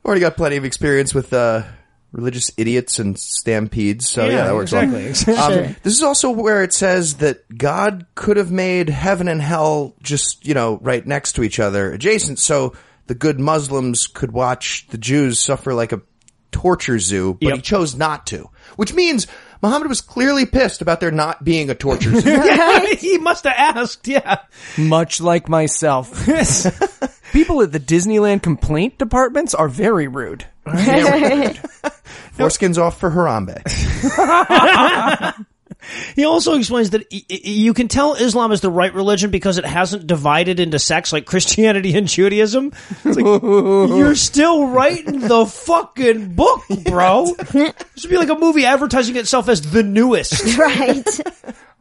Already 0.05 0.21
got 0.21 0.35
plenty 0.37 0.57
of 0.57 0.65
experience 0.65 1.13
with 1.13 1.31
uh, 1.33 1.63
religious 2.11 2.49
idiots 2.57 2.97
and 2.99 3.17
stampedes, 3.19 4.09
so 4.09 4.25
yeah, 4.25 4.31
Yeah, 4.31 4.43
that 4.45 4.55
works 4.55 4.71
exactly, 4.73 4.99
well. 5.01 5.09
exactly. 5.09 5.65
Um, 5.65 5.75
this 5.83 5.93
is 5.93 6.03
also 6.03 6.31
where 6.31 6.63
it 6.63 6.73
says 6.73 7.15
that 7.17 7.43
God 7.55 8.05
could 8.15 8.37
have 8.37 8.51
made 8.51 8.89
heaven 8.89 9.27
and 9.27 9.41
hell 9.41 9.93
just 10.01 10.45
you 10.45 10.53
know 10.55 10.79
right 10.81 11.05
next 11.05 11.33
to 11.33 11.43
each 11.43 11.59
other, 11.59 11.91
adjacent, 11.91 12.39
so 12.39 12.73
the 13.11 13.15
good 13.15 13.41
Muslims 13.41 14.07
could 14.07 14.31
watch 14.31 14.87
the 14.87 14.97
Jews 14.97 15.37
suffer 15.37 15.73
like 15.73 15.91
a 15.91 16.01
torture 16.53 16.97
zoo, 16.97 17.33
but 17.41 17.47
Yep. 17.49 17.55
he 17.57 17.61
chose 17.61 17.93
not 17.93 18.25
to, 18.27 18.49
which 18.77 18.93
means 18.93 19.27
Muhammad 19.61 19.89
was 19.89 19.99
clearly 19.99 20.45
pissed 20.45 20.81
about 20.81 21.01
there 21.01 21.11
not 21.11 21.43
being 21.43 21.69
a 21.69 21.75
torture 21.75 22.17
zoo. 22.21 22.29
yeah, 22.45 22.85
he 22.85 23.17
must 23.17 23.43
have 23.43 23.53
asked, 23.57 24.07
yeah. 24.07 24.37
Much 24.77 25.19
like 25.19 25.49
myself. 25.49 26.09
People 27.33 27.61
at 27.61 27.73
the 27.73 27.81
Disneyland 27.81 28.43
complaint 28.43 28.97
departments 28.97 29.53
are 29.53 29.67
very 29.67 30.07
rude. 30.07 30.45
Foreskins 32.37 32.77
off 32.77 32.97
for 32.97 33.11
Harambe. 33.11 33.61
He 36.15 36.25
also 36.25 36.57
explains 36.57 36.91
that 36.91 37.07
y- 37.11 37.21
y- 37.29 37.39
you 37.43 37.73
can 37.73 37.87
tell 37.87 38.13
Islam 38.13 38.51
is 38.51 38.61
the 38.61 38.69
right 38.69 38.93
religion 38.93 39.31
because 39.31 39.57
it 39.57 39.65
hasn't 39.65 40.05
divided 40.07 40.59
into 40.59 40.77
sects 40.79 41.11
like 41.11 41.25
Christianity 41.31 41.95
and 41.97 42.07
Judaism. 42.07 42.71
It's 43.03 43.17
like, 43.17 43.25
you're 43.43 44.15
still 44.15 44.67
writing 44.67 45.19
the 45.21 45.45
fucking 45.45 46.33
book, 46.35 46.61
bro. 46.85 47.25
This 47.51 48.03
would 48.03 48.09
be 48.09 48.17
like 48.17 48.29
a 48.29 48.35
movie 48.39 48.65
advertising 48.65 49.15
itself 49.17 49.47
as 49.49 49.61
the 49.71 49.83
newest. 49.83 50.57
right. 50.57 51.07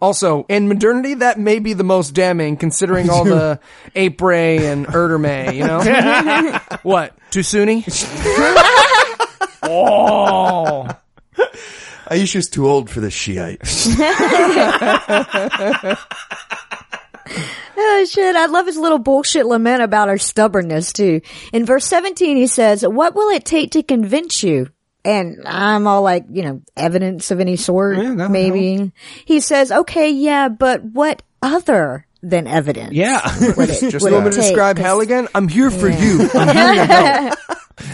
Also, 0.02 0.44
in 0.48 0.66
modernity, 0.68 1.14
that 1.14 1.38
may 1.38 1.58
be 1.58 1.72
the 1.74 1.84
most 1.84 2.12
damning 2.14 2.56
considering 2.56 3.10
all 3.10 3.24
the 3.24 3.60
Apre 3.94 4.60
and 4.60 4.86
Erdeme, 4.86 5.54
you 5.54 5.64
know? 5.64 6.58
what? 6.82 7.14
Too 7.30 7.42
Sunni? 7.42 7.84
oh. 9.62 10.88
Aisha's 12.10 12.48
too 12.48 12.68
old 12.68 12.90
for 12.90 13.00
this 13.00 13.14
Shiite. 13.14 13.60
Oh 17.82 18.04
shit, 18.04 18.36
I 18.36 18.46
love 18.46 18.66
his 18.66 18.76
little 18.76 18.98
bullshit 18.98 19.46
lament 19.46 19.82
about 19.82 20.08
our 20.08 20.18
stubbornness 20.18 20.92
too. 20.92 21.20
In 21.52 21.64
verse 21.64 21.84
17 21.86 22.36
he 22.36 22.46
says, 22.46 22.82
what 22.86 23.14
will 23.14 23.30
it 23.30 23.44
take 23.44 23.72
to 23.72 23.82
convince 23.82 24.42
you? 24.42 24.68
And 25.04 25.42
I'm 25.46 25.86
all 25.86 26.02
like, 26.02 26.26
you 26.30 26.42
know, 26.42 26.62
evidence 26.76 27.30
of 27.30 27.40
any 27.40 27.56
sort, 27.56 27.96
maybe. 28.30 28.92
He 29.24 29.40
says, 29.40 29.72
okay, 29.72 30.10
yeah, 30.10 30.48
but 30.48 30.82
what 30.84 31.22
other 31.42 32.06
than 32.22 32.46
evidence? 32.46 32.92
Yeah. 32.92 33.20
Would 33.56 33.70
it, 33.70 33.90
Just 33.90 34.02
would 34.04 34.12
that. 34.12 34.16
Want 34.16 34.24
me 34.26 34.30
to 34.32 34.36
take? 34.36 34.46
describe 34.46 34.76
'Cause- 34.76 34.84
hell 34.86 35.00
again? 35.00 35.28
I'm 35.34 35.48
here 35.48 35.70
for 35.70 35.88
you. 35.88 36.28
I'm 36.34 36.54
here 36.54 36.74
to 36.74 36.84
help. 36.86 37.38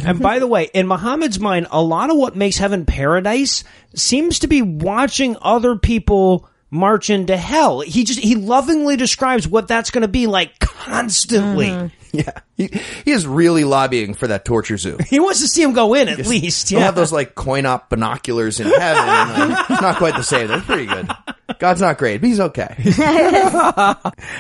And 0.05 0.18
by 0.20 0.41
the 0.41 0.47
way, 0.49 0.68
in 0.74 0.87
Muhammad's 0.89 1.39
mind, 1.39 1.68
a 1.70 1.81
lot 1.81 2.11
of 2.11 2.16
what 2.16 2.35
makes 2.35 2.59
heaven 2.59 2.85
paradise 2.87 3.62
seems 3.95 4.41
to 4.41 4.49
be 4.49 4.61
watching 4.62 5.37
other 5.41 5.77
people 5.77 6.49
march 6.70 7.09
into 7.09 7.37
hell. 7.37 7.81
He 7.81 8.03
just, 8.03 8.18
he 8.18 8.35
lovingly 8.35 8.97
describes 8.97 9.47
what 9.47 9.68
that's 9.68 9.91
going 9.93 10.03
to 10.03 10.09
be 10.09 10.27
like 10.27 10.59
constantly. 10.59 11.66
Mm-hmm. 11.68 11.87
Yeah, 12.17 12.31
he, 12.57 12.71
he 13.05 13.11
is 13.12 13.27
really 13.27 13.64
lobbying 13.64 14.14
for 14.14 14.27
that 14.29 14.45
torture 14.45 14.77
zoo. 14.79 14.99
He 15.09 15.21
wants 15.21 15.41
to 15.41 15.49
see 15.49 15.62
him 15.62 15.73
go 15.73 15.95
in 15.95 16.09
at 16.09 16.27
least. 16.27 16.69
They'll 16.71 16.81
Yeah. 16.81 16.87
have 16.87 16.95
those 16.95 17.12
like 17.12 17.35
coin 17.35 17.67
op 17.67 17.91
binoculars 17.91 18.61
in 18.61 18.67
heaven. 18.69 19.05
and, 19.09 19.51
like, 19.53 19.71
it's 19.71 19.81
not 19.83 19.97
quite 19.97 20.14
the 20.17 20.23
same. 20.23 20.49
They're 20.49 20.61
pretty 20.61 20.87
good. 20.87 21.09
God's 21.59 21.81
not 21.81 21.97
great, 21.99 22.21
but 22.21 22.27
he's 22.29 22.41
okay. 22.41 22.75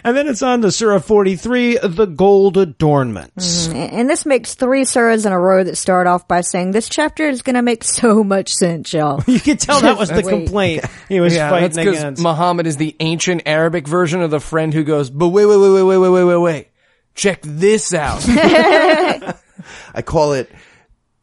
And 0.04 0.16
then 0.16 0.28
it's 0.28 0.42
on 0.42 0.62
to 0.62 0.70
Surah 0.72 0.98
43, 0.98 1.78
the 1.78 2.06
gold 2.06 2.56
adornments. 2.56 3.68
And 3.68 4.08
this 4.08 4.26
makes 4.26 4.54
three 4.54 4.82
surahs 4.82 5.26
in 5.26 5.32
a 5.32 5.38
row 5.38 5.64
that 5.64 5.76
start 5.76 6.06
off 6.06 6.26
by 6.28 6.40
saying, 6.40 6.72
this 6.72 6.88
chapter 6.88 7.28
is 7.28 7.42
gonna 7.42 7.62
make 7.62 7.84
so 7.84 8.22
much 8.24 8.52
sense, 8.52 8.92
y'all. 8.92 9.22
You 9.26 9.40
could 9.40 9.60
tell 9.60 9.80
that 9.82 9.98
was 9.98 10.08
the 10.08 10.22
Wait. 10.22 10.28
complaint 10.28 10.84
he 11.08 11.20
was 11.20 11.34
Yeah, 11.34 11.50
fighting 11.50 11.68
that's 11.70 11.78
because 11.78 12.00
against. 12.00 12.22
Muhammad 12.22 12.66
is 12.66 12.76
the 12.76 12.96
ancient 13.00 13.42
Arabic 13.46 13.86
version 13.86 14.20
of 14.22 14.30
the 14.30 14.40
friend 14.40 14.72
who 14.74 14.82
goes, 14.84 15.10
but 15.10 15.28
wait, 15.28 15.46
wait, 15.46 15.56
wait, 15.58 15.70
wait, 15.70 15.82
wait, 15.82 15.98
wait, 15.98 16.08
wait, 16.08 16.24
wait, 16.24 16.36
wait. 16.36 16.68
Check 17.16 17.40
this 17.42 17.92
out. 17.92 18.22
I 19.94 20.02
call 20.04 20.34
it 20.34 20.50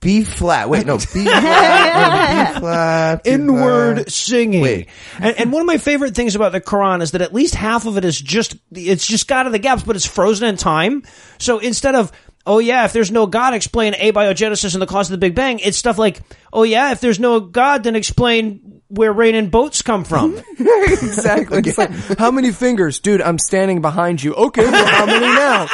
B 0.03 0.23
flat. 0.25 0.69
Wait, 0.69 0.85
no, 0.85 0.97
B 0.97 1.03
flat. 1.03 2.53
B 2.55 2.59
flat. 2.59 3.21
Inward 3.25 4.11
singing. 4.11 4.61
Wait. 4.61 4.89
And, 5.19 5.37
and 5.37 5.51
one 5.53 5.61
of 5.61 5.65
my 5.65 5.77
favorite 5.77 6.13
things 6.13 6.35
about 6.35 6.51
the 6.51 6.59
Quran 6.59 7.01
is 7.01 7.11
that 7.11 7.21
at 7.21 7.33
least 7.33 7.55
half 7.55 7.85
of 7.85 7.95
it 7.97 8.03
is 8.03 8.19
just, 8.19 8.57
it's 8.73 9.07
just 9.07 9.29
God 9.29 9.45
of 9.45 9.53
the 9.53 9.59
gaps, 9.59 9.83
but 9.83 9.95
it's 9.95 10.05
frozen 10.05 10.49
in 10.49 10.57
time. 10.57 11.03
So 11.37 11.59
instead 11.59 11.95
of, 11.95 12.11
oh 12.45 12.59
yeah, 12.59 12.85
if 12.85 12.93
there's 12.93 13.11
no 13.11 13.25
God, 13.25 13.53
explain 13.53 13.93
abiogenesis 13.93 14.73
and 14.73 14.81
the 14.81 14.87
cause 14.87 15.07
of 15.07 15.11
the 15.11 15.17
Big 15.17 15.35
Bang, 15.35 15.59
it's 15.59 15.77
stuff 15.77 15.97
like, 15.97 16.21
oh 16.51 16.63
yeah, 16.63 16.91
if 16.91 17.01
there's 17.01 17.19
no 17.19 17.39
God, 17.39 17.83
then 17.83 17.95
explain 17.95 18.81
where 18.87 19.11
rain 19.11 19.35
and 19.35 19.49
boats 19.49 19.81
come 19.81 20.03
from. 20.03 20.35
exactly. 20.59 21.59
It's 21.59 21.77
like, 21.77 21.91
how 22.17 22.31
many 22.31 22.51
fingers? 22.51 22.99
Dude, 22.99 23.21
I'm 23.21 23.39
standing 23.39 23.81
behind 23.81 24.21
you. 24.21 24.33
Okay, 24.35 24.63
well, 24.63 24.85
how 24.85 25.05
many 25.05 25.25
now? 25.25 25.67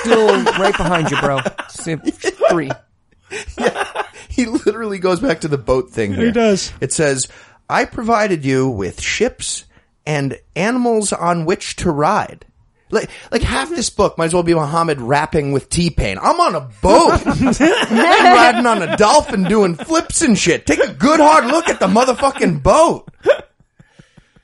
Still 0.00 0.44
right 0.44 0.76
behind 0.76 1.10
you, 1.10 1.20
bro. 1.20 1.40
See, 1.68 1.96
Three. 1.96 2.70
He 4.30 4.46
literally 4.46 4.98
goes 4.98 5.20
back 5.20 5.40
to 5.40 5.48
the 5.48 5.58
boat 5.58 5.90
thing 5.90 6.14
here. 6.14 6.26
He 6.26 6.32
does. 6.32 6.72
It 6.80 6.92
says, 6.92 7.28
I 7.68 7.84
provided 7.84 8.44
you 8.44 8.68
with 8.68 9.00
ships 9.00 9.66
and 10.06 10.38
animals 10.54 11.12
on 11.12 11.44
which 11.44 11.76
to 11.76 11.90
ride. 11.90 12.46
Like, 12.90 13.10
like 13.30 13.42
half 13.42 13.68
this 13.70 13.90
book 13.90 14.18
might 14.18 14.26
as 14.26 14.34
well 14.34 14.42
be 14.42 14.54
Muhammad 14.54 15.00
rapping 15.00 15.52
with 15.52 15.68
T-Pain. 15.68 16.18
I'm 16.18 16.40
on 16.40 16.54
a 16.54 16.60
boat. 16.82 17.22
I'm 17.26 18.24
riding 18.24 18.66
on 18.66 18.82
a 18.82 18.96
dolphin 18.96 19.44
doing 19.44 19.76
flips 19.76 20.22
and 20.22 20.36
shit. 20.36 20.66
Take 20.66 20.80
a 20.80 20.92
good 20.92 21.20
hard 21.20 21.46
look 21.46 21.68
at 21.68 21.80
the 21.80 21.86
motherfucking 21.86 22.62
boat. 22.62 23.08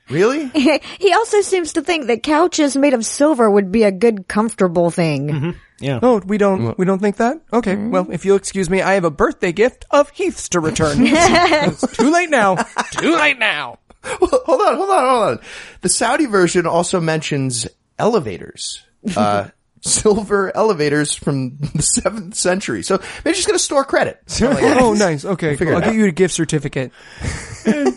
Really? 0.09 0.47
he 0.99 1.13
also 1.13 1.41
seems 1.41 1.73
to 1.73 1.81
think 1.81 2.07
that 2.07 2.23
couches 2.23 2.77
made 2.77 2.93
of 2.93 3.05
silver 3.05 3.49
would 3.49 3.71
be 3.71 3.83
a 3.83 3.91
good, 3.91 4.27
comfortable 4.27 4.89
thing. 4.89 5.27
Mm-hmm. 5.27 5.49
Yeah. 5.79 5.99
Oh, 6.01 6.19
we 6.25 6.37
don't, 6.37 6.77
we 6.77 6.85
don't 6.85 6.99
think 6.99 7.17
that? 7.17 7.39
Okay. 7.53 7.75
Mm-hmm. 7.75 7.91
Well, 7.91 8.07
if 8.11 8.25
you'll 8.25 8.37
excuse 8.37 8.69
me, 8.69 8.81
I 8.81 8.93
have 8.93 9.03
a 9.03 9.11
birthday 9.11 9.51
gift 9.51 9.85
of 9.91 10.09
Heath's 10.09 10.49
to 10.49 10.59
return. 10.59 10.97
it's 10.99 11.85
too 11.95 12.11
late 12.11 12.29
now. 12.29 12.55
Too 12.91 13.15
late 13.15 13.37
now. 13.37 13.77
hold 14.03 14.61
on, 14.61 14.75
hold 14.75 14.89
on, 14.89 15.09
hold 15.09 15.23
on. 15.23 15.39
The 15.81 15.89
Saudi 15.89 16.25
version 16.25 16.65
also 16.65 16.99
mentions 17.01 17.67
elevators. 17.99 18.83
Uh, 19.15 19.49
silver 19.81 20.55
elevators 20.55 21.13
from 21.13 21.57
the 21.57 21.81
seventh 21.81 22.35
century. 22.35 22.83
So 22.83 22.99
maybe 23.23 23.35
she's 23.35 23.45
going 23.45 23.57
to 23.57 23.63
store 23.63 23.85
credit. 23.85 24.21
Oh, 24.79 24.93
nice. 24.93 25.25
Okay. 25.25 25.55
Figure 25.55 25.75
I'll 25.75 25.81
get 25.81 25.95
you 25.95 26.05
a 26.05 26.11
gift 26.11 26.33
certificate. 26.33 26.91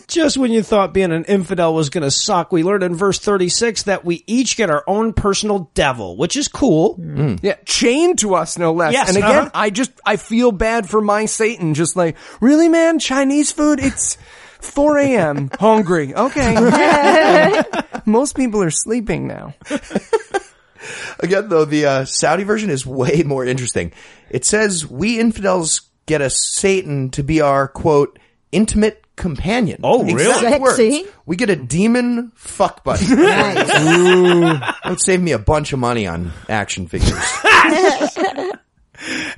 Just 0.07 0.37
when 0.37 0.51
you 0.51 0.63
thought 0.63 0.93
being 0.93 1.11
an 1.11 1.23
infidel 1.25 1.73
was 1.73 1.89
going 1.89 2.03
to 2.03 2.11
suck, 2.11 2.51
we 2.51 2.63
learned 2.63 2.83
in 2.83 2.95
verse 2.95 3.19
36 3.19 3.83
that 3.83 4.03
we 4.03 4.23
each 4.27 4.57
get 4.57 4.69
our 4.69 4.83
own 4.87 5.13
personal 5.13 5.71
devil, 5.73 6.17
which 6.17 6.35
is 6.35 6.47
cool. 6.47 6.99
Yeah, 7.41 7.55
chained 7.65 8.19
to 8.19 8.35
us, 8.35 8.57
no 8.57 8.73
less. 8.73 8.93
Yes, 8.93 9.09
and 9.09 9.17
again, 9.17 9.37
uh-huh. 9.37 9.51
I 9.53 9.69
just 9.69 9.91
I 10.05 10.17
feel 10.17 10.51
bad 10.51 10.89
for 10.89 11.01
my 11.01 11.25
Satan. 11.25 11.73
Just 11.73 11.95
like, 11.95 12.17
really, 12.41 12.67
man, 12.67 12.99
Chinese 12.99 13.51
food? 13.51 13.79
It's 13.79 14.17
4 14.59 14.97
a.m. 14.97 15.49
Hungry. 15.59 16.13
Okay. 16.13 17.63
Most 18.05 18.35
people 18.35 18.61
are 18.61 18.71
sleeping 18.71 19.27
now. 19.27 19.53
Again, 21.19 21.49
though, 21.49 21.65
the 21.65 21.85
uh, 21.85 22.05
Saudi 22.05 22.43
version 22.43 22.69
is 22.69 22.85
way 22.85 23.23
more 23.25 23.45
interesting. 23.45 23.91
It 24.29 24.45
says 24.45 24.89
we 24.89 25.19
infidels 25.19 25.81
get 26.07 26.21
a 26.21 26.29
Satan 26.29 27.09
to 27.11 27.23
be 27.23 27.41
our 27.41 27.67
quote 27.67 28.17
intimate 28.51 29.05
companion. 29.15 29.81
Oh, 29.83 30.03
really? 30.03 30.23
Exact 30.23 30.63
Sexy. 30.65 30.89
words. 31.03 31.09
We 31.25 31.35
get 31.35 31.49
a 31.51 31.55
demon 31.55 32.31
fuck 32.35 32.83
buddy. 32.83 33.05
Nice. 33.15 33.67
Now 33.67 34.75
would 34.89 35.01
save 35.01 35.21
me 35.21 35.31
a 35.31 35.39
bunch 35.39 35.73
of 35.73 35.79
money 35.79 36.07
on 36.07 36.31
action 36.49 36.87
figures. 36.87 37.21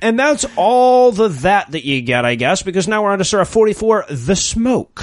And 0.02 0.18
that's 0.18 0.44
all 0.56 1.12
the 1.12 1.28
that 1.28 1.70
that 1.72 1.84
you 1.84 2.02
get, 2.02 2.24
I 2.24 2.34
guess, 2.34 2.62
because 2.62 2.86
now 2.86 3.02
we're 3.02 3.12
on 3.12 3.18
to 3.18 3.24
Surah 3.24 3.44
44, 3.44 4.06
The 4.10 4.36
Smoke. 4.36 5.02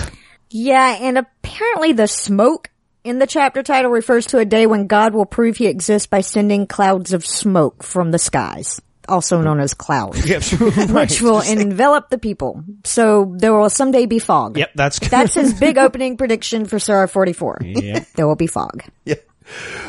Yeah, 0.52 0.98
and 1.02 1.18
apparently 1.18 1.94
the 1.94 2.08
smoke 2.08 2.70
in 3.04 3.20
the 3.20 3.28
chapter 3.28 3.64
title 3.64 3.92
refers 3.92 4.28
to 4.28 4.38
a 4.38 4.46
day 4.46 4.68
when 4.68 4.88
God 4.88 5.14
will 5.14 5.26
prove 5.26 5.58
he 5.58 5.68
exists 5.68 6.08
by 6.08 6.22
sending 6.22 6.68
clouds 6.68 7.14
of 7.14 7.26
smoke 7.26 7.84
from 7.84 8.12
the 8.12 8.20
skies, 8.20 8.82
also 9.08 9.42
known 9.42 9.60
as 9.60 9.74
clouds, 9.74 10.24
which 10.90 11.22
will 11.22 11.42
envelop 11.42 12.10
the 12.10 12.18
people. 12.18 12.64
So 12.84 13.34
there 13.38 13.54
will 13.54 13.70
someday 13.70 14.06
be 14.06 14.20
fog. 14.20 14.58
Yep, 14.58 14.72
that's 14.76 15.00
That's 15.00 15.34
his 15.34 15.54
big 15.54 15.78
opening 15.80 16.18
prediction 16.18 16.66
for 16.66 16.80
Surah 16.80 17.08
44. 17.08 17.60
Yep. 17.62 18.08
There 18.16 18.28
will 18.28 18.36
be 18.36 18.48
fog. 18.48 18.84
Yeah. 19.06 19.16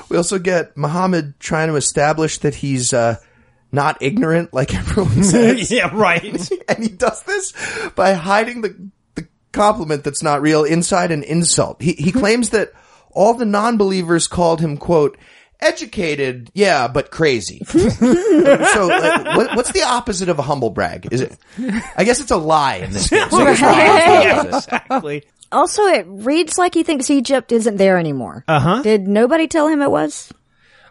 We 0.08 0.16
also 0.16 0.38
get 0.38 0.76
Muhammad 0.76 1.38
trying 1.38 1.68
to 1.68 1.76
establish 1.76 2.38
that 2.38 2.54
he's 2.54 2.92
uh, 2.92 3.16
not 3.70 3.98
ignorant 4.00 4.52
like 4.52 4.74
everyone 4.74 5.22
says. 5.22 5.70
yeah, 5.70 5.90
right. 5.92 6.50
and 6.68 6.78
he 6.82 6.88
does 6.88 7.22
this 7.24 7.52
by 7.94 8.14
hiding 8.14 8.62
the, 8.62 8.90
the 9.14 9.28
compliment 9.52 10.02
that's 10.02 10.22
not 10.22 10.42
real 10.42 10.64
inside 10.64 11.12
an 11.12 11.22
insult. 11.22 11.80
He, 11.80 11.92
he 11.92 12.10
claims 12.10 12.50
that 12.50 12.72
all 13.12 13.34
the 13.34 13.44
non-believers 13.44 14.28
called 14.28 14.60
him, 14.60 14.76
quote, 14.76 15.16
educated, 15.60 16.50
yeah, 16.54 16.88
but 16.88 17.10
crazy. 17.10 17.60
so, 17.64 17.78
like, 17.80 19.36
what, 19.36 19.56
what's 19.56 19.72
the 19.72 19.82
opposite 19.86 20.28
of 20.28 20.38
a 20.38 20.42
humble 20.42 20.70
brag? 20.70 21.08
Is 21.12 21.20
it, 21.20 21.38
I 21.96 22.04
guess 22.04 22.20
it's 22.20 22.30
a 22.30 22.36
lie 22.36 22.76
in 22.76 22.92
this 22.92 23.08
case. 23.08 23.30
So 23.30 23.46
it's 23.46 23.60
not 23.60 23.74
the 23.74 24.30
opposite. 24.30 24.56
exactly. 24.72 25.24
Also, 25.50 25.82
it 25.82 26.06
reads 26.08 26.58
like 26.58 26.74
he 26.74 26.82
thinks 26.82 27.10
Egypt 27.10 27.52
isn't 27.52 27.76
there 27.76 27.98
anymore. 27.98 28.44
Uh 28.48 28.60
huh. 28.60 28.82
Did 28.82 29.06
nobody 29.06 29.46
tell 29.48 29.68
him 29.68 29.82
it 29.82 29.90
was? 29.90 30.32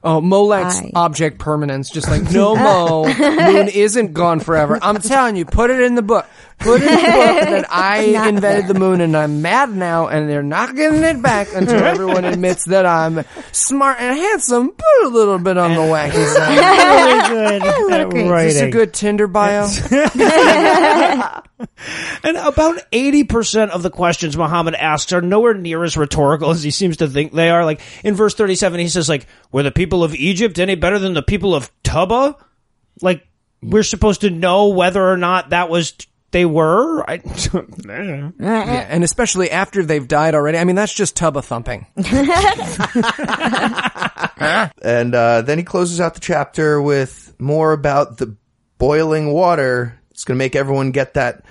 Oh, 0.03 0.19
Molek's 0.19 0.81
Aye. 0.81 0.91
object 0.95 1.37
permanence, 1.37 1.89
just 1.91 2.09
like, 2.09 2.23
no 2.31 2.55
Mo, 3.05 3.05
moon 3.05 3.67
isn't 3.67 4.13
gone 4.13 4.39
forever. 4.39 4.79
I'm 4.81 4.97
telling 4.97 5.35
you, 5.35 5.45
put 5.45 5.69
it 5.69 5.79
in 5.81 5.93
the 5.93 6.01
book. 6.01 6.25
Put 6.61 6.81
in 6.81 6.87
the 6.87 6.91
book 6.93 7.49
that 7.49 7.65
I 7.69 8.07
Not 8.11 8.27
invented 8.29 8.65
there. 8.65 8.73
the 8.73 8.79
moon 8.79 9.01
and 9.01 9.15
I'm 9.17 9.41
mad 9.41 9.75
now 9.75 10.07
and 10.07 10.29
they're 10.29 10.43
not 10.43 10.75
getting 10.75 11.03
it 11.03 11.21
back 11.21 11.47
until 11.53 11.83
everyone 11.83 12.23
admits 12.25 12.65
that 12.65 12.85
I'm 12.85 13.23
smart 13.51 13.97
and 13.99 14.17
handsome, 14.17 14.67
but 14.77 15.07
a 15.07 15.09
little 15.09 15.39
bit 15.39 15.57
on 15.57 15.71
the 15.71 15.81
wacky 15.81 16.25
side. 16.35 16.81
Really 16.91 18.09
good. 18.09 18.31
at. 18.31 18.45
Is 18.45 18.53
this 18.55 18.61
a 18.63 18.69
good 18.69 18.93
Tinder 18.93 19.27
bio? 19.27 19.67
And 22.23 22.37
about 22.37 22.79
80% 22.91 23.69
of 23.69 23.83
the 23.83 23.89
questions 23.89 24.37
Muhammad 24.37 24.75
asks 24.75 25.11
are 25.13 25.21
nowhere 25.21 25.53
near 25.53 25.83
as 25.83 25.97
rhetorical 25.97 26.51
as 26.51 26.63
he 26.63 26.71
seems 26.71 26.97
to 26.97 27.07
think 27.07 27.33
they 27.33 27.49
are. 27.49 27.65
Like 27.65 27.81
in 28.03 28.15
verse 28.15 28.33
37, 28.35 28.79
he 28.79 28.87
says 28.87 29.09
like, 29.09 29.27
were 29.51 29.63
the 29.63 29.71
people 29.71 30.03
of 30.03 30.13
Egypt 30.15 30.59
any 30.59 30.75
better 30.75 30.99
than 30.99 31.13
the 31.13 31.21
people 31.23 31.53
of 31.55 31.71
Tuba? 31.83 32.35
Like, 33.01 33.25
we're 33.63 33.83
supposed 33.83 34.21
to 34.21 34.29
know 34.29 34.69
whether 34.69 35.07
or 35.07 35.17
not 35.17 35.49
that 35.51 35.69
was, 35.69 35.93
they 36.31 36.45
were? 36.45 37.09
I, 37.09 37.21
yeah, 37.53 38.87
and 38.89 39.03
especially 39.03 39.51
after 39.51 39.83
they've 39.83 40.07
died 40.07 40.35
already. 40.35 40.57
I 40.57 40.63
mean, 40.63 40.75
that's 40.75 40.93
just 40.93 41.15
tuba 41.15 41.41
thumping. 41.41 41.87
And 44.81 45.13
uh, 45.13 45.43
then 45.43 45.57
he 45.57 45.63
closes 45.63 46.01
out 46.01 46.15
the 46.15 46.19
chapter 46.19 46.81
with 46.81 47.35
more 47.39 47.73
about 47.73 48.17
the 48.17 48.35
boiling 48.77 49.31
water. 49.31 49.99
It's 50.09 50.23
going 50.23 50.37
to 50.37 50.43
make 50.43 50.55
everyone 50.55 50.91
get 50.91 51.13
that 51.13 51.45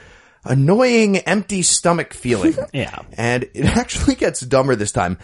annoying 0.45 1.19
empty 1.19 1.63
stomach 1.63 2.15
feeling. 2.15 2.57
Yeah. 2.73 3.03
And 3.17 3.45
it 3.55 3.65
actually 3.65 4.17
gets 4.17 4.41
dumber 4.41 4.75
this 4.75 4.93
time. 4.93 5.19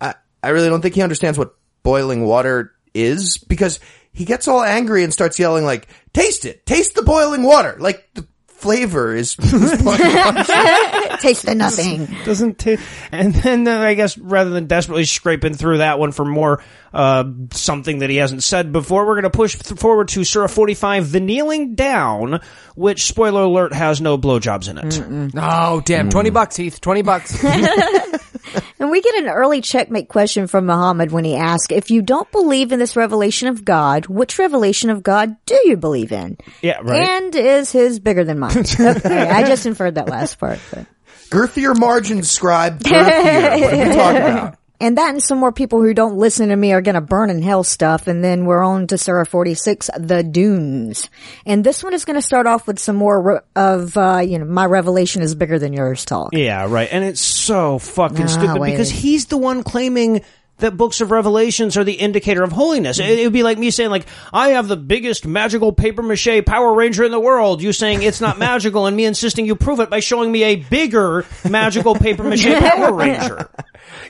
I, 0.00 0.14
I 0.42 0.50
really 0.50 0.68
don't 0.68 0.80
think 0.80 0.94
he 0.94 1.02
understands 1.02 1.38
what 1.38 1.54
boiling 1.82 2.24
water 2.24 2.72
is 2.94 3.38
because 3.38 3.80
he 4.12 4.24
gets 4.24 4.48
all 4.48 4.62
angry 4.62 5.04
and 5.04 5.12
starts 5.12 5.38
yelling 5.38 5.64
like, 5.64 5.88
taste 6.12 6.44
it, 6.44 6.64
taste 6.64 6.94
the 6.94 7.02
boiling 7.02 7.42
water. 7.42 7.76
Like 7.78 8.08
the 8.14 8.26
flavor 8.64 9.14
is, 9.14 9.36
is 9.38 9.70
Taste 11.20 11.44
the 11.44 11.54
nothing. 11.54 12.06
doesn't 12.24 12.58
ta- 12.58 12.76
and 13.12 13.34
then 13.34 13.68
uh, 13.68 13.78
I 13.78 13.92
guess 13.92 14.16
rather 14.16 14.48
than 14.48 14.66
desperately 14.66 15.04
scraping 15.04 15.52
through 15.52 15.78
that 15.78 15.98
one 15.98 16.12
for 16.12 16.24
more 16.24 16.62
uh, 16.94 17.24
something 17.52 17.98
that 17.98 18.08
he 18.08 18.16
hasn't 18.16 18.42
said 18.42 18.72
before, 18.72 19.06
we're 19.06 19.20
going 19.20 19.24
to 19.24 19.30
push 19.30 19.56
th- 19.58 19.78
forward 19.78 20.08
to 20.08 20.24
Surah 20.24 20.46
45, 20.46 21.12
the 21.12 21.20
kneeling 21.20 21.74
down, 21.74 22.40
which 22.74 23.04
spoiler 23.04 23.42
alert 23.42 23.74
has 23.74 24.00
no 24.00 24.16
blowjobs 24.16 24.68
in 24.70 24.78
it. 24.78 25.32
Oh, 25.36 25.82
damn. 25.84 26.08
20 26.08 26.30
bucks, 26.30 26.56
Heath. 26.56 26.80
20 26.80 27.02
bucks. 27.02 27.44
And 28.78 28.90
we 28.90 29.00
get 29.00 29.14
an 29.14 29.28
early 29.28 29.60
checkmate 29.60 30.08
question 30.08 30.46
from 30.46 30.66
Muhammad 30.66 31.10
when 31.12 31.24
he 31.24 31.36
asks, 31.36 31.68
if 31.70 31.90
you 31.90 32.02
don't 32.02 32.30
believe 32.32 32.72
in 32.72 32.78
this 32.78 32.96
revelation 32.96 33.48
of 33.48 33.64
God, 33.64 34.06
which 34.06 34.38
revelation 34.38 34.90
of 34.90 35.02
God 35.02 35.36
do 35.46 35.58
you 35.64 35.76
believe 35.76 36.12
in? 36.12 36.36
Yeah, 36.60 36.78
right. 36.82 37.08
And 37.08 37.34
is 37.34 37.70
his 37.72 37.98
bigger 38.00 38.24
than 38.24 38.38
mine? 38.40 38.58
okay, 38.80 39.30
I 39.30 39.44
just 39.44 39.64
inferred 39.64 39.94
that 39.94 40.08
last 40.08 40.38
part. 40.38 40.58
But. 40.70 40.86
girthier 41.30 41.78
margin, 41.78 42.22
scribe, 42.22 42.80
girthier. 42.80 43.60
What 43.60 43.72
are 43.72 43.76
you 43.86 43.92
talking 43.94 44.22
about? 44.22 44.58
And 44.84 44.98
that 44.98 45.10
and 45.14 45.22
some 45.22 45.38
more 45.38 45.50
people 45.52 45.80
who 45.80 45.94
don't 45.94 46.16
listen 46.18 46.50
to 46.50 46.56
me 46.56 46.72
are 46.72 46.82
gonna 46.82 47.00
burn 47.00 47.30
in 47.30 47.40
hell 47.40 47.64
stuff. 47.64 48.06
And 48.06 48.22
then 48.22 48.44
we're 48.44 48.62
on 48.62 48.86
to 48.88 48.98
Surah 48.98 49.24
46, 49.24 49.88
the 49.98 50.22
dunes. 50.22 51.08
And 51.46 51.64
this 51.64 51.82
one 51.82 51.94
is 51.94 52.04
gonna 52.04 52.20
start 52.20 52.46
off 52.46 52.66
with 52.66 52.78
some 52.78 52.96
more 52.96 53.20
re- 53.20 53.38
of, 53.56 53.96
uh, 53.96 54.18
you 54.18 54.38
know, 54.38 54.44
my 54.44 54.66
revelation 54.66 55.22
is 55.22 55.34
bigger 55.34 55.58
than 55.58 55.72
yours 55.72 56.04
talk. 56.04 56.30
Yeah, 56.34 56.66
right. 56.68 56.88
And 56.92 57.02
it's 57.02 57.20
so 57.22 57.78
fucking 57.78 58.24
Ah, 58.24 58.26
stupid 58.26 58.60
wait. 58.60 58.72
because 58.72 58.90
he's 58.90 59.26
the 59.26 59.38
one 59.38 59.62
claiming 59.62 60.20
that 60.58 60.76
books 60.76 61.00
of 61.00 61.10
revelations 61.10 61.76
are 61.76 61.84
the 61.84 61.94
indicator 61.94 62.42
of 62.42 62.52
holiness. 62.52 62.98
It, 62.98 63.18
it 63.18 63.24
would 63.24 63.32
be 63.32 63.42
like 63.42 63.58
me 63.58 63.70
saying 63.70 63.90
like, 63.90 64.06
I 64.32 64.50
have 64.50 64.68
the 64.68 64.76
biggest 64.76 65.26
magical 65.26 65.72
paper 65.72 66.02
mache 66.02 66.44
Power 66.46 66.72
Ranger 66.74 67.04
in 67.04 67.10
the 67.10 67.20
world. 67.20 67.62
You 67.62 67.72
saying 67.72 68.02
it's 68.02 68.20
not 68.20 68.38
magical 68.38 68.86
and 68.86 68.96
me 68.96 69.04
insisting 69.04 69.46
you 69.46 69.56
prove 69.56 69.80
it 69.80 69.90
by 69.90 70.00
showing 70.00 70.30
me 70.30 70.44
a 70.44 70.56
bigger 70.56 71.26
magical 71.48 71.94
paper 71.94 72.24
mache 72.24 72.46
Power 72.58 72.92
Ranger. 72.92 73.50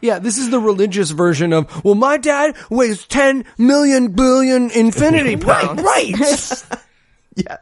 Yeah, 0.01 0.19
this 0.19 0.39
is 0.39 0.51
the 0.51 0.61
religious 0.61 1.11
version 1.11 1.53
of, 1.53 1.85
well, 1.85 1.95
my 1.95 2.17
dad 2.17 2.57
weighs 2.71 3.07
10 3.07 3.45
million 3.59 4.13
billion 4.13 4.71
infinity 4.71 5.37
pounds. 5.37 5.83
Right. 5.83 6.15
Yeah. 7.35 7.57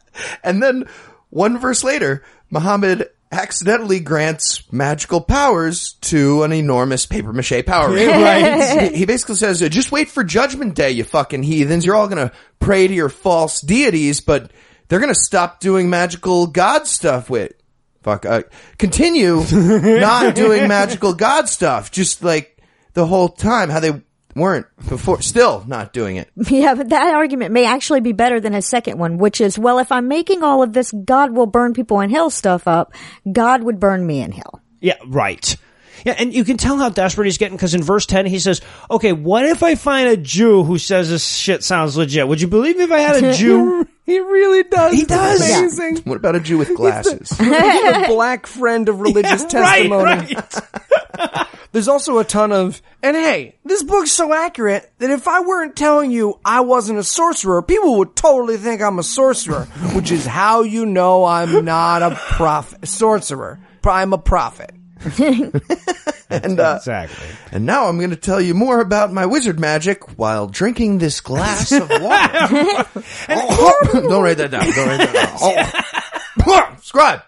And 0.45 0.63
then 0.63 0.85
one 1.31 1.59
verse 1.59 1.83
later, 1.83 2.23
Muhammad 2.51 3.09
accidentally 3.33 3.99
grants 3.99 4.71
magical 4.71 5.21
powers 5.21 5.95
to 6.03 6.43
an 6.43 6.53
enormous 6.53 7.07
paper 7.07 7.33
mache 7.33 7.65
power 7.67 7.91
ranger. 7.91 8.13
Right. 8.23 8.93
He- 8.95 9.07
basically 9.07 9.37
says, 9.37 9.61
just 9.71 9.91
wait 9.91 10.09
for 10.11 10.23
judgment 10.23 10.75
day, 10.75 10.91
you 10.93 11.03
fucking 11.05 11.43
heathens. 11.43 11.85
You're 11.87 11.97
all 11.97 12.09
gonna 12.09 12.31
pray 12.61 12.87
to 12.87 12.95
your 12.95 13.09
false 13.09 13.61
deities, 13.61 14.21
but 14.21 14.51
they're 14.89 15.01
gonna 15.01 15.15
stop 15.15 15.61
doing 15.61 15.89
magical 15.91 16.47
god 16.47 16.87
stuff 16.87 17.31
with, 17.31 17.53
fuck, 18.03 18.27
uh, 18.27 18.43
continue 18.79 19.43
not 19.53 20.35
doing 20.35 20.69
magical 20.69 21.15
god 21.15 21.49
stuff. 21.49 21.91
Just 21.91 22.23
like 22.23 22.59
the 22.93 23.07
whole 23.07 23.31
time, 23.31 23.71
how 23.71 23.81
they 23.81 24.03
weren't 24.35 24.67
before, 24.89 25.21
still 25.23 25.65
not 25.67 25.93
doing 25.93 26.17
it. 26.17 26.31
Yeah, 26.53 26.75
but 26.75 26.91
that 26.91 27.15
argument 27.15 27.53
may 27.53 27.65
actually 27.65 28.01
be 28.01 28.13
better 28.13 28.39
than 28.39 28.53
his 28.53 28.67
second 28.67 28.99
one, 28.99 29.17
which 29.19 29.41
is, 29.41 29.59
well, 29.59 29.79
if 29.79 29.91
I'm 29.91 30.07
making 30.09 30.43
all 30.43 30.63
of 30.63 30.73
this 30.73 30.93
God 31.05 31.33
will 31.33 31.47
burn 31.47 31.73
people 31.73 32.01
in 32.01 32.11
hell 32.11 32.31
stuff 32.31 32.69
up, 32.69 32.95
God 33.31 33.63
would 33.63 33.81
burn 33.81 34.07
me 34.07 34.21
in 34.21 34.33
hell. 34.33 34.61
Yeah, 34.81 34.97
right. 35.07 35.57
Yeah, 36.05 36.15
and 36.19 36.35
you 36.35 36.45
can 36.45 36.57
tell 36.57 36.77
how 36.79 36.89
desperate 36.89 37.27
he's 37.27 37.39
getting 37.39 37.57
because 37.57 37.75
in 37.75 37.83
verse 37.83 38.07
10 38.07 38.27
he 38.27 38.39
says, 38.39 38.61
okay, 38.91 39.13
what 39.13 39.47
if 39.47 39.63
I 39.63 39.77
find 39.77 40.09
a 40.09 40.17
Jew 40.17 40.65
who 40.65 40.79
says 40.79 41.09
this 41.09 41.25
shit 41.27 41.63
sounds 41.63 41.97
legit? 41.97 42.27
Would 42.27 42.41
you 42.41 42.49
believe 42.49 42.77
me 42.77 42.85
if 42.85 42.93
I 42.93 42.99
had 42.99 43.23
a 43.23 43.33
Jew? 43.37 43.87
He 44.05 44.19
really 44.19 44.65
does. 44.65 44.93
He 44.93 45.03
It's 45.03 45.09
does. 45.09 45.79
Yeah. 45.79 46.01
What 46.05 46.17
about 46.17 46.35
a 46.35 46.41
Jew 46.41 46.59
with 46.59 46.75
glasses? 46.77 47.29
the 47.39 48.05
black 48.09 48.47
friend 48.47 48.89
of 48.89 49.01
religious 49.01 49.45
testimony. 49.45 50.03
Right, 50.05 50.35
right. 51.19 51.49
There's 51.73 51.89
also 51.89 52.19
a 52.19 52.25
ton 52.25 52.53
of, 52.53 52.83
and 53.03 53.17
hey, 53.17 53.57
this 53.65 53.83
book's 53.83 54.13
so 54.13 54.33
accurate 54.33 54.93
that 54.99 55.11
if 55.11 55.27
I 55.27 55.41
weren't 55.41 55.75
telling 55.75 56.11
you 56.11 56.39
I 56.45 56.61
wasn't 56.61 56.99
a 56.99 57.05
sorcerer, 57.05 57.63
people 57.63 57.97
would 57.99 58.15
totally 58.15 58.59
think 58.59 58.83
I'm 58.83 58.99
a 58.99 59.03
sorcerer, 59.03 59.65
which 59.95 60.13
is 60.13 60.27
how 60.27 60.63
you 60.63 60.85
know 60.85 61.25
I'm 61.25 61.65
not 61.65 62.03
a 62.03 62.15
prophet, 62.15 62.87
sorcerer. 62.87 63.59
I'm 63.85 64.13
a 64.13 64.19
prophet. 64.19 64.71
and 65.19 66.61
uh, 66.61 66.77
Exactly. 66.79 67.27
And 67.51 67.67
now 67.67 67.87
I'm 67.89 67.99
going 67.99 68.11
to 68.11 68.17
tell 68.17 68.41
you 68.41 68.55
more 68.55 68.81
about 68.81 69.13
my 69.13 69.27
wizard 69.27 69.59
magic 69.59 70.19
while 70.19 70.47
drinking 70.47 70.99
this 70.99 71.21
glass 71.21 71.73
of 71.73 71.89
water. 71.89 72.87
Oh, 73.29 73.89
don't 73.93 74.23
write 74.23 74.37
that 74.39 74.51
down. 74.51 74.65
Don't 74.71 74.89
write 74.89 75.13
that 75.13 75.13
down. 75.13 75.87
Oh. 76.47 76.77
Scribe. 76.83 77.23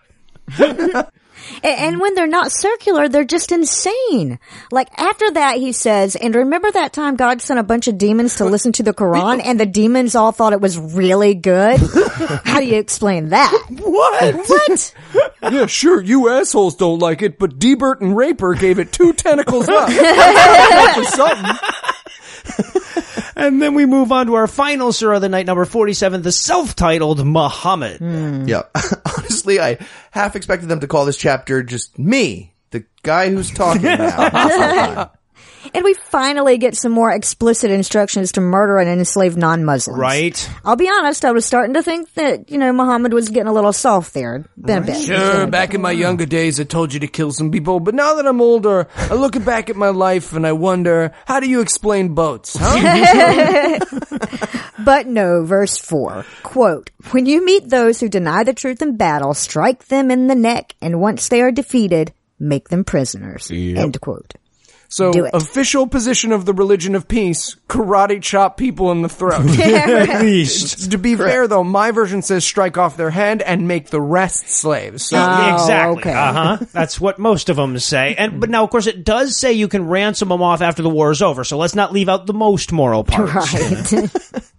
A- 1.63 1.67
And 1.67 2.01
when 2.01 2.15
they're 2.15 2.27
not 2.27 2.53
circular, 2.53 3.09
they're 3.09 3.25
just 3.25 3.53
insane. 3.53 4.39
Like 4.71 4.89
after 4.99 5.31
that, 5.33 5.57
he 5.59 5.73
says, 5.73 6.17
and 6.17 6.35
remember 6.35 6.71
that 6.71 6.93
time 6.93 7.17
God 7.17 7.41
sent 7.43 7.61
a 7.61 7.63
bunch 7.63 7.89
of 7.89 7.99
demons 7.99 8.37
to 8.37 8.45
listen 8.45 8.73
to 8.73 8.83
the 8.83 8.95
Quran 8.95 9.41
and 9.45 9.59
the 9.61 9.67
demons 9.67 10.15
all 10.15 10.33
thought 10.33 10.53
it 10.53 10.61
was 10.61 10.79
really 10.79 11.35
good? 11.35 11.79
How 12.45 12.61
do 12.61 12.67
you 12.67 12.77
explain 12.79 13.31
that? 13.31 13.53
What? 13.71 14.35
What? 14.49 14.95
yeah, 15.53 15.67
sure, 15.67 16.01
you 16.01 16.29
assholes 16.31 16.77
don't 16.77 16.99
like 16.99 17.23
it, 17.23 17.39
but 17.39 17.59
Debert 17.59 18.01
and 18.01 18.17
Roeper 18.17 18.55
gave 18.55 18.79
it 18.79 18.93
two 18.93 19.13
tentacles 19.13 19.69
up. 19.69 19.89
That's 19.91 21.15
something. 21.15 22.84
And 23.37 23.61
then 23.61 23.75
we 23.75 23.87
move 23.87 24.13
on 24.13 24.27
to 24.27 24.35
our 24.35 24.47
final 24.47 24.93
surah 24.93 25.17
of 25.17 25.23
the 25.23 25.29
night, 25.29 25.47
number 25.47 25.65
47, 25.65 26.23
the 26.23 26.33
self-titled 26.33 27.25
Muhammad. 27.27 28.01
Yeah. 28.49 28.63
Honestly, 29.17 29.61
I 29.61 29.79
half 30.11 30.37
expected 30.37 30.69
them 30.69 30.81
to 30.81 30.87
call 30.87 31.05
this 31.05 31.17
chapter 31.17 31.63
just 31.63 31.99
me, 31.99 32.55
the 32.71 32.85
guy 33.03 33.31
who's 33.31 33.51
talking 33.51 33.83
now. 33.85 35.11
And 35.73 35.85
we 35.85 35.95
finally 35.95 36.59
get 36.59 36.77
some 36.77 36.93
more 36.93 37.11
explicit 37.11 37.71
instructions 37.71 38.33
to 38.33 38.41
murder 38.41 38.79
and 38.79 38.91
enslave 38.91 39.37
non-Muslims. 39.37 39.99
Right? 39.99 40.51
I'll 40.65 40.77
be 40.77 40.89
honest, 40.89 41.25
I 41.25 41.33
was 41.33 41.47
starting 41.47 41.75
to 41.75 41.83
think 41.83 42.13
that, 42.15 42.51
you 42.51 42.59
know, 42.59 42.73
Muhammad 42.73 43.13
was 43.13 43.29
getting 43.29 43.49
a 43.49 43.53
little 43.53 43.73
soft 43.73 44.15
there. 44.15 44.45
Been 44.61 44.83
a 44.83 44.87
bit. 44.87 45.03
Sure, 45.03 45.47
back 45.47 45.75
in 45.75 45.81
my 45.81 45.93
younger 45.93 46.27
days, 46.27 46.61
I 46.61 46.65
told 46.65 46.93
you 46.93 47.01
to 47.01 47.07
kill 47.07 47.33
some 47.33 47.51
people, 47.51 47.81
but 47.81 47.95
now 47.95 48.15
that 48.15 48.27
I'm 48.27 48.41
older, 48.41 48.89
I 48.97 49.15
look 49.15 49.43
back 49.45 49.71
at 49.71 49.77
my 49.77 49.89
life 49.89 50.33
and 50.33 50.47
I 50.47 50.53
wonder, 50.53 51.13
how 51.27 51.41
do 51.41 51.49
you 51.49 51.61
explain 51.61 52.15
boats, 52.15 52.57
huh? 52.59 53.79
But 54.85 55.07
no, 55.07 55.45
verse 55.45 55.79
4. 55.79 56.27
Quote, 56.43 56.91
When 57.13 57.25
you 57.25 57.45
meet 57.45 57.71
those 57.71 58.01
who 58.01 58.09
deny 58.09 58.45
the 58.45 58.53
truth 58.53 58.83
in 58.83 58.97
battle, 58.97 59.33
strike 59.33 59.87
them 59.87 60.11
in 60.11 60.27
the 60.27 60.35
neck, 60.35 60.75
and 60.83 61.01
once 61.01 61.29
they 61.29 61.41
are 61.41 61.51
defeated, 61.51 62.13
make 62.39 62.69
them 62.69 62.85
prisoners. 62.85 63.51
End 63.51 63.99
quote. 64.01 64.35
So, 64.95 65.11
Do 65.13 65.25
it. 65.25 65.35
official 65.35 65.89
position 65.89 66.31
of 66.31 66.45
the 66.45 66.53
religion 66.53 66.95
of 66.95 67.09
peace, 67.09 67.57
karate 67.69 68.23
chop 68.23 68.57
people 68.57 68.93
in 68.93 69.03
the 69.03 69.09
throat. 69.09 69.59
At 69.59 70.21
least. 70.23 70.93
to 70.93 70.99
be 70.99 71.17
fair 71.17 71.49
though, 71.49 71.65
my 71.65 71.91
version 71.91 72.23
says 72.23 72.45
strike 72.45 72.79
off 72.79 72.97
their 72.97 73.11
hand 73.11 73.43
and 73.43 73.67
make 73.67 73.91
the 73.91 74.01
rest 74.01 74.49
slaves. 74.49 75.07
So, 75.07 75.17
Oh, 75.19 75.55
exactly. 75.55 76.01
okay. 76.01 76.13
Uh 76.13 76.33
huh. 76.33 76.65
That's 76.73 77.01
what 77.01 77.19
most 77.19 77.49
of 77.49 77.57
them 77.57 77.77
say. 77.81 78.15
And 78.17 78.41
but 78.41 78.51
now, 78.51 78.63
of 78.63 78.71
course, 78.71 78.87
it 78.87 79.05
does 79.05 79.37
say 79.37 79.53
you 79.53 79.67
can 79.67 79.89
ransom 79.89 80.29
them 80.29 80.43
off 80.43 80.61
after 80.61 80.83
the 80.83 80.91
war 80.91 81.11
is 81.11 81.23
over. 81.23 81.43
So 81.43 81.59
let's 81.59 81.75
not 81.75 81.93
leave 81.93 82.09
out 82.09 82.27
the 82.27 82.33
most 82.35 82.71
moral 82.71 83.03
parts. 83.03 83.93
Right. 83.93 84.11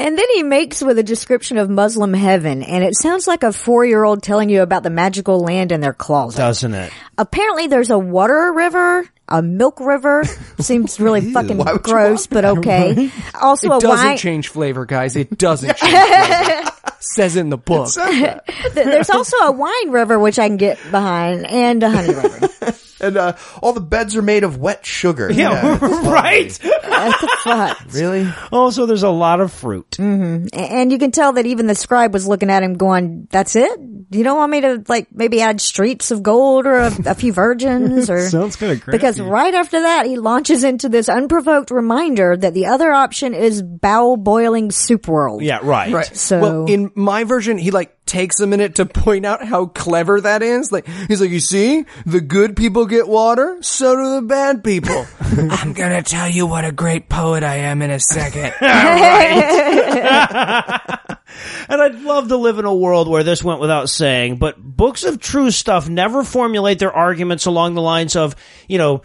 and 0.00 0.18
then 0.18 0.26
he 0.34 0.42
makes 0.42 0.82
with 0.82 0.98
a 0.98 1.02
description 1.02 1.58
of 1.58 1.68
Muslim 1.70 2.14
heaven, 2.14 2.62
and 2.62 2.82
it 2.82 2.94
sounds 2.96 3.26
like 3.26 3.42
a 3.42 3.52
four-year-old 3.52 4.22
telling 4.22 4.48
you 4.48 4.62
about 4.62 4.82
the 4.82 4.90
magical 4.90 5.40
land 5.40 5.72
in 5.72 5.80
their 5.80 5.92
closet. 5.92 6.38
Doesn't 6.38 6.74
it? 6.74 6.92
Apparently, 7.18 7.66
there's 7.66 7.90
a 7.90 7.98
water 7.98 8.52
river, 8.54 9.08
a 9.28 9.42
milk 9.42 9.78
river. 9.80 10.24
Seems 10.60 10.98
really 10.98 11.32
fucking 11.32 11.58
why 11.58 11.72
would 11.72 11.86
you 11.86 11.92
gross, 11.92 12.26
but 12.26 12.44
okay. 12.44 13.10
Also, 13.40 13.68
a 13.68 13.70
water 13.70 13.86
it 13.86 13.88
a 13.88 13.90
doesn't 13.90 14.06
wine. 14.06 14.16
change 14.16 14.48
flavor, 14.48 14.86
guys. 14.86 15.16
It 15.16 15.36
doesn't 15.38 15.76
change 15.76 15.92
flavor. 15.92 16.70
Says 16.98 17.36
in 17.36 17.48
the 17.50 17.56
book. 17.58 17.90
There's 18.74 19.10
also 19.10 19.36
a 19.38 19.52
wine 19.52 19.90
river 19.90 20.18
which 20.18 20.38
I 20.38 20.48
can 20.48 20.56
get 20.56 20.78
behind, 20.90 21.46
and 21.46 21.82
a 21.82 21.90
honey 21.90 22.14
river. 22.14 22.48
And 23.00 23.16
uh, 23.16 23.36
all 23.62 23.72
the 23.72 23.80
beds 23.80 24.16
are 24.16 24.22
made 24.22 24.44
of 24.44 24.58
wet 24.58 24.84
sugar. 24.86 25.30
Yeah, 25.32 25.78
it's 25.80 25.82
right. 26.06 26.58
What 26.84 27.20
the 27.20 27.36
fuck? 27.44 27.80
Really? 27.92 28.28
Also, 28.52 28.86
there's 28.86 29.02
a 29.02 29.10
lot 29.10 29.40
of 29.40 29.52
fruit. 29.52 29.98
A- 29.98 30.02
And 30.54 30.92
you 30.92 30.98
can 30.98 31.10
tell 31.10 31.32
that 31.34 31.46
even 31.46 31.66
the 31.66 31.74
scribe 31.74 32.12
was 32.12 32.26
looking 32.26 32.50
at 32.50 32.62
him 32.62 32.74
going, 32.74 33.26
that's 33.30 33.56
it? 33.56 33.78
You 34.12 34.24
don't 34.24 34.36
want 34.36 34.50
me 34.52 34.60
to 34.62 34.84
like 34.88 35.08
maybe 35.12 35.40
add 35.40 35.60
streets 35.60 36.10
of 36.10 36.22
gold 36.22 36.66
or 36.66 36.76
a, 36.78 36.92
a 37.06 37.14
few 37.14 37.32
virgins 37.32 38.10
or 38.10 38.20
Sounds 38.28 38.56
kinda 38.56 38.76
crappy. 38.78 38.96
because 38.98 39.20
right 39.20 39.54
after 39.54 39.80
that 39.82 40.06
he 40.06 40.18
launches 40.18 40.64
into 40.64 40.88
this 40.88 41.08
unprovoked 41.08 41.70
reminder 41.70 42.36
that 42.36 42.54
the 42.54 42.66
other 42.66 42.92
option 42.92 43.34
is 43.34 43.62
bowel 43.62 44.16
boiling 44.16 44.70
soup 44.70 45.06
world. 45.08 45.42
Yeah, 45.42 45.60
right. 45.62 45.92
Right. 45.92 46.16
So- 46.16 46.40
well, 46.40 46.64
in 46.66 46.90
my 46.94 47.24
version, 47.24 47.56
he 47.58 47.70
like 47.70 47.96
takes 48.10 48.40
a 48.40 48.46
minute 48.46 48.74
to 48.74 48.86
point 48.86 49.24
out 49.24 49.44
how 49.44 49.66
clever 49.66 50.20
that 50.20 50.42
is. 50.42 50.72
Like 50.72 50.86
he's 50.86 51.20
like, 51.20 51.30
you 51.30 51.38
see, 51.38 51.84
the 52.04 52.20
good 52.20 52.56
people 52.56 52.86
get 52.86 53.06
water, 53.06 53.58
so 53.62 53.94
do 53.94 54.14
the 54.16 54.22
bad 54.22 54.64
people. 54.64 55.06
I'm 55.20 55.72
gonna 55.72 56.02
tell 56.02 56.28
you 56.28 56.46
what 56.46 56.64
a 56.64 56.72
great 56.72 57.08
poet 57.08 57.44
I 57.44 57.56
am 57.56 57.82
in 57.82 57.90
a 57.90 58.00
second. 58.00 58.52
And 61.68 61.80
I'd 61.80 62.00
love 62.00 62.28
to 62.28 62.36
live 62.36 62.58
in 62.58 62.64
a 62.64 62.74
world 62.74 63.08
where 63.08 63.22
this 63.22 63.44
went 63.44 63.60
without 63.60 63.88
saying, 63.88 64.36
but 64.36 64.60
books 64.60 65.04
of 65.04 65.20
true 65.20 65.52
stuff 65.52 65.88
never 65.88 66.24
formulate 66.24 66.80
their 66.80 66.92
arguments 66.92 67.46
along 67.46 67.74
the 67.74 67.80
lines 67.80 68.16
of, 68.16 68.34
you 68.66 68.78
know, 68.78 69.02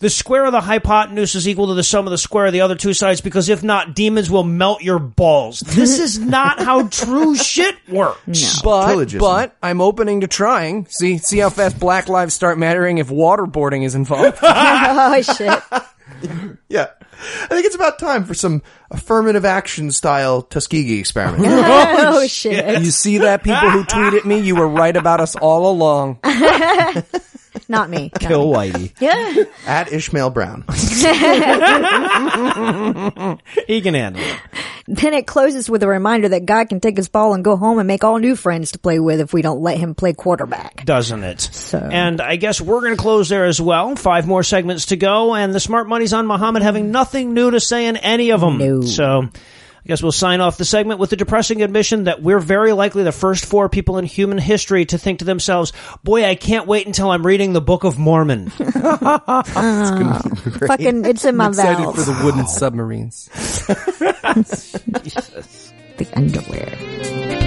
the 0.00 0.10
square 0.10 0.44
of 0.44 0.52
the 0.52 0.60
hypotenuse 0.60 1.34
is 1.34 1.48
equal 1.48 1.68
to 1.68 1.74
the 1.74 1.82
sum 1.82 2.06
of 2.06 2.10
the 2.10 2.18
square 2.18 2.46
of 2.46 2.52
the 2.52 2.60
other 2.60 2.74
two 2.74 2.92
sides 2.92 3.20
because 3.20 3.48
if 3.48 3.62
not, 3.62 3.94
demons 3.94 4.30
will 4.30 4.44
melt 4.44 4.82
your 4.82 4.98
balls. 4.98 5.60
This 5.60 5.98
is 5.98 6.18
not 6.18 6.60
how 6.60 6.88
true 6.88 7.34
shit 7.34 7.74
works. 7.88 8.60
But 8.62 8.88
Prillogism. 8.88 9.20
but 9.20 9.56
I'm 9.62 9.80
opening 9.80 10.20
to 10.20 10.26
trying. 10.26 10.86
See 10.90 11.18
see 11.18 11.38
how 11.38 11.50
fast 11.50 11.80
Black 11.80 12.08
lives 12.08 12.34
start 12.34 12.58
mattering 12.58 12.98
if 12.98 13.08
waterboarding 13.08 13.84
is 13.84 13.94
involved. 13.94 14.38
oh 14.42 15.22
shit. 15.22 15.62
Yeah. 16.68 16.88
I 17.20 17.46
think 17.48 17.66
it's 17.66 17.74
about 17.74 17.98
time 17.98 18.24
for 18.24 18.34
some 18.34 18.62
affirmative 18.90 19.44
action 19.44 19.90
style 19.90 20.42
Tuskegee 20.42 21.00
experiment. 21.00 21.44
oh 21.48 22.26
shit. 22.28 22.82
you 22.82 22.90
see 22.90 23.18
that 23.18 23.42
people 23.42 23.70
who 23.70 23.84
tweet 23.84 24.14
at 24.14 24.24
me, 24.24 24.38
you 24.40 24.54
were 24.54 24.68
right 24.68 24.96
about 24.96 25.20
us 25.20 25.34
all 25.34 25.70
along. 25.70 26.20
Not 27.68 27.90
me. 27.90 28.10
Not 28.14 28.20
Kill 28.20 28.50
me. 28.50 28.56
Whitey. 28.70 28.92
Yeah. 29.00 29.44
At 29.66 29.92
Ishmael 29.92 30.30
Brown. 30.30 30.64
He 33.66 33.80
can 33.82 33.94
handle 33.94 34.22
it. 34.22 34.36
Then 34.86 35.12
it 35.12 35.26
closes 35.26 35.68
with 35.68 35.82
a 35.82 35.88
reminder 35.88 36.30
that 36.30 36.46
God 36.46 36.70
can 36.70 36.80
take 36.80 36.96
his 36.96 37.08
ball 37.10 37.34
and 37.34 37.44
go 37.44 37.56
home 37.56 37.78
and 37.78 37.86
make 37.86 38.04
all 38.04 38.18
new 38.18 38.34
friends 38.34 38.72
to 38.72 38.78
play 38.78 38.98
with 38.98 39.20
if 39.20 39.34
we 39.34 39.42
don't 39.42 39.60
let 39.60 39.76
him 39.76 39.94
play 39.94 40.14
quarterback. 40.14 40.84
doesn't 40.86 41.22
it? 41.24 41.40
So- 41.42 41.78
And 41.78 42.20
I 42.22 42.36
guess 42.36 42.58
we're 42.60 42.80
going 42.80 42.96
to 42.96 43.02
close 43.02 43.28
there 43.28 43.44
as 43.44 43.60
well. 43.60 43.94
Five 43.96 44.26
more 44.26 44.42
segments 44.42 44.86
to 44.86 44.96
go, 44.96 45.34
and 45.34 45.54
the 45.54 45.60
smart 45.60 45.88
money's 45.88 46.14
on 46.14 46.26
Muhammad 46.26 46.62
having 46.62 46.90
nothing 46.90 47.34
new 47.34 47.50
to 47.50 47.60
say 47.60 47.86
in 47.86 47.96
any 47.98 48.30
of 48.30 48.40
them. 48.40 48.56
No. 48.58 48.80
So. 48.82 49.28
I 49.88 49.90
guess 49.90 50.02
we'll 50.02 50.12
sign 50.12 50.42
off 50.42 50.58
the 50.58 50.66
segment 50.66 51.00
with 51.00 51.08
the 51.08 51.16
depressing 51.16 51.62
admission 51.62 52.04
that 52.04 52.20
we're 52.20 52.40
very 52.40 52.74
likely 52.74 53.04
the 53.04 53.12
first 53.12 53.46
four 53.46 53.70
people 53.70 53.96
in 53.96 54.04
human 54.04 54.36
history 54.36 54.84
to 54.84 54.98
think 54.98 55.20
to 55.20 55.24
themselves, 55.24 55.72
boy, 56.04 56.26
I 56.26 56.34
can't 56.34 56.66
wait 56.66 56.86
until 56.86 57.10
I'm 57.10 57.24
reading 57.24 57.54
the 57.54 57.62
Book 57.62 57.84
of 57.84 57.98
Mormon. 57.98 58.50
Fucking, 58.50 58.66
it's 61.06 61.24
in 61.24 61.36
my 61.36 61.48
Excited 61.48 61.84
valves. 61.84 62.04
for 62.04 62.12
the 62.12 62.22
wooden 62.22 62.46
submarines. 62.46 63.30
the 65.96 66.06
underwear. 66.14 67.37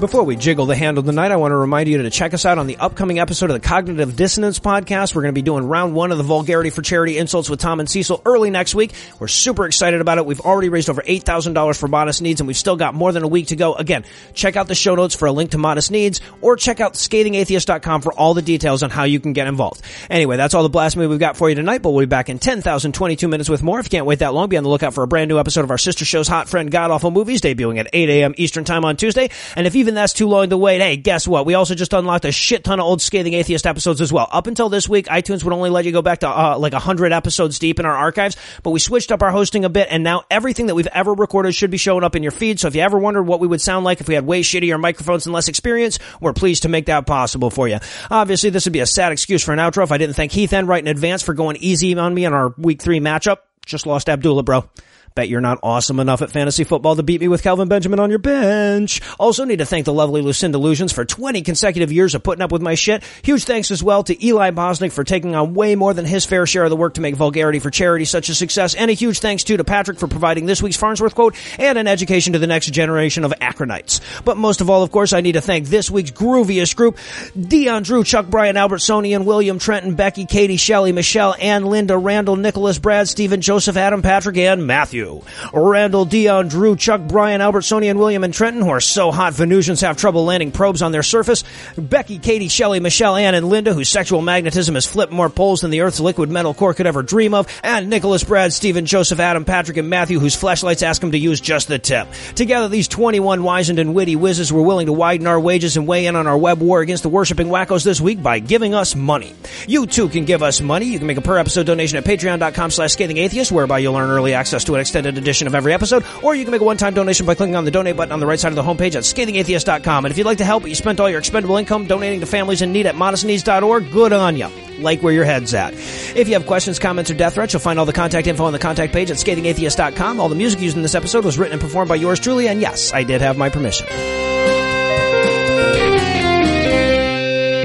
Before 0.00 0.24
we 0.24 0.36
jiggle 0.36 0.66
the 0.66 0.76
handle 0.76 1.02
tonight, 1.02 1.32
I 1.32 1.36
want 1.36 1.52
to 1.52 1.56
remind 1.56 1.88
you 1.88 1.96
to 2.02 2.10
check 2.10 2.34
us 2.34 2.44
out 2.44 2.58
on 2.58 2.66
the 2.66 2.76
upcoming 2.76 3.18
episode 3.18 3.48
of 3.48 3.54
the 3.54 3.66
Cognitive 3.66 4.14
Dissonance 4.14 4.58
podcast. 4.58 5.14
We're 5.14 5.22
going 5.22 5.32
to 5.32 5.38
be 5.38 5.40
doing 5.40 5.66
round 5.66 5.94
one 5.94 6.12
of 6.12 6.18
the 6.18 6.24
Vulgarity 6.24 6.68
for 6.68 6.82
Charity 6.82 7.16
Insults 7.16 7.48
with 7.48 7.60
Tom 7.60 7.80
and 7.80 7.88
Cecil 7.88 8.20
early 8.26 8.50
next 8.50 8.74
week. 8.74 8.92
We're 9.18 9.28
super 9.28 9.64
excited 9.64 10.02
about 10.02 10.18
it. 10.18 10.26
We've 10.26 10.40
already 10.40 10.68
raised 10.68 10.90
over 10.90 11.00
$8,000 11.00 11.80
for 11.80 11.88
Modest 11.88 12.20
Needs 12.20 12.42
and 12.42 12.46
we've 12.46 12.58
still 12.58 12.76
got 12.76 12.94
more 12.94 13.10
than 13.10 13.22
a 13.22 13.26
week 13.26 13.46
to 13.46 13.56
go. 13.56 13.72
Again, 13.72 14.04
check 14.34 14.54
out 14.56 14.68
the 14.68 14.74
show 14.74 14.96
notes 14.96 15.14
for 15.14 15.28
a 15.28 15.32
link 15.32 15.52
to 15.52 15.58
Modest 15.58 15.90
Needs 15.90 16.20
or 16.42 16.56
check 16.56 16.78
out 16.80 16.92
scathingatheist.com 16.92 18.02
for 18.02 18.12
all 18.12 18.34
the 18.34 18.42
details 18.42 18.82
on 18.82 18.90
how 18.90 19.04
you 19.04 19.18
can 19.18 19.32
get 19.32 19.46
involved. 19.46 19.80
Anyway, 20.10 20.36
that's 20.36 20.52
all 20.52 20.62
the 20.62 20.68
blasphemy 20.68 21.06
we've 21.06 21.18
got 21.18 21.38
for 21.38 21.48
you 21.48 21.54
tonight, 21.54 21.80
but 21.80 21.92
we'll 21.92 22.02
be 22.02 22.06
back 22.06 22.28
in 22.28 22.38
10,022 22.38 23.28
minutes 23.28 23.48
with 23.48 23.62
more. 23.62 23.80
If 23.80 23.86
you 23.86 23.90
can't 23.90 24.06
wait 24.06 24.18
that 24.18 24.34
long, 24.34 24.50
be 24.50 24.58
on 24.58 24.62
the 24.62 24.68
lookout 24.68 24.92
for 24.92 25.04
a 25.04 25.08
brand 25.08 25.30
new 25.30 25.38
episode 25.38 25.64
of 25.64 25.70
our 25.70 25.78
sister 25.78 26.04
show's 26.04 26.28
Hot 26.28 26.50
Friend 26.50 26.70
God 26.70 26.90
Awful 26.90 27.10
Movies 27.10 27.40
debuting 27.40 27.78
at 27.78 27.88
8 27.94 28.10
a.m. 28.10 28.34
Eastern 28.36 28.64
Time 28.64 28.84
on 28.84 28.98
Tuesday. 28.98 29.30
And 29.56 29.66
if 29.66 29.74
even 29.86 29.94
that's 29.94 30.12
too 30.12 30.26
long 30.26 30.50
to 30.50 30.56
wait, 30.56 30.80
hey, 30.80 30.96
guess 30.96 31.28
what? 31.28 31.46
We 31.46 31.54
also 31.54 31.76
just 31.76 31.92
unlocked 31.92 32.24
a 32.24 32.32
shit 32.32 32.64
ton 32.64 32.80
of 32.80 32.86
old 32.86 33.00
Scathing 33.00 33.34
Atheist 33.34 33.68
episodes 33.68 34.00
as 34.00 34.12
well. 34.12 34.28
Up 34.32 34.48
until 34.48 34.68
this 34.68 34.88
week, 34.88 35.06
iTunes 35.06 35.44
would 35.44 35.52
only 35.52 35.70
let 35.70 35.84
you 35.84 35.92
go 35.92 36.02
back 36.02 36.20
to 36.20 36.28
uh, 36.28 36.58
like 36.58 36.72
100 36.72 37.12
episodes 37.12 37.60
deep 37.60 37.78
in 37.78 37.86
our 37.86 37.94
archives, 37.94 38.36
but 38.64 38.70
we 38.70 38.80
switched 38.80 39.12
up 39.12 39.22
our 39.22 39.30
hosting 39.30 39.64
a 39.64 39.68
bit, 39.68 39.86
and 39.88 40.02
now 40.02 40.24
everything 40.28 40.66
that 40.66 40.74
we've 40.74 40.88
ever 40.88 41.14
recorded 41.14 41.54
should 41.54 41.70
be 41.70 41.76
showing 41.76 42.02
up 42.02 42.16
in 42.16 42.24
your 42.24 42.32
feed. 42.32 42.58
So 42.58 42.66
if 42.66 42.74
you 42.74 42.82
ever 42.82 42.98
wondered 42.98 43.22
what 43.22 43.38
we 43.38 43.46
would 43.46 43.60
sound 43.60 43.84
like 43.84 44.00
if 44.00 44.08
we 44.08 44.14
had 44.14 44.26
way 44.26 44.42
shittier 44.42 44.80
microphones 44.80 45.24
and 45.26 45.32
less 45.32 45.46
experience, 45.46 46.00
we're 46.20 46.32
pleased 46.32 46.64
to 46.64 46.68
make 46.68 46.86
that 46.86 47.06
possible 47.06 47.50
for 47.50 47.68
you. 47.68 47.78
Obviously, 48.10 48.50
this 48.50 48.66
would 48.66 48.72
be 48.72 48.80
a 48.80 48.86
sad 48.86 49.12
excuse 49.12 49.44
for 49.44 49.52
an 49.52 49.60
outro 49.60 49.84
if 49.84 49.92
I 49.92 49.98
didn't 49.98 50.16
thank 50.16 50.32
Heath 50.32 50.52
Enwright 50.52 50.82
in 50.82 50.88
advance 50.88 51.22
for 51.22 51.32
going 51.32 51.56
easy 51.60 51.96
on 51.96 52.12
me 52.12 52.24
in 52.24 52.32
our 52.32 52.52
week 52.58 52.82
three 52.82 52.98
matchup. 52.98 53.38
Just 53.64 53.86
lost 53.86 54.08
Abdullah, 54.08 54.42
bro. 54.42 54.68
Bet 55.16 55.30
you're 55.30 55.40
not 55.40 55.58
awesome 55.62 55.98
enough 55.98 56.20
at 56.20 56.30
fantasy 56.30 56.62
football 56.62 56.94
to 56.94 57.02
beat 57.02 57.22
me 57.22 57.28
with 57.28 57.42
Kelvin 57.42 57.68
Benjamin 57.68 57.98
on 57.98 58.10
your 58.10 58.18
bench. 58.18 59.00
Also 59.18 59.46
need 59.46 59.60
to 59.60 59.64
thank 59.64 59.86
the 59.86 59.92
lovely 59.92 60.20
Lucinda 60.20 60.58
Lugeons 60.58 60.92
for 60.92 61.06
20 61.06 61.40
consecutive 61.40 61.90
years 61.90 62.14
of 62.14 62.22
putting 62.22 62.42
up 62.42 62.52
with 62.52 62.60
my 62.60 62.74
shit. 62.74 63.02
Huge 63.22 63.44
thanks 63.44 63.70
as 63.70 63.82
well 63.82 64.02
to 64.02 64.26
Eli 64.26 64.50
Bosnick 64.50 64.92
for 64.92 65.04
taking 65.04 65.34
on 65.34 65.54
way 65.54 65.74
more 65.74 65.94
than 65.94 66.04
his 66.04 66.26
fair 66.26 66.44
share 66.44 66.64
of 66.64 66.70
the 66.70 66.76
work 66.76 66.92
to 66.94 67.00
make 67.00 67.14
Vulgarity 67.14 67.60
for 67.60 67.70
Charity 67.70 68.04
such 68.04 68.28
a 68.28 68.34
success. 68.34 68.74
And 68.74 68.90
a 68.90 68.92
huge 68.92 69.20
thanks 69.20 69.42
too 69.42 69.56
to 69.56 69.64
Patrick 69.64 69.98
for 69.98 70.06
providing 70.06 70.44
this 70.44 70.62
week's 70.62 70.76
Farnsworth 70.76 71.14
quote 71.14 71.34
and 71.58 71.78
an 71.78 71.86
education 71.86 72.34
to 72.34 72.38
the 72.38 72.46
next 72.46 72.70
generation 72.70 73.24
of 73.24 73.32
Akronites. 73.40 74.02
But 74.22 74.36
most 74.36 74.60
of 74.60 74.68
all, 74.68 74.82
of 74.82 74.90
course, 74.90 75.14
I 75.14 75.22
need 75.22 75.32
to 75.32 75.40
thank 75.40 75.68
this 75.68 75.90
week's 75.90 76.10
grooviest 76.10 76.76
group, 76.76 76.98
Dion 77.40 77.84
Drew, 77.84 78.04
Chuck 78.04 78.26
Bryan, 78.26 78.58
Albert 78.58 78.82
Sonian, 78.82 79.24
William 79.24 79.58
Trenton, 79.58 79.94
Becky, 79.94 80.26
Katie, 80.26 80.58
Shelley, 80.58 80.92
Michelle, 80.92 81.34
Ann, 81.40 81.64
Linda, 81.64 81.96
Randall, 81.96 82.36
Nicholas, 82.36 82.78
Brad, 82.78 83.08
Stephen, 83.08 83.40
Joseph, 83.40 83.78
Adam, 83.78 84.02
Patrick, 84.02 84.36
and 84.36 84.66
Matthew. 84.66 85.05
Stu, 85.06 85.22
Randall, 85.52 86.04
Dion, 86.04 86.48
Drew, 86.48 86.76
Chuck, 86.76 87.00
Brian, 87.02 87.40
Albert, 87.40 87.62
Sonia, 87.62 87.90
and 87.90 87.98
William 87.98 88.24
and 88.24 88.34
Trenton, 88.34 88.62
who 88.62 88.70
are 88.70 88.80
so 88.80 89.12
hot 89.12 89.34
Venusians 89.34 89.80
have 89.82 89.96
trouble 89.96 90.24
landing 90.24 90.50
probes 90.50 90.82
on 90.82 90.92
their 90.92 91.02
surface, 91.02 91.44
Becky, 91.76 92.18
Katie, 92.18 92.48
Shelley, 92.48 92.80
Michelle, 92.80 93.16
Ann, 93.16 93.34
and 93.34 93.48
Linda, 93.48 93.72
whose 93.72 93.88
sexual 93.88 94.22
magnetism 94.22 94.74
has 94.74 94.86
flipped 94.86 95.12
more 95.12 95.28
poles 95.30 95.60
than 95.60 95.70
the 95.70 95.82
Earth's 95.82 96.00
liquid 96.00 96.30
metal 96.30 96.54
core 96.54 96.74
could 96.74 96.86
ever 96.86 97.02
dream 97.02 97.34
of, 97.34 97.46
and 97.62 97.88
Nicholas, 97.88 98.24
Brad, 98.24 98.52
Stephen, 98.52 98.86
Joseph, 98.86 99.20
Adam, 99.20 99.44
Patrick, 99.44 99.76
and 99.76 99.88
Matthew, 99.88 100.18
whose 100.18 100.34
flashlights 100.34 100.82
ask 100.82 101.00
them 101.00 101.12
to 101.12 101.18
use 101.18 101.40
just 101.40 101.68
the 101.68 101.78
tip. 101.78 102.08
Together, 102.34 102.68
these 102.68 102.88
21 102.88 103.42
wizened 103.42 103.78
and 103.78 103.94
witty 103.94 104.16
whizzes 104.16 104.52
were 104.52 104.62
willing 104.62 104.86
to 104.86 104.92
widen 104.92 105.26
our 105.26 105.38
wages 105.38 105.76
and 105.76 105.86
weigh 105.86 106.06
in 106.06 106.16
on 106.16 106.26
our 106.26 106.38
web 106.38 106.60
war 106.60 106.80
against 106.80 107.02
the 107.02 107.08
worshipping 107.08 107.48
wackos 107.48 107.84
this 107.84 108.00
week 108.00 108.22
by 108.22 108.38
giving 108.38 108.74
us 108.74 108.96
money. 108.96 109.34
You 109.66 109.86
too 109.86 110.08
can 110.08 110.24
give 110.24 110.42
us 110.42 110.60
money. 110.60 110.86
You 110.86 110.98
can 110.98 111.06
make 111.06 111.16
a 111.16 111.22
per 111.22 111.38
episode 111.38 111.66
donation 111.66 111.98
at 111.98 112.04
patreon.com 112.04 112.70
slash 112.70 112.92
scathing 112.92 113.18
atheist, 113.18 113.52
whereby 113.52 113.78
you'll 113.78 113.96
earn 113.96 114.10
early 114.10 114.34
access 114.34 114.64
to 114.64 114.74
an 114.74 114.80
extended 114.96 115.18
edition 115.18 115.46
of 115.46 115.54
every 115.54 115.74
episode, 115.74 116.04
or 116.22 116.34
you 116.34 116.42
can 116.44 116.52
make 116.52 116.62
a 116.62 116.64
one-time 116.64 116.94
donation 116.94 117.26
by 117.26 117.34
clicking 117.34 117.54
on 117.54 117.66
the 117.66 117.70
donate 117.70 117.98
button 117.98 118.12
on 118.12 118.20
the 118.20 118.26
right 118.26 118.40
side 118.40 118.48
of 118.48 118.56
the 118.56 118.62
homepage 118.62 118.94
at 118.94 119.02
scathingatheist.com. 119.02 120.06
And 120.06 120.10
if 120.12 120.16
you'd 120.16 120.24
like 120.24 120.38
to 120.38 120.44
help, 120.44 120.62
but 120.62 120.70
you 120.70 120.74
spent 120.74 121.00
all 121.00 121.10
your 121.10 121.18
expendable 121.18 121.58
income 121.58 121.86
donating 121.86 122.20
to 122.20 122.26
families 122.26 122.62
in 122.62 122.72
need 122.72 122.86
at 122.86 122.94
modestneeds.org, 122.94 123.92
good 123.92 124.14
on 124.14 124.38
you. 124.38 124.48
Like 124.78 125.02
where 125.02 125.12
your 125.12 125.26
head's 125.26 125.52
at. 125.52 125.74
If 125.74 126.28
you 126.28 126.34
have 126.34 126.46
questions, 126.46 126.78
comments, 126.78 127.10
or 127.10 127.14
death 127.14 127.34
threats, 127.34 127.52
you'll 127.52 127.60
find 127.60 127.78
all 127.78 127.84
the 127.84 127.92
contact 127.92 128.26
info 128.26 128.44
on 128.44 128.54
the 128.54 128.58
contact 128.58 128.94
page 128.94 129.10
at 129.10 129.18
scathingatheist.com. 129.18 130.18
All 130.18 130.30
the 130.30 130.34
music 130.34 130.60
used 130.60 130.76
in 130.76 130.82
this 130.82 130.94
episode 130.94 131.24
was 131.26 131.38
written 131.38 131.52
and 131.52 131.60
performed 131.60 131.90
by 131.90 131.96
yours 131.96 132.18
truly, 132.18 132.48
and 132.48 132.62
yes, 132.62 132.94
I 132.94 133.02
did 133.02 133.20
have 133.20 133.36
my 133.36 133.50
permission. 133.50 133.86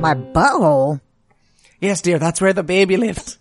My 0.01 0.15
butthole? 0.15 0.99
Yes, 1.79 2.01
dear, 2.01 2.19
that's 2.19 2.41
where 2.41 2.53
the 2.53 2.63
baby 2.63 2.97
lives. 2.97 3.37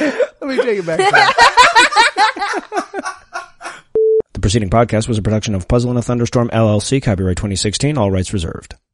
Let 0.00 0.42
me 0.42 0.56
take 0.56 0.78
it 0.78 0.86
back. 0.86 0.98
The 4.32 4.40
preceding 4.40 4.70
podcast 4.70 5.08
was 5.08 5.18
a 5.18 5.22
production 5.22 5.54
of 5.54 5.66
Puzzle 5.66 5.90
in 5.90 5.96
a 5.96 6.02
Thunderstorm 6.02 6.50
LLC, 6.50 7.02
copyright 7.02 7.36
2016, 7.36 7.98
all 7.98 8.10
rights 8.10 8.32
reserved. 8.32 8.76